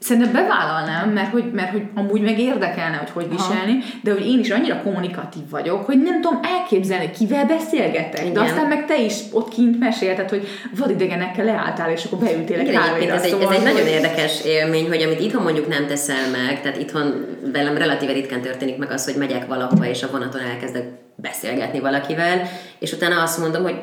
Szerintem 0.03 0.31
bevállalnám, 0.31 1.09
mert 1.09 1.31
hogy, 1.31 1.51
mert 1.51 1.71
hogy 1.71 1.83
amúgy 1.95 2.21
meg 2.21 2.39
érdekelne, 2.39 2.97
hogy 2.97 3.09
hogy 3.09 3.29
viselni, 3.29 3.71
Aha. 3.71 3.99
de 4.03 4.11
hogy 4.11 4.25
én 4.25 4.39
is 4.39 4.49
annyira 4.49 4.81
kommunikatív 4.81 5.49
vagyok, 5.49 5.85
hogy 5.85 6.01
nem 6.01 6.21
tudom 6.21 6.39
elképzelni, 6.43 7.11
kivel 7.11 7.45
beszélgetek. 7.45 8.21
Igen. 8.21 8.33
De 8.33 8.39
aztán 8.39 8.67
meg 8.67 8.85
te 8.85 9.01
is 9.01 9.13
ott 9.31 9.49
kint 9.49 9.79
mesélted, 9.79 10.29
hogy 10.29 10.47
vadidegenekkel 10.77 11.45
leálltál, 11.45 11.91
és 11.91 12.05
akkor 12.05 12.19
beültél 12.19 12.59
egy 12.59 12.69
kávéra. 12.69 13.13
Ez, 13.13 13.25
szóval, 13.25 13.53
egy, 13.53 13.53
ez 13.53 13.59
egy 13.59 13.73
nagyon 13.73 13.87
érdekes 13.87 14.45
élmény, 14.45 14.87
hogy 14.87 15.01
amit 15.01 15.19
itthon 15.19 15.43
mondjuk 15.43 15.67
nem 15.67 15.87
teszel 15.87 16.29
meg, 16.31 16.61
tehát 16.61 16.77
itthon 16.77 17.25
velem 17.51 17.77
relatíve 17.77 18.13
ritkán 18.13 18.41
történik 18.41 18.77
meg 18.77 18.91
az, 18.91 19.05
hogy 19.05 19.15
megyek 19.15 19.47
valahova, 19.47 19.85
és 19.85 20.03
a 20.03 20.11
vonaton 20.11 20.41
elkezdek 20.41 20.85
beszélgetni 21.15 21.79
valakivel, 21.79 22.41
és 22.79 22.91
utána 22.91 23.21
azt 23.21 23.39
mondom, 23.39 23.63
hogy 23.63 23.75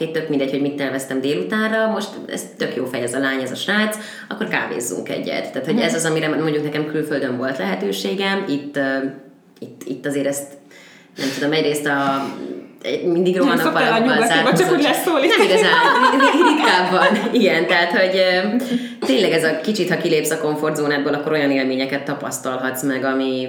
oké, 0.00 0.08
okay, 0.08 0.20
tök 0.20 0.28
mindegy, 0.28 0.50
hogy 0.50 0.60
mit 0.60 0.76
terveztem 0.76 1.20
délutánra, 1.20 1.90
most 1.90 2.08
ez 2.26 2.42
tök 2.56 2.76
jó 2.76 2.84
fej 2.84 3.02
ez 3.02 3.14
a 3.14 3.18
lány, 3.18 3.42
ez 3.42 3.50
a 3.50 3.54
srác, 3.54 3.98
akkor 4.28 4.48
kávézzunk 4.48 5.08
egyet. 5.08 5.50
Tehát, 5.50 5.64
hogy 5.64 5.74
mhm. 5.74 5.82
ez 5.82 5.94
az, 5.94 6.04
amire 6.04 6.28
mondjuk 6.28 6.64
nekem 6.64 6.86
külföldön 6.86 7.36
volt 7.36 7.58
lehetőségem, 7.58 8.44
itt, 8.48 8.78
itt, 9.58 9.82
itt 9.84 10.06
azért 10.06 10.26
ezt 10.26 10.52
nem 11.16 11.28
tudom, 11.34 11.52
egyrészt 11.52 11.86
a 11.86 12.26
mindig 13.04 13.36
rohannak 13.36 13.72
valahol 13.72 14.22
az 14.22 14.60
csak 14.60 14.72
úgy 14.72 14.82
leszólít. 14.82 15.36
Nem 15.36 15.46
igazán, 15.46 15.70
ritkábban. 16.48 17.32
Igen, 17.32 17.66
tehát, 17.66 17.90
hogy 17.90 18.20
tényleg 19.00 19.32
ez 19.32 19.44
a 19.44 19.60
kicsit, 19.60 19.88
ha 19.88 19.96
kilépsz 19.96 20.30
a 20.30 20.40
komfortzónádból, 20.40 21.14
akkor 21.14 21.32
olyan 21.32 21.50
élményeket 21.50 22.04
tapasztalhatsz 22.04 22.82
meg, 22.82 23.04
ami, 23.04 23.48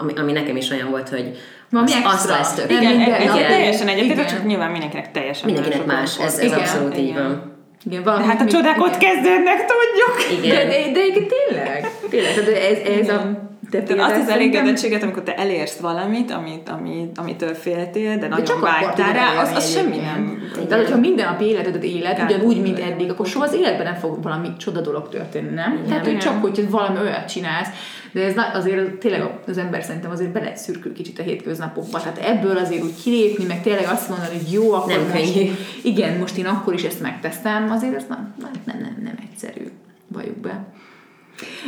ami, 0.00 0.12
ami 0.16 0.32
nekem 0.32 0.56
is 0.56 0.70
olyan 0.70 0.90
volt, 0.90 1.08
hogy 1.08 1.36
Valami 1.72 1.92
az, 1.92 2.12
extra. 2.12 2.38
Az 2.38 2.54
tök. 2.54 2.70
Igen, 2.70 3.00
igen, 3.00 3.20
igen, 3.22 3.34
teljesen 3.34 3.88
egyetértek, 3.88 4.26
csak 4.26 4.46
nyilván 4.46 4.70
mindenkinek 4.70 5.10
teljesen 5.10 5.44
Mindenkinek 5.44 5.86
más, 5.86 6.18
ez, 6.18 6.38
ez 6.38 6.44
igen, 6.44 6.58
abszolút 6.58 6.96
igen. 6.96 7.04
így 7.04 7.14
van. 7.14 7.52
Igen, 7.84 8.02
de 8.02 8.10
hát 8.10 8.40
a 8.40 8.46
csodák 8.46 8.80
ott 8.80 8.98
kezdődnek, 8.98 9.64
tudjuk. 9.64 10.44
Igen. 10.44 10.68
De, 10.68 10.74
de, 10.74 10.90
de, 10.92 11.20
de 11.20 11.26
tényleg, 11.26 11.90
tényleg, 12.10 12.34
de 12.44 12.68
ez, 12.68 12.98
ez 13.00 13.08
a 13.08 13.50
te 13.80 13.94
de 13.94 14.02
azt 14.02 14.16
az 14.16 14.28
elégedettséget, 14.28 15.02
amikor 15.02 15.22
te 15.22 15.34
elérsz 15.34 15.76
valamit, 15.76 16.30
amit, 16.30 16.68
amit, 16.68 17.18
amitől 17.18 17.54
féltél, 17.54 18.14
de, 18.14 18.20
de 18.20 18.28
nagyon 18.28 18.60
vágytál 18.60 19.12
rá, 19.12 19.40
az, 19.42 19.52
az 19.54 19.72
semmi 19.72 19.96
nem. 19.96 20.42
De 20.68 20.76
hogyha 20.76 20.96
minden 20.98 21.26
nap 21.26 21.40
életedet 21.40 21.84
élet, 21.84 22.22
ugyanúgy, 22.22 22.60
mint 22.60 22.78
eddig, 22.78 23.10
akkor 23.10 23.26
soha 23.26 23.44
az 23.44 23.54
életben 23.54 23.84
nem 23.84 23.94
fog 23.94 24.22
valami 24.22 24.48
csoda 24.56 24.80
dolog 24.80 25.08
történni, 25.08 25.54
nem? 25.54 25.72
Igen, 25.72 25.86
Tehát, 25.86 26.04
hogy 26.04 26.18
csak, 26.18 26.40
hogy 26.40 26.70
valami 26.70 26.98
olyat 26.98 27.28
csinálsz, 27.28 27.68
de 28.12 28.24
ez 28.24 28.34
azért 28.54 28.94
tényleg 28.94 29.22
az 29.46 29.58
ember 29.58 29.82
szerintem 29.82 30.10
azért 30.10 30.32
bele 30.32 30.56
szürkül 30.56 30.92
kicsit 30.92 31.18
a 31.18 31.22
hétköznapokba. 31.22 31.98
Tehát 31.98 32.18
ebből 32.18 32.56
azért 32.56 32.82
úgy 32.82 33.02
kilépni, 33.02 33.44
meg 33.44 33.62
tényleg 33.62 33.86
azt 33.86 34.08
mondani, 34.08 34.36
hogy 34.36 34.52
jó, 34.52 34.72
akkor 34.72 34.92
nem 34.92 35.10
most, 35.14 35.38
igen, 35.82 36.18
most 36.18 36.36
én 36.36 36.46
akkor 36.46 36.74
is 36.74 36.82
ezt 36.82 37.00
megtesztem, 37.00 37.70
azért 37.70 37.94
ez 37.94 38.04
nem, 38.08 38.34
nem, 38.40 38.50
nem, 38.64 38.96
nem 39.02 39.14
egyszerű, 39.30 39.70
valljuk 40.08 40.36
be. 40.36 40.64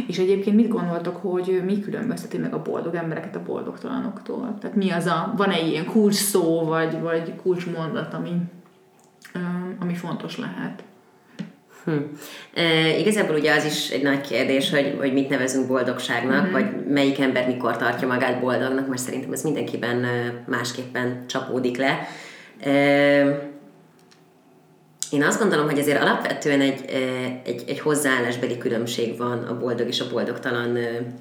És 0.06 0.18
egyébként 0.18 0.56
mit 0.56 0.68
gondoltok, 0.68 1.16
hogy 1.16 1.62
mi 1.64 1.80
különbözteti 1.80 2.38
meg 2.38 2.54
a 2.54 2.62
boldog 2.62 2.94
embereket 2.94 3.36
a 3.36 3.42
boldogtalanoktól? 3.42 4.56
Tehát 4.60 4.76
mi 4.76 4.90
az 4.90 5.06
a, 5.06 5.34
van 5.36 5.50
egy 5.50 5.68
ilyen 5.68 5.86
kulcs 5.86 6.14
szó, 6.14 6.64
vagy, 6.64 7.00
vagy 7.00 7.32
kulcs 7.42 7.66
mondat, 7.66 8.14
ami, 8.14 8.32
ami 9.78 9.94
fontos 9.94 10.38
lehet? 10.38 10.82
Hm. 11.84 11.92
E, 12.54 12.98
igazából 12.98 13.36
ugye 13.36 13.54
az 13.54 13.64
is 13.64 13.90
egy 13.90 14.02
nagy 14.02 14.20
kérdés, 14.20 14.70
hogy, 14.70 14.94
hogy 14.98 15.12
mit 15.12 15.28
nevezünk 15.28 15.66
boldogságnak, 15.66 16.42
mm-hmm. 16.42 16.52
vagy 16.52 16.86
melyik 16.88 17.20
ember 17.20 17.46
mikor 17.46 17.76
tartja 17.76 18.06
magát 18.08 18.40
boldognak, 18.40 18.88
mert 18.88 19.02
szerintem 19.02 19.32
ez 19.32 19.42
mindenkiben 19.42 20.06
másképpen 20.46 21.24
csapódik 21.26 21.76
le. 21.76 21.98
E, 22.60 23.52
én 25.10 25.22
azt 25.22 25.38
gondolom, 25.38 25.66
hogy 25.66 25.78
azért 25.78 26.00
alapvetően 26.00 26.60
egy, 26.60 26.84
egy, 27.44 27.64
egy 27.66 27.80
hozzáállásbeli 27.80 28.58
különbség 28.58 29.16
van 29.16 29.42
a 29.42 29.58
boldog 29.58 29.88
és 29.88 30.00
a 30.00 30.08
boldogtalan 30.10 30.78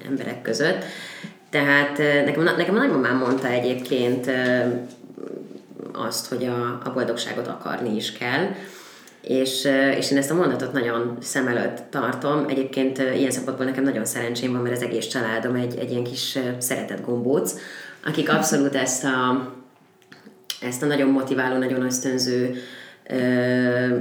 emberek 0.08 0.42
között. 0.42 0.84
Tehát 1.50 1.98
nekem, 1.98 2.42
nekem 2.42 2.74
a 2.74 2.78
nagymamám 2.78 3.16
mondta 3.16 3.48
egyébként 3.48 4.30
azt, 5.92 6.28
hogy 6.28 6.44
a, 6.44 6.80
a 6.84 6.92
boldogságot 6.92 7.46
akarni 7.46 7.96
is 7.96 8.12
kell. 8.12 8.48
És, 9.20 9.68
és 9.96 10.10
én 10.10 10.18
ezt 10.18 10.30
a 10.30 10.34
mondatot 10.34 10.72
nagyon 10.72 11.16
szem 11.20 11.46
előtt 11.46 11.82
tartom. 11.90 12.44
Egyébként 12.48 12.98
ilyen 12.98 13.30
szempontból 13.30 13.66
nekem 13.66 13.84
nagyon 13.84 14.04
szerencsém 14.04 14.52
van, 14.52 14.62
mert 14.62 14.76
az 14.76 14.82
egész 14.82 15.06
családom 15.06 15.54
egy, 15.54 15.78
egy 15.78 15.90
ilyen 15.90 16.04
kis 16.04 16.38
szeretett 16.58 17.04
gombóc, 17.04 17.54
akik 18.04 18.32
abszolút 18.32 18.74
ezt 18.74 19.04
a, 19.04 19.48
ezt 20.60 20.82
a 20.82 20.86
nagyon 20.86 21.08
motiváló, 21.08 21.58
nagyon 21.58 21.82
ösztönző 21.82 22.56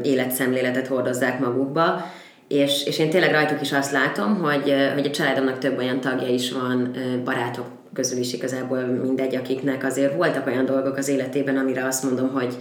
életszemléletet 0.03 0.87
hordozzák 0.87 1.39
magukba, 1.39 2.11
és, 2.47 2.85
és 2.85 2.99
én 2.99 3.09
tényleg 3.09 3.31
rajtuk 3.31 3.61
is 3.61 3.71
azt 3.71 3.91
látom, 3.91 4.41
hogy, 4.41 4.73
hogy 4.93 5.05
a 5.05 5.11
családomnak 5.11 5.57
több 5.57 5.77
olyan 5.77 5.99
tagja 5.99 6.27
is 6.27 6.51
van, 6.51 6.95
barátok 7.23 7.65
közül 7.93 8.19
is 8.19 8.33
igazából 8.33 8.79
mindegy, 8.79 9.35
akiknek 9.35 9.83
azért 9.83 10.15
voltak 10.15 10.47
olyan 10.47 10.65
dolgok 10.65 10.97
az 10.97 11.07
életében, 11.07 11.57
amire 11.57 11.85
azt 11.85 12.03
mondom, 12.03 12.29
hogy 12.29 12.57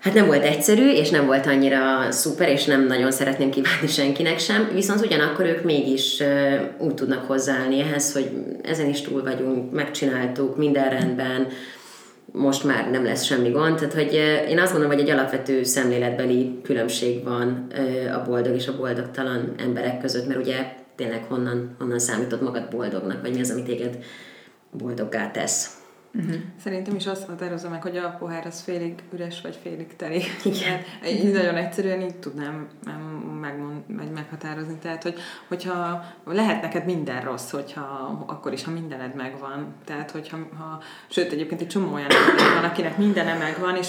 hát 0.00 0.14
nem 0.14 0.26
volt 0.26 0.44
egyszerű, 0.44 0.90
és 0.90 1.10
nem 1.10 1.26
volt 1.26 1.46
annyira 1.46 2.10
szuper, 2.10 2.48
és 2.48 2.64
nem 2.64 2.86
nagyon 2.86 3.10
szeretném 3.10 3.50
kívánni 3.50 3.86
senkinek 3.86 4.38
sem, 4.38 4.70
viszont 4.72 5.04
ugyanakkor 5.04 5.44
ők 5.44 5.62
mégis 5.62 6.22
úgy 6.78 6.94
tudnak 6.94 7.26
hozzáállni 7.26 7.80
ehhez, 7.80 8.12
hogy 8.12 8.30
ezen 8.62 8.88
is 8.88 9.00
túl 9.00 9.22
vagyunk, 9.22 9.72
megcsináltuk, 9.72 10.56
minden 10.56 10.90
rendben, 10.90 11.46
most 12.36 12.64
már 12.64 12.90
nem 12.90 13.04
lesz 13.04 13.22
semmi 13.22 13.50
gond. 13.50 13.76
Tehát, 13.76 13.94
hogy 13.94 14.12
én 14.48 14.58
azt 14.58 14.72
mondom, 14.72 14.90
hogy 14.90 15.00
egy 15.00 15.10
alapvető 15.10 15.62
szemléletbeli 15.62 16.60
különbség 16.62 17.24
van 17.24 17.66
a 18.14 18.22
boldog 18.22 18.54
és 18.54 18.68
a 18.68 18.76
boldogtalan 18.76 19.54
emberek 19.56 20.00
között, 20.00 20.26
mert 20.26 20.40
ugye 20.40 20.56
tényleg 20.96 21.24
honnan, 21.28 21.74
honnan 21.78 21.98
számítod 21.98 22.42
magad 22.42 22.68
boldognak, 22.70 23.20
vagy 23.20 23.34
mi 23.34 23.40
az, 23.40 23.50
ami 23.50 23.62
téged 23.62 23.98
boldoggá 24.70 25.30
tesz. 25.30 25.83
Uh-huh. 26.16 26.34
Szerintem 26.62 26.94
is 26.94 27.06
azt 27.06 27.26
határozza 27.26 27.68
meg, 27.68 27.82
hogy 27.82 27.96
a 27.96 28.16
pohár 28.18 28.46
az 28.46 28.60
félig 28.60 29.02
üres, 29.12 29.40
vagy 29.40 29.58
félig 29.62 29.96
teli. 29.96 30.22
Igen. 30.44 30.80
így 31.06 31.32
nagyon 31.32 31.54
egyszerűen 31.54 32.00
így 32.00 32.16
tudnám 32.16 32.68
megmond, 33.40 33.82
meg, 33.86 34.12
meghatározni. 34.12 34.78
Tehát, 34.82 35.02
hogy, 35.02 35.18
hogyha 35.48 36.04
lehet 36.24 36.62
neked 36.62 36.84
minden 36.84 37.22
rossz, 37.22 37.50
hogyha 37.50 38.24
akkor 38.26 38.52
is, 38.52 38.64
ha 38.64 38.70
mindened 38.70 39.14
megvan. 39.14 39.74
Tehát, 39.84 40.10
hogyha, 40.10 40.36
ha, 40.36 40.82
sőt, 41.08 41.32
egyébként 41.32 41.60
egy 41.60 41.68
csomó 41.68 41.92
olyan 41.92 42.08
van, 42.54 42.64
akinek 42.64 42.98
mindene 42.98 43.34
megvan, 43.34 43.76
és 43.76 43.88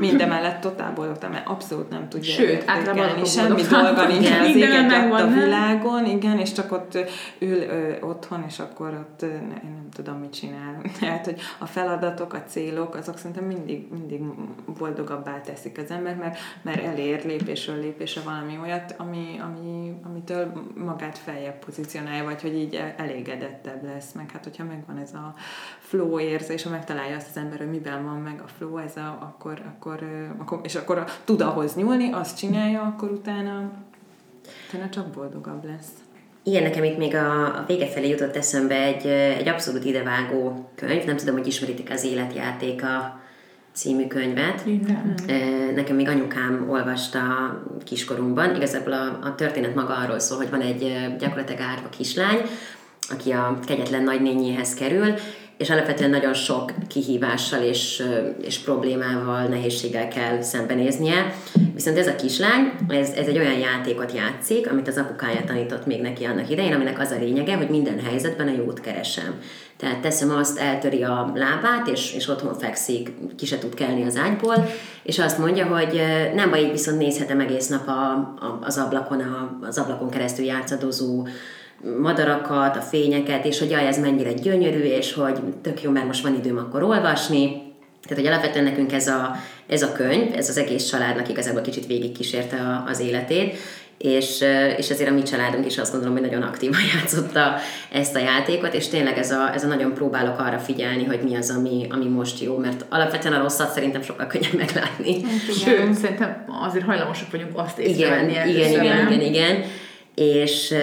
minden 0.00 0.28
mellett 0.28 0.60
totál 0.60 0.92
boldog, 0.92 1.16
mert 1.30 1.48
abszolút 1.48 1.90
nem 1.90 2.08
tudja 2.08 2.32
Sőt, 2.32 2.62
általában 2.66 3.24
semmi 3.24 3.62
dolga 3.62 4.06
nincs 4.06 4.30
az 4.30 4.56
éget 4.56 5.12
a 5.12 5.26
világon, 5.26 6.06
igen, 6.06 6.38
és 6.38 6.52
csak 6.52 6.72
ott 6.72 6.98
ül 7.38 7.62
ö, 7.62 8.00
otthon, 8.00 8.44
és 8.48 8.58
akkor 8.58 8.88
ott 8.88 9.22
én 9.22 9.70
nem 9.74 9.88
tudom, 9.92 10.18
mit 10.18 10.32
csinál. 10.32 10.80
Tehát, 11.00 11.24
hogy 11.24 11.40
a 11.58 11.66
feladatok, 11.66 12.32
a 12.32 12.42
célok, 12.46 12.94
azok 12.94 13.18
szerintem 13.18 13.44
mindig, 13.44 13.86
mindig 13.90 14.20
boldogabbá 14.78 15.40
teszik 15.40 15.78
az 15.78 15.90
ember, 15.90 16.16
mert, 16.16 16.38
mert 16.62 16.84
elér 16.84 17.24
lépésről 17.24 17.80
lépésre 17.80 18.20
valami 18.24 18.58
olyat, 18.62 18.94
ami, 18.96 19.40
ami, 19.42 19.94
amitől 20.04 20.52
magát 20.74 21.18
feljebb 21.18 21.58
pozícionálja, 21.64 22.24
vagy 22.24 22.42
hogy 22.42 22.54
így 22.54 22.82
elégedettebb 22.96 23.84
lesz, 23.84 24.12
meg 24.12 24.30
hát 24.30 24.44
hogyha 24.44 24.64
megvan 24.64 24.98
ez 24.98 25.12
a 25.12 25.34
flow 25.90 26.20
érzés, 26.20 26.62
ha 26.62 26.70
megtalálja 26.70 27.16
azt 27.16 27.28
az 27.30 27.36
ember, 27.36 27.58
hogy 27.58 27.70
miben 27.70 28.04
van 28.04 28.16
meg 28.16 28.42
a 28.44 28.48
flow, 28.56 28.76
ez 28.76 28.96
a, 28.96 29.18
akkor, 29.20 29.62
akkor, 29.66 29.98
akkor, 30.38 30.60
és 30.62 30.74
akkor 30.74 31.04
tud 31.24 31.40
ahhoz 31.40 31.74
nyúlni, 31.74 32.12
azt 32.12 32.38
csinálja, 32.38 32.82
akkor 32.82 33.10
utána, 33.10 33.70
utána 34.68 34.88
csak 34.88 35.06
boldogabb 35.06 35.64
lesz. 35.64 35.88
Igen, 36.42 36.62
nekem 36.62 36.84
itt 36.84 36.98
még 36.98 37.14
a, 37.14 37.56
a 37.56 37.64
vége 37.66 37.86
felé 37.86 38.08
jutott 38.08 38.36
eszembe 38.36 38.74
egy, 38.74 39.06
egy 39.06 39.48
abszolút 39.48 39.84
idevágó 39.84 40.70
könyv, 40.74 41.04
nem 41.04 41.16
tudom, 41.16 41.36
hogy 41.36 41.46
ismeritik 41.46 41.90
az 41.90 42.04
Életjátéka 42.04 43.20
című 43.72 44.06
könyvet. 44.06 44.66
Igen. 44.66 45.14
Nekem 45.74 45.96
még 45.96 46.08
anyukám 46.08 46.66
olvasta 46.68 47.20
kiskorunkban. 47.84 48.54
Igazából 48.54 48.92
a, 48.92 49.18
a 49.22 49.34
történet 49.34 49.74
maga 49.74 49.96
arról 49.96 50.18
szól, 50.18 50.38
hogy 50.38 50.50
van 50.50 50.60
egy 50.60 51.14
gyakorlatilag 51.18 51.60
árva 51.60 51.88
kislány, 51.88 52.40
aki 53.10 53.30
a 53.32 53.58
kegyetlen 53.66 54.02
nagynényéhez 54.02 54.74
kerül, 54.74 55.14
és 55.60 55.70
alapvetően 55.70 56.10
nagyon 56.10 56.34
sok 56.34 56.72
kihívással 56.88 57.62
és, 57.62 58.02
és 58.42 58.58
problémával, 58.58 59.42
nehézséggel 59.42 60.08
kell 60.08 60.42
szembenéznie. 60.42 61.34
Viszont 61.74 61.98
ez 61.98 62.06
a 62.06 62.14
kislány, 62.14 62.72
ez, 62.88 63.10
ez 63.10 63.26
egy 63.26 63.38
olyan 63.38 63.58
játékot 63.58 64.12
játszik, 64.12 64.70
amit 64.70 64.88
az 64.88 64.96
apukája 64.96 65.44
tanított 65.46 65.86
még 65.86 66.00
neki 66.00 66.24
annak 66.24 66.50
idején, 66.50 66.72
aminek 66.72 66.98
az 66.98 67.10
a 67.10 67.18
lényege, 67.18 67.56
hogy 67.56 67.68
minden 67.68 68.00
helyzetben 68.00 68.48
a 68.48 68.56
jót 68.56 68.80
keresem. 68.80 69.34
Tehát 69.76 70.00
teszem 70.00 70.30
azt, 70.30 70.58
eltöri 70.58 71.02
a 71.02 71.32
lábát, 71.34 71.88
és, 71.88 72.14
és 72.14 72.28
otthon 72.28 72.54
fekszik, 72.54 73.12
ki 73.36 73.46
se 73.46 73.58
tud 73.58 73.74
kelni 73.74 74.04
az 74.04 74.16
ágyból, 74.16 74.68
és 75.02 75.18
azt 75.18 75.38
mondja, 75.38 75.66
hogy 75.66 76.02
nem 76.34 76.50
baj, 76.50 76.70
viszont 76.70 76.98
nézhetem 76.98 77.40
egész 77.40 77.68
nap 77.68 77.88
a, 77.88 78.12
a, 78.40 78.58
az 78.62 78.78
ablakon, 78.78 79.20
a, 79.20 79.58
az 79.66 79.78
ablakon 79.78 80.10
keresztül 80.10 80.44
játszadozó 80.44 81.26
madarakat, 82.00 82.76
a 82.76 82.80
fényeket, 82.80 83.44
és 83.44 83.58
hogy 83.58 83.70
jaj, 83.70 83.86
ez 83.86 83.98
mennyire 83.98 84.32
gyönyörű, 84.32 84.82
és 84.82 85.12
hogy 85.12 85.38
tök 85.62 85.82
jó, 85.82 85.90
mert 85.90 86.06
most 86.06 86.22
van 86.22 86.34
időm 86.34 86.56
akkor 86.56 86.82
olvasni. 86.82 87.68
Tehát, 88.02 88.24
hogy 88.24 88.32
alapvetően 88.32 88.64
nekünk 88.64 88.92
ez 88.92 89.08
a, 89.08 89.36
ez 89.66 89.82
a 89.82 89.92
könyv, 89.92 90.34
ez 90.36 90.48
az 90.48 90.56
egész 90.58 90.84
családnak 90.84 91.28
igazából 91.28 91.60
kicsit 91.60 91.86
végigkísérte 91.86 92.56
a, 92.56 92.84
az 92.88 93.00
életét, 93.00 93.56
és, 93.98 94.44
és 94.76 94.90
ezért 94.90 95.10
a 95.10 95.12
mi 95.12 95.22
családunk 95.22 95.66
is 95.66 95.78
azt 95.78 95.92
gondolom, 95.92 96.16
hogy 96.16 96.26
nagyon 96.26 96.42
aktívan 96.42 96.80
játszotta 96.94 97.54
ezt 97.92 98.16
a 98.16 98.18
játékot, 98.18 98.74
és 98.74 98.88
tényleg 98.88 99.18
ez 99.18 99.30
a, 99.30 99.54
ez 99.54 99.64
a 99.64 99.66
nagyon 99.66 99.94
próbálok 99.94 100.38
arra 100.38 100.58
figyelni, 100.58 101.04
hogy 101.04 101.20
mi 101.22 101.36
az, 101.36 101.50
ami, 101.50 101.86
ami 101.90 102.08
most 102.08 102.40
jó, 102.40 102.56
mert 102.56 102.84
alapvetően 102.88 103.34
a 103.34 103.42
rosszat 103.42 103.72
szerintem 103.72 104.02
sokkal 104.02 104.26
könnyebb 104.26 104.54
meglátni. 104.56 105.22
Sőt, 105.64 105.94
szerintem 105.94 106.44
azért 106.62 106.84
hajlamosak 106.84 107.30
vagyunk 107.30 107.58
azt 107.58 107.78
észrevenni. 107.78 108.30
Igen, 108.30 108.48
igen, 108.48 108.70
igen, 108.70 109.12
igen, 109.12 109.20
igen 109.20 109.64
és, 110.14 110.74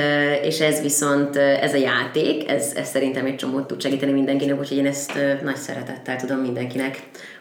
és 0.43 0.59
ez 0.59 0.81
viszont, 0.81 1.35
ez 1.35 1.73
a 1.73 1.77
játék, 1.77 2.49
ez, 2.49 2.73
ez 2.75 2.87
szerintem 2.87 3.25
egy 3.25 3.35
csomót 3.35 3.67
tud 3.67 3.81
segíteni 3.81 4.11
mindenkinek, 4.11 4.59
úgyhogy 4.59 4.77
én 4.77 4.85
ezt 4.85 5.13
nagy 5.43 5.55
szeretettel 5.55 6.15
tudom 6.15 6.37
mindenkinek 6.39 6.99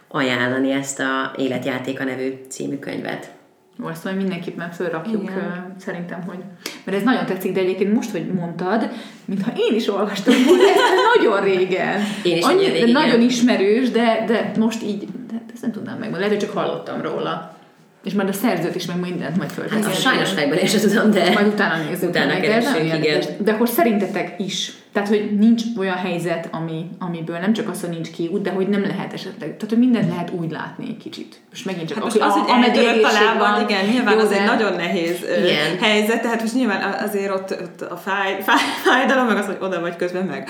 ajánlani 0.08 0.70
ezt 0.70 1.00
a 1.00 1.34
Életjátéka 1.36 2.04
nevű 2.04 2.32
című 2.48 2.78
könyvet. 2.78 3.30
Azt 3.82 4.04
majd 4.04 4.16
mindenképpen 4.16 4.70
fölrakjuk 4.70 5.22
Igen. 5.22 5.74
szerintem, 5.78 6.22
hogy... 6.26 6.38
Mert 6.84 6.96
ez 6.98 7.04
nagyon 7.04 7.26
tetszik, 7.26 7.52
de 7.52 7.60
egyébként 7.60 7.94
most, 7.94 8.10
hogy 8.10 8.26
mondtad, 8.26 8.90
mintha 9.24 9.52
én 9.56 9.76
is 9.76 9.88
olvastam 9.88 10.34
volna, 10.46 10.62
ez 10.62 11.20
nagyon 11.20 11.42
régen. 11.42 12.00
Én 12.22 12.36
is 12.36 12.44
Annyi, 12.44 12.68
régen. 12.68 12.90
Nagyon 12.90 13.20
ismerős, 13.20 13.90
de, 13.90 14.24
de 14.26 14.52
most 14.58 14.82
így, 14.82 15.04
de 15.30 15.42
ezt 15.52 15.62
nem 15.62 15.72
tudnám 15.72 15.98
meg, 15.98 16.12
lehet, 16.12 16.28
hogy 16.28 16.38
csak 16.38 16.50
hallottam 16.50 17.02
róla. 17.02 17.55
És 18.06 18.12
majd 18.12 18.28
a 18.28 18.32
szerzőt 18.32 18.74
is, 18.74 18.86
meg 18.86 19.00
mindent 19.00 19.36
majd 19.36 19.50
föl. 19.50 19.68
Hát 19.68 20.00
sajnos 20.00 20.30
fejben 20.30 20.66
sem 20.66 20.80
tudom, 20.80 21.10
de... 21.10 21.30
Majd 21.32 21.46
utána 21.46 21.84
nézzük 21.84 22.08
utána 22.08 22.32
meg, 22.32 22.40
keresünk, 22.40 22.94
igen. 22.94 23.22
De 23.38 23.52
akkor 23.52 23.68
szerintetek 23.68 24.34
is 24.38 24.72
tehát, 24.96 25.10
hogy 25.10 25.38
nincs 25.38 25.62
olyan 25.78 25.96
helyzet, 25.96 26.48
ami, 26.50 26.86
amiből 26.98 27.38
nem 27.38 27.52
csak 27.52 27.68
az, 27.68 27.80
hogy 27.80 27.90
nincs 27.90 28.10
kiút, 28.10 28.42
de 28.42 28.50
hogy 28.50 28.68
nem 28.68 28.82
lehet 28.82 29.12
esetleg. 29.12 29.48
Tehát, 29.56 29.68
hogy 29.68 29.78
mindent 29.78 30.08
lehet 30.08 30.30
úgy 30.30 30.50
látni 30.50 30.84
egy 30.88 30.96
kicsit. 30.96 31.40
Most 31.50 31.64
megint 31.64 31.88
csak 31.88 31.96
hát 31.96 32.04
most 32.04 32.20
az, 32.20 32.32
hogy 32.32 32.64
eltörött 32.64 33.04
a 33.04 33.12
lábad, 33.12 33.70
igen, 33.70 33.84
nyilván 33.84 34.14
jó, 34.14 34.20
az 34.20 34.32
egy 34.32 34.44
nagyon 34.44 34.72
nehéz 34.72 35.24
igen. 35.38 35.78
helyzet, 35.80 36.22
tehát 36.22 36.40
most 36.40 36.54
nyilván 36.54 36.92
azért 37.08 37.30
ott, 37.30 37.50
ott 37.50 37.80
a 37.80 37.96
fáj, 37.96 38.42
fáj, 38.42 38.56
fájdalom, 38.84 39.26
meg 39.26 39.36
az, 39.36 39.46
hogy 39.46 39.56
oda 39.60 39.80
vagy 39.80 39.96
közben, 39.96 40.24
meg 40.24 40.48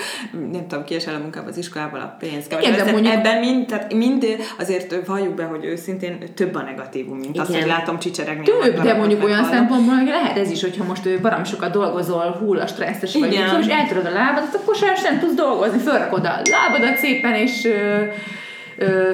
nem 0.51 0.67
tudom, 0.67 0.83
kiesel 0.83 1.15
a 1.15 1.17
munkába 1.17 1.47
az 1.47 1.57
iskolából 1.57 1.99
a 1.99 2.15
pénz. 2.19 2.45
Igen, 2.59 2.85
de 2.85 2.91
mondjuk... 2.91 3.13
Ebben 3.13 3.39
mind, 3.39 3.65
tehát 3.65 3.93
mind 3.93 4.25
azért 4.57 5.05
valljuk 5.05 5.33
be, 5.33 5.43
hogy 5.43 5.65
őszintén 5.65 6.17
több 6.35 6.55
a 6.55 6.61
negatívum, 6.61 7.17
mint 7.17 7.35
igen. 7.35 7.45
az, 7.45 7.55
hogy 7.55 7.65
látom 7.65 7.99
csicseregni. 7.99 8.43
Több, 8.43 8.81
de 8.81 8.93
mondjuk 8.93 9.23
olyan 9.23 9.43
szempontból, 9.43 9.95
hogy 9.95 10.07
lehet 10.07 10.37
ez 10.37 10.51
is, 10.51 10.61
hogyha 10.61 10.83
most 10.83 11.21
barom 11.21 11.43
sokat 11.43 11.71
dolgozol, 11.71 12.37
hull 12.39 12.59
a 12.59 12.67
stresszes 12.67 13.13
vagy, 13.13 13.33
és 13.33 13.67
eltöröd 13.67 14.05
a 14.05 14.11
lábad, 14.11 14.36
lábadat, 14.37 14.61
akkor 14.61 14.75
sem 14.75 15.19
tudsz 15.19 15.33
dolgozni, 15.33 15.79
fölrakod 15.79 16.25
a 16.25 16.41
lábadat 16.43 16.97
szépen, 16.97 17.33
és 17.33 17.67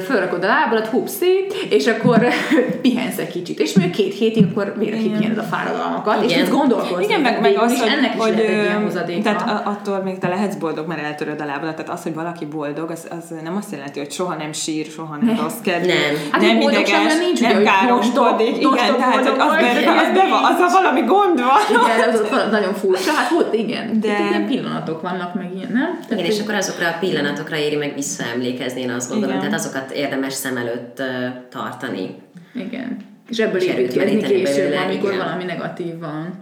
fölrakod 0.05 0.43
a 0.43 0.47
lábadat, 0.47 0.87
hupszi, 0.87 1.45
és 1.69 1.87
akkor 1.87 2.27
pihensz 2.81 3.17
egy 3.17 3.31
kicsit. 3.31 3.59
És 3.59 3.73
még 3.73 3.89
két 3.89 4.13
hétig 4.13 4.45
akkor 4.51 4.73
végre 4.77 4.97
kipihened 4.97 5.37
a 5.37 5.43
fáradalmakat, 5.43 6.15
Igen. 6.15 6.29
és 6.29 6.35
tudsz 6.35 6.49
gondolkozni. 6.49 7.03
Igen, 7.03 7.21
meg, 7.21 7.41
meg 7.41 7.57
az, 7.57 7.79
hogy, 7.79 7.89
ennek 7.89 8.21
hogy, 8.21 8.29
is 8.29 8.93
lehet 8.93 9.09
egy 9.09 9.21
Tehát 9.21 9.67
attól 9.67 10.01
még 10.03 10.17
te 10.17 10.27
lehetsz 10.27 10.55
boldog, 10.55 10.87
mert 10.87 11.03
eltöröd 11.03 11.41
a 11.41 11.45
lábadat. 11.45 11.75
Tehát 11.75 11.91
az, 11.91 12.03
hogy 12.03 12.13
valaki 12.13 12.45
boldog, 12.45 12.91
az, 12.91 13.07
az 13.09 13.35
nem 13.43 13.55
azt 13.55 13.71
jelenti, 13.71 13.99
hogy 13.99 14.11
soha 14.11 14.35
nem 14.35 14.53
sír, 14.53 14.85
soha 14.85 15.17
nem 15.21 15.37
rossz 15.41 15.59
kedvű, 15.63 15.87
nem, 15.87 16.15
hát 16.31 16.41
nem 16.41 16.61
ideges, 16.61 17.17
nincs, 17.19 17.41
nem 17.41 17.63
káromkodik. 17.63 18.57
Igen, 18.57 18.95
tehát 18.97 19.27
hogy 19.27 19.39
az, 19.39 19.55
be, 19.55 19.91
az, 19.91 20.13
be 20.13 20.27
van, 20.29 20.43
az 20.43 20.59
a 20.59 20.81
valami 20.81 21.01
gond 21.01 21.39
van. 21.39 21.83
Igen, 21.83 22.09
az, 22.09 22.19
az 22.19 22.51
nagyon 22.51 22.73
furcsa. 22.73 23.11
Hát 23.11 23.29
volt, 23.29 23.53
igen. 23.53 23.99
De 23.99 24.07
ilyen 24.29 24.47
pillanatok 24.47 25.01
vannak, 25.01 25.33
meg 25.33 25.51
ilyen, 25.55 25.71
nem? 25.73 25.99
Igen, 26.11 26.25
és 26.25 26.39
akkor 26.39 26.53
azokra 26.53 26.87
a 26.87 26.95
pillanatokra 26.99 27.57
éri 27.57 27.75
meg 27.75 27.93
visszaemlékezni, 27.95 28.81
én 28.81 28.89
azt 28.89 29.09
gondolom. 29.09 29.39
Tehát 29.39 29.52
azokat 29.53 29.91
érdemes 29.91 30.33
szem 30.33 30.57
előtt 30.57 31.01
tartani. 31.49 32.15
Igen. 32.53 32.97
És 33.29 33.37
ebből 33.37 33.61
építkezni 33.61 34.21
később, 34.21 34.73
amikor 34.73 35.13
igen. 35.13 35.25
valami 35.25 35.43
negatív 35.43 35.99
van. 35.99 36.37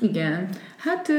Igen. 0.00 0.48
Hát 0.76 1.12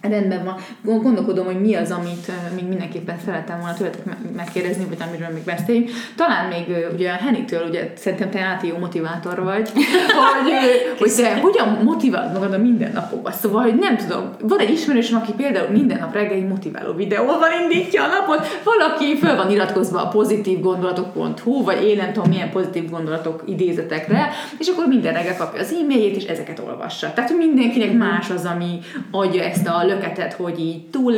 Rendben 0.00 0.44
van. 0.44 0.54
Gondolkodom, 0.82 1.44
hogy 1.44 1.60
mi 1.60 1.74
az, 1.74 1.90
amit 1.90 2.30
még 2.54 2.64
mindenképpen 2.64 3.16
szeretem 3.24 3.58
volna 3.58 3.74
tőletek 3.74 4.02
megkérdezni, 4.36 4.84
vagy 4.84 4.98
amiről 5.08 5.28
még 5.28 5.44
beszéljünk. 5.44 5.90
Talán 6.16 6.48
még 6.48 6.76
ugye 6.94 7.10
a 7.10 7.14
Henitől, 7.14 7.68
ugye 7.68 7.92
szerintem 7.96 8.30
te 8.30 8.40
át 8.40 8.66
jó 8.66 8.78
motivátor 8.78 9.42
vagy, 9.42 9.70
hogy, 10.42 10.52
hogy 10.98 11.12
te 11.16 11.40
hogyan 11.40 11.78
motiválod 11.84 12.32
magad 12.32 12.52
a 12.52 12.58
mindennapokban. 12.58 13.32
Szóval, 13.32 13.62
hogy 13.62 13.74
nem 13.74 13.96
tudom, 13.96 14.30
van 14.42 14.58
egy 14.58 14.70
ismerősöm, 14.70 15.18
aki 15.18 15.32
például 15.32 15.68
minden 15.68 15.98
nap 15.98 16.14
reggel 16.14 16.36
egy 16.36 16.48
motiváló 16.48 16.92
videóval 16.92 17.50
indítja 17.62 18.04
a 18.04 18.06
napot, 18.06 18.46
valaki 18.64 19.16
föl 19.16 19.36
van 19.36 19.50
iratkozva 19.50 20.02
a 20.02 20.08
pozitív 20.08 20.60
gondolatok.hu, 20.60 21.64
vagy 21.64 21.84
én 21.84 21.96
nem 21.96 22.12
tudom 22.12 22.28
milyen 22.28 22.50
pozitív 22.50 22.90
gondolatok 22.90 23.42
idézetekre, 23.46 24.28
és 24.58 24.68
akkor 24.68 24.86
minden 24.86 25.12
reggel 25.12 25.36
kapja 25.36 25.60
az 25.60 25.72
e-mailjét, 25.72 26.16
és 26.16 26.24
ezeket 26.24 26.58
olvassa. 26.66 27.12
Tehát, 27.12 27.30
hogy 27.30 27.38
mindenkinek 27.38 27.92
más 27.92 28.30
az, 28.30 28.44
ami 28.44 28.78
adja 29.10 29.42
ezt 29.42 29.66
a 29.66 29.86
löketet, 29.88 30.32
hogy 30.32 30.60
így 30.60 30.86
túl, 30.90 31.14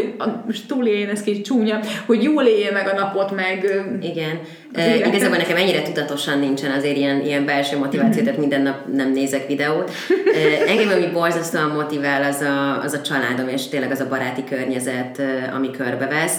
most 0.47 0.69
túléljen, 0.69 1.09
ez 1.09 1.23
kicsit 1.23 1.45
csúnya, 1.45 1.81
hogy 2.07 2.23
jól 2.23 2.45
élje 2.45 2.71
meg 2.71 2.89
a 2.89 2.95
napot, 2.95 3.35
meg... 3.35 3.83
Igen. 4.03 4.41
E, 4.73 4.97
igazából 4.97 5.37
nekem 5.37 5.57
ennyire 5.57 5.83
tudatosan 5.83 6.39
nincsen 6.39 6.71
azért 6.71 6.97
ilyen, 6.97 7.21
ilyen 7.21 7.45
belső 7.45 7.79
motiváció, 7.79 8.13
mm-hmm. 8.13 8.25
tehát 8.25 8.39
minden 8.39 8.63
nap 8.63 8.77
nem 8.95 9.13
nézek 9.13 9.47
videót. 9.47 9.91
E, 10.35 10.71
engem, 10.71 10.89
ami 10.89 11.07
borzasztóan 11.13 11.71
motivál, 11.71 12.23
az 12.23 12.41
a, 12.41 12.83
az 12.83 12.93
a 12.93 13.01
családom, 13.03 13.49
és 13.49 13.69
tényleg 13.69 13.91
az 13.91 14.01
a 14.01 14.09
baráti 14.09 14.45
környezet, 14.45 15.23
ami 15.55 15.71
körbevesz. 15.71 16.37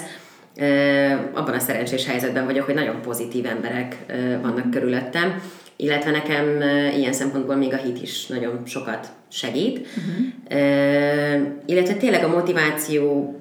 Abban 1.33 1.53
a 1.53 1.59
szerencsés 1.59 2.05
helyzetben 2.05 2.45
vagyok, 2.45 2.65
hogy 2.65 2.73
nagyon 2.73 3.01
pozitív 3.01 3.45
emberek 3.45 3.95
vannak 4.41 4.71
körülöttem 4.71 5.41
illetve 5.81 6.11
nekem 6.11 6.61
ilyen 6.97 7.13
szempontból 7.13 7.55
még 7.55 7.73
a 7.73 7.77
hit 7.77 8.01
is 8.01 8.27
nagyon 8.27 8.61
sokat 8.65 9.07
segít. 9.29 9.77
Uh-huh. 9.79 10.57
illetve 11.65 11.93
tényleg 11.93 12.23
a 12.23 12.27
motiváció 12.27 13.35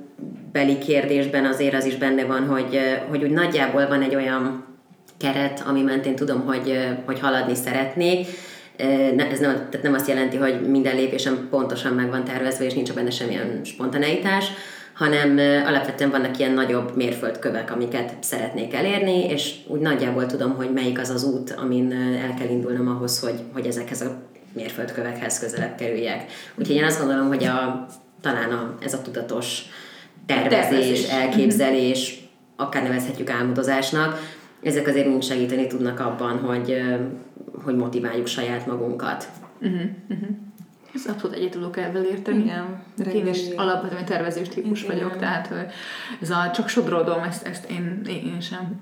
beli 0.52 0.78
kérdésben 0.78 1.44
azért 1.44 1.74
az 1.74 1.84
is 1.84 1.96
benne 1.96 2.24
van, 2.24 2.46
hogy, 2.46 2.78
hogy 3.08 3.22
úgy 3.22 3.30
nagyjából 3.30 3.88
van 3.88 4.02
egy 4.02 4.14
olyan 4.14 4.64
keret, 5.16 5.62
ami 5.66 5.82
mentén 5.82 6.16
tudom, 6.16 6.40
hogy, 6.46 6.78
hogy 7.04 7.20
haladni 7.20 7.54
szeretnék. 7.54 8.26
Ez 9.30 9.38
nem, 9.38 9.54
tehát 9.54 9.82
nem 9.82 9.94
azt 9.94 10.08
jelenti, 10.08 10.36
hogy 10.36 10.60
minden 10.68 10.96
lépésem 10.96 11.46
pontosan 11.50 11.92
meg 11.92 12.10
van 12.10 12.24
tervezve, 12.24 12.64
és 12.64 12.74
nincs 12.74 12.92
benne 12.92 13.10
semmilyen 13.10 13.60
spontaneitás, 13.64 14.44
hanem 15.00 15.38
alapvetően 15.66 16.10
vannak 16.10 16.38
ilyen 16.38 16.52
nagyobb 16.52 16.96
mérföldkövek, 16.96 17.72
amiket 17.72 18.14
szeretnék 18.20 18.74
elérni, 18.74 19.24
és 19.24 19.54
úgy 19.66 19.80
nagyjából 19.80 20.26
tudom, 20.26 20.54
hogy 20.56 20.72
melyik 20.72 21.00
az 21.00 21.10
az 21.10 21.24
út, 21.24 21.50
amin 21.50 21.92
el 21.92 22.34
kell 22.34 22.48
indulnom 22.48 22.88
ahhoz, 22.88 23.20
hogy, 23.20 23.40
hogy 23.52 23.66
ezekhez 23.66 24.00
a 24.00 24.22
mérföldkövekhez 24.52 25.38
közelebb 25.38 25.74
kerüljek. 25.74 26.24
Úgyhogy 26.54 26.76
én 26.76 26.84
azt 26.84 26.98
gondolom, 26.98 27.28
hogy 27.28 27.44
a, 27.44 27.86
talán 28.20 28.50
a, 28.50 28.74
ez 28.80 28.94
a 28.94 29.02
tudatos 29.02 29.62
tervezés, 30.26 30.70
tervezés. 30.70 31.08
elképzelés, 31.08 32.28
akár 32.56 32.82
nevezhetjük 32.82 33.30
álmodozásnak, 33.30 34.18
ezek 34.62 34.86
azért 34.86 35.06
mind 35.06 35.22
segíteni 35.22 35.66
tudnak 35.66 36.00
abban, 36.00 36.38
hogy, 36.38 36.82
hogy 37.64 37.76
motiváljuk 37.76 38.26
saját 38.26 38.66
magunkat. 38.66 39.28
Uh-huh, 39.60 39.80
uh-huh. 40.08 40.28
Ez 40.94 41.06
abszolút 41.06 41.36
egyet 41.36 41.50
tudok 41.50 41.76
ebben 41.76 42.04
érteni. 42.04 42.42
Igen. 42.42 42.82
Én 43.14 43.26
is 43.26 43.38
alapvetően 43.56 44.04
tervezős 44.04 44.48
típus 44.48 44.82
Igen. 44.82 44.96
vagyok, 44.96 45.16
tehát 45.16 45.54
ez 46.20 46.30
a 46.30 46.50
csak 46.54 46.68
sodródom, 46.68 47.22
ezt, 47.22 47.46
ezt 47.46 47.70
én, 47.70 48.02
én 48.06 48.40
sem. 48.40 48.78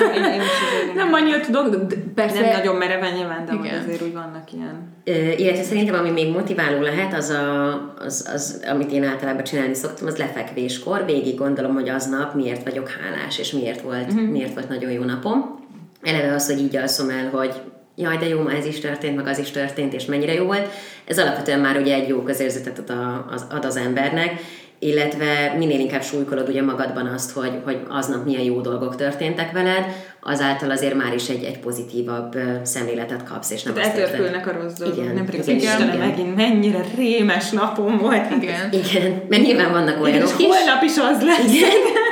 Nem, 0.00 0.12
én, 0.12 0.24
én 0.24 0.40
is 0.40 0.46
nem 0.94 1.12
annyira 1.12 1.40
tudok, 1.40 1.68
de 1.68 1.96
persze... 2.14 2.40
Nem 2.40 2.52
nagyon 2.52 2.76
mereven 2.76 3.12
nyilván, 3.12 3.44
de 3.44 3.52
Igen. 3.52 3.82
azért 3.82 4.02
úgy 4.02 4.12
vannak 4.12 4.52
ilyen... 4.52 4.96
Illetve 5.36 5.62
szerintem, 5.62 5.94
ami 5.94 6.10
még 6.10 6.32
motiváló 6.32 6.80
lehet, 6.80 7.14
az, 7.14 7.28
a, 7.30 7.72
az, 7.98 8.30
az, 8.32 8.64
amit 8.70 8.92
én 8.92 9.04
általában 9.04 9.44
csinálni 9.44 9.74
szoktam, 9.74 10.06
az 10.06 10.16
lefekvéskor. 10.16 11.04
Végig 11.04 11.38
gondolom, 11.38 11.74
hogy 11.74 11.88
aznap 11.88 12.34
miért 12.34 12.64
vagyok 12.64 12.88
hálás, 12.88 13.38
és 13.38 13.52
miért 13.52 13.80
volt, 13.80 14.12
uh-huh. 14.12 14.28
miért 14.28 14.54
volt 14.54 14.68
nagyon 14.68 14.90
jó 14.90 15.04
napom. 15.04 15.66
Eleve 16.02 16.34
az, 16.34 16.46
hogy 16.46 16.58
így 16.58 16.76
alszom 16.76 17.10
el, 17.10 17.30
hogy 17.30 17.54
jaj, 17.98 18.16
de 18.16 18.28
jó, 18.28 18.42
ma 18.42 18.52
ez 18.52 18.64
is 18.64 18.80
történt, 18.80 19.16
meg 19.16 19.26
az 19.26 19.38
is 19.38 19.50
történt, 19.50 19.92
és 19.92 20.04
mennyire 20.04 20.34
jó 20.34 20.44
volt. 20.44 20.68
Ez 21.04 21.18
alapvetően 21.18 21.60
már 21.60 21.76
ugye 21.76 21.94
egy 21.94 22.08
jó 22.08 22.22
közérzetet 22.22 22.78
ad, 22.78 22.96
az, 23.30 23.46
ad 23.50 23.64
az 23.64 23.76
embernek, 23.76 24.40
illetve 24.78 25.54
minél 25.58 25.80
inkább 25.80 26.02
súlykolod 26.02 26.48
ugye 26.48 26.62
magadban 26.62 27.06
azt, 27.06 27.30
hogy, 27.30 27.52
hogy 27.64 27.78
aznap 27.88 28.24
milyen 28.24 28.42
jó 28.42 28.60
dolgok 28.60 28.96
történtek 28.96 29.52
veled, 29.52 29.84
azáltal 30.20 30.70
azért 30.70 30.94
már 30.94 31.14
is 31.14 31.28
egy, 31.28 31.44
egy 31.44 31.58
pozitívabb 31.58 32.38
szemléletet 32.62 33.22
kapsz, 33.24 33.50
és 33.50 33.62
nem 33.62 33.74
hát 33.74 33.86
azt 33.86 33.96
eltörpülnek 33.96 34.46
a 34.46 34.52
rossz 34.52 34.74
dolgok. 34.74 34.98
Igen, 34.98 35.14
nem 35.14 35.24
pedig 35.24 35.40
igen, 35.40 35.56
igen, 35.56 35.80
igen. 35.80 36.08
megint 36.08 36.36
mennyire 36.36 36.84
rémes 36.96 37.50
napom 37.50 37.98
volt. 37.98 38.30
Igen. 38.42 38.72
igen, 38.72 39.22
mert 39.28 39.42
nyilván 39.42 39.72
vannak 39.72 40.02
olyanok 40.02 40.38
is. 40.38 40.46
Holnap 40.46 40.82
is 40.82 40.96
az 40.96 41.22
lesz. 41.22 41.54
Igen. 41.54 42.06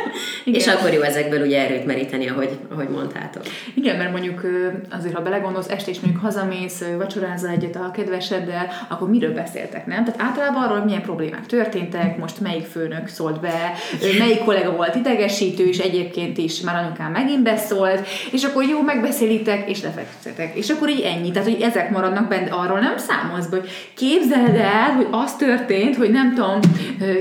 Igen. 0.47 0.61
És 0.61 0.67
akkor 0.67 0.93
jó 0.93 1.01
ezekből 1.01 1.41
ugye 1.41 1.61
erőt 1.61 1.87
meríteni, 1.87 2.29
ahogy, 2.29 2.59
ahogy 2.73 2.89
mondtátok. 2.89 3.43
Igen, 3.75 3.97
mert 3.97 4.13
mondjuk 4.13 4.41
azért, 4.91 5.15
ha 5.15 5.23
belegondolsz, 5.23 5.69
este 5.69 5.91
is 5.91 6.01
mondjuk 6.01 6.23
hazamész, 6.23 6.85
vacsorázza 6.99 7.49
egyet 7.49 7.77
a 7.77 7.91
kedveseddel, 7.91 8.67
akkor 8.89 9.11
miről 9.11 9.35
beszéltek, 9.35 9.87
nem? 9.87 10.05
Tehát 10.05 10.23
általában 10.23 10.63
arról, 10.63 10.85
milyen 10.85 11.03
problémák 11.03 11.47
történtek, 11.47 12.19
most 12.19 12.41
melyik 12.41 12.65
főnök 12.65 13.09
szólt 13.09 13.41
be, 13.41 13.73
melyik 14.19 14.39
kollega 14.39 14.77
volt 14.77 14.95
idegesítő, 14.95 15.67
és 15.69 15.79
egyébként 15.79 16.39
is 16.39 16.61
már 16.61 16.85
anyukám 16.85 17.13
megint 17.13 17.43
beszólt, 17.43 18.07
és 18.33 18.45
akkor 18.45 18.65
jó, 18.65 18.81
megbeszélitek, 18.81 19.71
és 19.71 19.83
lefektetek. 19.83 20.57
És 20.57 20.71
akkor 20.71 20.89
így 20.89 21.01
ennyi. 21.01 21.31
Tehát, 21.31 21.49
hogy 21.49 21.61
ezek 21.61 21.91
maradnak 21.91 22.29
bent, 22.29 22.49
arról 22.51 22.79
nem 22.79 22.97
számolsz, 22.97 23.49
hogy 23.51 23.69
képzeled 23.95 24.57
el, 24.57 24.91
hogy 24.97 25.07
az 25.11 25.37
történt, 25.37 25.97
hogy 25.97 26.11
nem 26.11 26.35
tudom, 26.35 26.61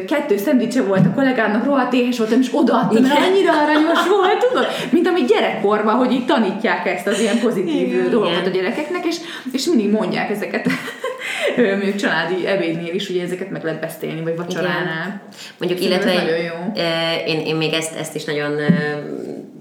kettő 0.07 0.37
szendvicse 0.37 0.81
volt 0.81 1.05
a 1.05 1.13
kollégámnak, 1.13 1.65
rohadt 1.65 1.93
éhes 1.93 2.17
voltam, 2.17 2.39
és 2.39 2.49
odaadtam, 2.51 3.13
annyira 3.15 3.61
aranyos 3.61 4.07
volt, 4.07 4.37
tudod? 4.47 4.67
Mint 4.91 5.07
amit 5.07 5.27
gyerekkorban, 5.27 5.95
hogy 5.95 6.11
így 6.11 6.25
tanítják 6.25 6.85
ezt 6.85 7.07
az 7.07 7.19
ilyen 7.19 7.39
pozitív 7.39 7.87
Igen. 7.87 8.09
dolgokat 8.09 8.47
a 8.47 8.49
gyerekeknek, 8.49 9.05
és, 9.05 9.15
és 9.51 9.65
mindig 9.65 9.89
mondják 9.89 10.29
ezeket 10.29 10.67
mondjuk 11.57 11.95
családi 11.95 12.47
ebédnél 12.47 12.93
is, 12.93 13.09
ugye 13.09 13.23
ezeket 13.23 13.49
meg 13.49 13.63
lehet 13.63 13.79
beszélni, 13.79 14.21
vagy 14.21 14.35
vacsoránál. 14.35 15.05
Igen. 15.05 15.21
Mondjuk, 15.57 15.81
illetve 15.81 16.13
nagyon 16.13 16.37
jó. 16.37 16.83
Én, 17.25 17.39
én 17.39 17.55
még 17.55 17.73
ezt, 17.73 17.95
ezt 17.95 18.15
is 18.15 18.23
nagyon 18.23 18.59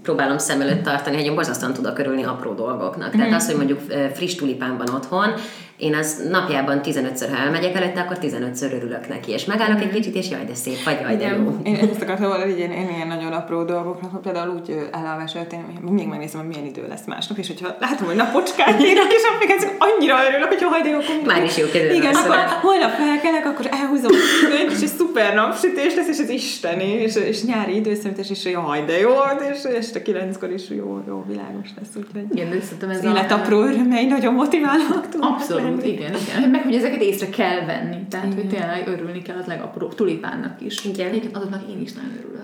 próbálom 0.03 0.39
szem 0.39 0.61
előtt 0.61 0.83
tartani, 0.83 1.17
hogy 1.17 1.25
én 1.25 1.35
borzasztóan 1.35 1.73
tudok 1.73 1.99
örülni 1.99 2.25
apró 2.25 2.53
dolgoknak. 2.53 3.11
Tehát 3.11 3.31
mm. 3.31 3.35
az, 3.35 3.47
hogy 3.47 3.57
mondjuk 3.57 3.81
friss 4.15 4.35
tulipán 4.35 4.77
van 4.77 4.95
otthon, 4.95 5.35
én 5.77 5.95
az 5.95 6.23
napjában 6.31 6.81
15-ször, 6.85 7.27
ha 7.31 7.37
elmegyek 7.37 7.75
előtte, 7.75 8.01
akkor 8.01 8.17
15-ször 8.23 8.73
örülök 8.73 9.09
neki, 9.09 9.33
és 9.33 9.45
megállok 9.45 9.81
egy 9.81 9.91
kicsit, 9.91 10.15
és 10.15 10.31
jaj, 10.31 10.45
de 10.45 10.55
szép 10.55 10.83
vagy, 10.85 11.01
jaj, 11.01 11.17
de 11.17 11.27
jó. 11.27 11.57
Én 11.63 11.75
ezt 11.75 12.03
akartam 12.03 12.29
volna, 12.29 12.45
hogy 12.45 12.59
én, 12.59 12.71
én 12.71 12.89
ilyen 12.95 13.07
nagyon 13.07 13.33
apró 13.33 13.63
dolgoknak, 13.63 14.23
például 14.23 14.55
úgy 14.55 14.89
elalvás 14.93 15.35
előtt, 15.35 15.53
én 15.53 15.65
még 15.91 16.07
megnézem, 16.07 16.41
hogy 16.41 16.49
milyen 16.49 16.65
idő 16.65 16.87
lesz 16.89 17.05
másnap, 17.07 17.39
és 17.39 17.47
hogyha 17.47 17.77
látom, 17.81 18.07
hogy 18.07 18.17
napocskát 18.17 18.81
írok, 18.91 19.13
és 19.13 19.23
ez 19.49 19.67
annyira 19.79 20.17
örülök, 20.29 20.49
hogy 20.49 20.61
jaj, 20.61 20.83
de 20.83 20.89
jó, 20.89 20.99
akkor 20.99 21.27
Már 21.27 21.45
is 21.45 21.57
jó 21.57 21.67
kedvem. 21.73 21.95
Igen, 21.97 22.15
akkor 22.15 22.37
holnap 22.63 22.91
felkelek, 22.91 23.47
akkor 23.47 23.69
elhúzom 23.71 24.11
a 24.11 24.73
és 24.73 24.83
egy 24.83 24.89
szuper 24.99 25.35
napsütés 25.35 25.95
lesz, 25.95 26.09
és 26.09 26.19
ez 26.19 26.29
isteni, 26.29 26.89
és, 26.89 27.17
és 27.17 27.45
nyári 27.45 27.75
időszemítés, 27.77 28.31
és 28.31 28.45
jaj, 28.45 28.85
de 28.85 28.99
jó, 28.99 29.13
és 29.53 29.63
este 29.63 30.03
kilenckor 30.03 30.53
is 30.53 30.69
jó, 30.69 31.03
jó, 31.07 31.25
világos 31.29 31.69
lesz, 31.79 31.89
úgyhogy 31.97 32.25
igen, 32.33 32.53
ez 32.53 32.99
az 32.99 33.05
élet 33.05 33.33
apró 33.33 33.61
örömei 33.61 34.07
nagyon 34.07 34.35
motiválóak 34.35 35.07
Abszolút, 35.21 35.64
igen, 35.83 36.15
igen. 36.15 36.51
Meg 36.51 36.63
hogy 36.63 36.75
ezeket 36.75 37.03
észre 37.03 37.29
kell 37.29 37.65
venni. 37.65 37.97
Tehát, 38.11 38.27
igen. 38.27 38.39
hogy 38.39 38.49
tényleg 38.49 38.89
örülni 38.89 39.23
kell 39.23 39.37
az 39.37 39.47
legapróbb 39.47 39.95
tulipánnak 39.95 40.61
is. 40.61 40.85
Igen. 40.85 41.09
Egyébként 41.09 41.37
azoknak 41.37 41.63
én 41.71 41.81
is 41.81 41.93
nagyon 41.93 42.11
örülök. 42.19 42.35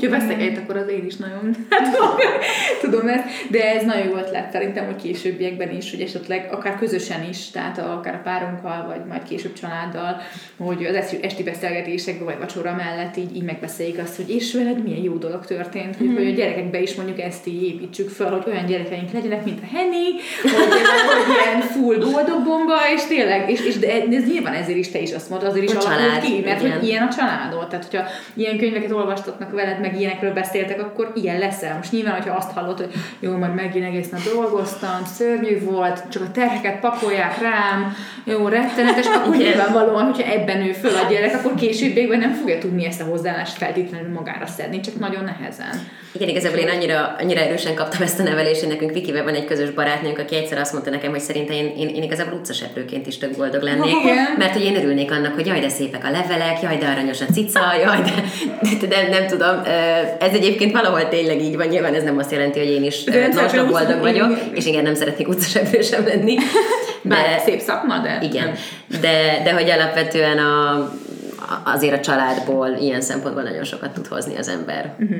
ha 0.00 0.08
veszek 0.10 0.40
egyet, 0.40 0.58
akkor 0.58 0.76
az 0.76 0.88
én 0.88 1.04
is 1.06 1.16
nagyon 1.16 1.56
hát, 1.70 1.96
tudom 2.82 3.08
ezt, 3.08 3.24
de 3.50 3.74
ez 3.74 3.84
nagyon 3.84 4.06
jó 4.06 4.16
ötlet 4.16 4.50
szerintem, 4.50 4.84
hogy 4.84 4.96
későbbiekben 4.96 5.70
is, 5.70 5.90
hogy 5.90 6.00
esetleg 6.00 6.48
akár 6.52 6.78
közösen 6.78 7.28
is, 7.28 7.50
tehát 7.50 7.78
akár 7.78 8.14
a 8.14 8.20
párunkkal, 8.22 8.86
vagy 8.86 9.04
majd 9.08 9.22
később 9.22 9.52
családdal, 9.52 10.20
hogy 10.56 10.84
az 10.84 10.94
esti 11.20 11.42
beszélgetésekben, 11.42 12.24
vagy 12.24 12.38
vacsora 12.38 12.74
mellett 12.74 13.16
így, 13.16 13.36
így 13.36 13.42
megbeszéljük 13.42 13.98
azt, 13.98 14.16
hogy 14.16 14.30
és 14.30 14.54
veled 14.54 14.82
milyen 14.82 15.02
jó 15.02 15.16
dolog 15.16 15.46
történt, 15.46 15.96
hogy, 15.96 16.06
mm. 16.06 16.14
hogy 16.14 16.26
a 16.26 16.34
gyerekekbe 16.34 16.80
is 16.82 16.94
mondjuk 16.94 17.20
ezt 17.20 17.46
így 17.46 17.62
építsük 17.62 18.08
fel, 18.08 18.30
hogy 18.30 18.52
olyan 18.52 18.66
gyerekeink 18.66 19.12
legyenek, 19.12 19.44
mint 19.44 19.60
a 19.62 19.76
Henny, 19.76 20.10
hogy, 20.42 20.52
hogy 20.52 21.36
ilyen 21.42 21.60
full 21.60 21.98
boldog 21.98 22.33
bomba, 22.42 22.74
és 22.94 23.02
tényleg, 23.04 23.50
és, 23.50 23.60
és 23.60 23.78
de 23.78 23.92
ez 23.92 24.24
nyilván 24.24 24.54
ezért 24.54 24.78
is 24.78 24.90
te 24.90 24.98
is 24.98 25.12
azt 25.12 25.30
mondod, 25.30 25.48
azért 25.48 25.64
is 25.64 25.74
a 25.74 25.78
család, 25.78 26.20
ki, 26.20 26.42
mert 26.44 26.60
igen. 26.60 26.72
hogy 26.72 26.88
ilyen 26.88 27.02
a 27.02 27.14
családod. 27.16 27.68
Tehát, 27.68 27.84
hogyha 27.84 28.06
ilyen 28.34 28.58
könyveket 28.58 28.90
olvastatnak 28.90 29.52
veled, 29.52 29.80
meg 29.80 30.00
ilyenekről 30.00 30.32
beszéltek, 30.32 30.80
akkor 30.80 31.12
ilyen 31.14 31.38
leszel. 31.38 31.76
Most 31.76 31.92
nyilván, 31.92 32.12
hogyha 32.12 32.36
azt 32.36 32.52
hallod, 32.52 32.78
hogy 32.78 32.92
jó, 33.20 33.36
majd 33.36 33.54
megint 33.54 33.84
egész 33.84 34.08
nap 34.08 34.22
dolgoztam, 34.32 35.04
szörnyű 35.04 35.60
volt, 35.64 36.02
csak 36.10 36.22
a 36.22 36.30
terheket 36.30 36.80
pakolják 36.80 37.40
rám, 37.40 37.96
jó, 38.24 38.48
rettenetes, 38.48 39.06
akkor 39.06 39.36
nyilvánvalóan, 39.36 40.04
hogyha 40.04 40.32
ebben 40.32 40.58
nő 40.58 40.72
föl 40.72 40.94
a 40.94 41.10
gyerek, 41.10 41.34
akkor 41.34 41.54
későbbiekben 41.54 42.18
nem 42.18 42.32
fogja 42.32 42.58
tudni 42.58 42.86
ezt 42.86 43.00
a 43.00 43.04
hozzáállást 43.04 43.56
feltétlenül 43.56 44.12
magára 44.12 44.46
szedni, 44.46 44.80
csak 44.80 44.98
nagyon 44.98 45.24
nehezen. 45.24 46.02
Igen, 46.12 46.28
igazából 46.28 46.58
én 46.58 46.68
annyira, 46.68 47.16
annyira 47.18 47.40
erősen 47.40 47.74
kaptam 47.74 48.02
ezt 48.02 48.20
a 48.20 48.22
nevelést, 48.22 48.60
hogy 48.60 48.68
nekünk 48.68 48.92
Vikivel 48.92 49.24
van 49.24 49.34
egy 49.34 49.44
közös 49.44 49.70
barátnőnk, 49.70 50.18
aki 50.18 50.36
egyszer 50.36 50.58
azt 50.58 50.72
mondta 50.72 50.90
nekem, 50.90 51.10
hogy 51.10 51.20
szerintem 51.20 51.56
én, 51.56 51.76
én, 51.76 51.88
én 51.88 52.02
igazából 52.02 52.23
utcaseprőként 52.32 53.06
is 53.06 53.18
tök 53.18 53.36
boldog 53.36 53.62
lennék, 53.62 53.94
mert 54.38 54.52
hogy 54.52 54.64
én 54.64 54.76
örülnék 54.76 55.10
annak, 55.10 55.34
hogy 55.34 55.46
jaj, 55.46 55.60
de 55.60 55.68
szépek 55.68 56.04
a 56.04 56.10
levelek, 56.10 56.62
jaj, 56.62 56.76
de 56.76 56.86
aranyos 56.86 57.20
a 57.20 57.24
cica, 57.32 57.60
jaj, 57.82 58.02
de, 58.02 58.12
de, 58.80 58.86
de 58.86 59.08
nem 59.08 59.26
tudom, 59.26 59.60
ez 60.18 60.32
egyébként 60.32 60.72
valahol 60.72 61.08
tényleg 61.08 61.40
így 61.40 61.56
van, 61.56 61.66
nyilván 61.66 61.94
ez 61.94 62.02
nem 62.02 62.18
azt 62.18 62.32
jelenti, 62.32 62.58
hogy 62.58 62.70
én 62.70 62.84
is 62.84 63.04
nagyon 63.32 63.68
boldog 63.68 64.00
vagyok, 64.00 64.38
és 64.54 64.66
igen, 64.66 64.82
nem 64.82 64.94
szeretnék 64.94 65.28
utcaseprő 65.28 65.80
sem 65.80 66.06
lenni. 66.06 66.36
De, 67.06 67.14
Bár 67.14 67.40
szép 67.44 67.60
szakma, 67.60 67.98
de... 67.98 68.18
Igen, 68.22 68.54
de, 69.00 69.40
de 69.44 69.52
hogy 69.52 69.70
alapvetően 69.70 70.38
a, 70.38 70.90
azért 71.64 71.98
a 71.98 72.00
családból 72.00 72.68
ilyen 72.68 73.00
szempontból 73.00 73.42
nagyon 73.42 73.64
sokat 73.64 73.92
tud 73.92 74.06
hozni 74.06 74.36
az 74.36 74.48
ember. 74.48 74.94
Uh-huh. 74.98 75.18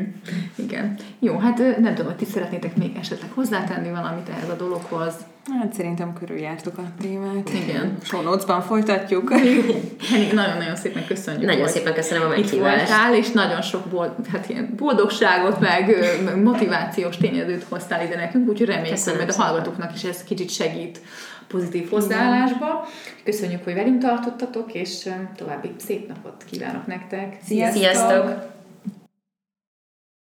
Igen. 0.55 0.95
Jó, 1.19 1.39
hát 1.39 1.59
nem 1.59 1.95
tudom, 1.95 2.07
hogy 2.07 2.17
ti 2.17 2.25
szeretnétek 2.25 2.77
még 2.77 2.97
esetleg 3.01 3.31
hozzátenni 3.35 3.91
valamit 3.91 4.29
ehhez 4.29 4.49
a 4.49 4.55
dologhoz. 4.55 5.15
Hát 5.61 5.75
szerintem 5.75 6.13
körüljártuk 6.13 6.79
a 6.79 6.83
témát. 7.01 7.51
Igen. 7.53 7.97
Sonocban 8.03 8.63
folytatjuk. 8.63 9.31
Nagyon-nagyon 10.33 10.77
szépen 10.77 11.07
köszönjük. 11.07 11.51
Nagyon 11.51 11.69
szépen 11.69 11.95
köszönöm 11.95 12.25
a 12.25 12.29
meghívást. 12.29 12.53
Itt 12.53 12.89
voltál, 12.89 13.15
és 13.15 13.31
nagyon 13.31 13.63
sok 13.63 13.85
bold, 13.87 14.11
hát 14.33 14.49
ilyen 14.49 14.75
boldogságot, 14.77 15.61
meg 15.61 15.97
motivációs 16.43 17.17
tényezőt 17.17 17.67
hoztál 17.69 18.05
ide 18.05 18.17
nekünk, 18.17 18.49
úgyhogy 18.49 18.67
reméljük, 18.67 18.99
hogy 19.05 19.35
a 19.37 19.43
hallgatóknak 19.43 19.95
is 19.95 20.05
ez 20.05 20.25
kicsit 20.25 20.51
segít 20.51 21.01
pozitív 21.49 21.89
hozzáállásba. 21.89 22.87
Köszönjük, 23.25 23.65
hogy 23.65 23.75
velünk 23.75 24.03
tartottatok, 24.03 24.75
és 24.75 25.09
további 25.37 25.71
szép 25.77 26.09
napot 26.09 26.45
kívánok 26.51 26.87
nektek. 26.87 27.39
Sziasztok! 27.45 27.81
Sziasztok. 27.81 28.54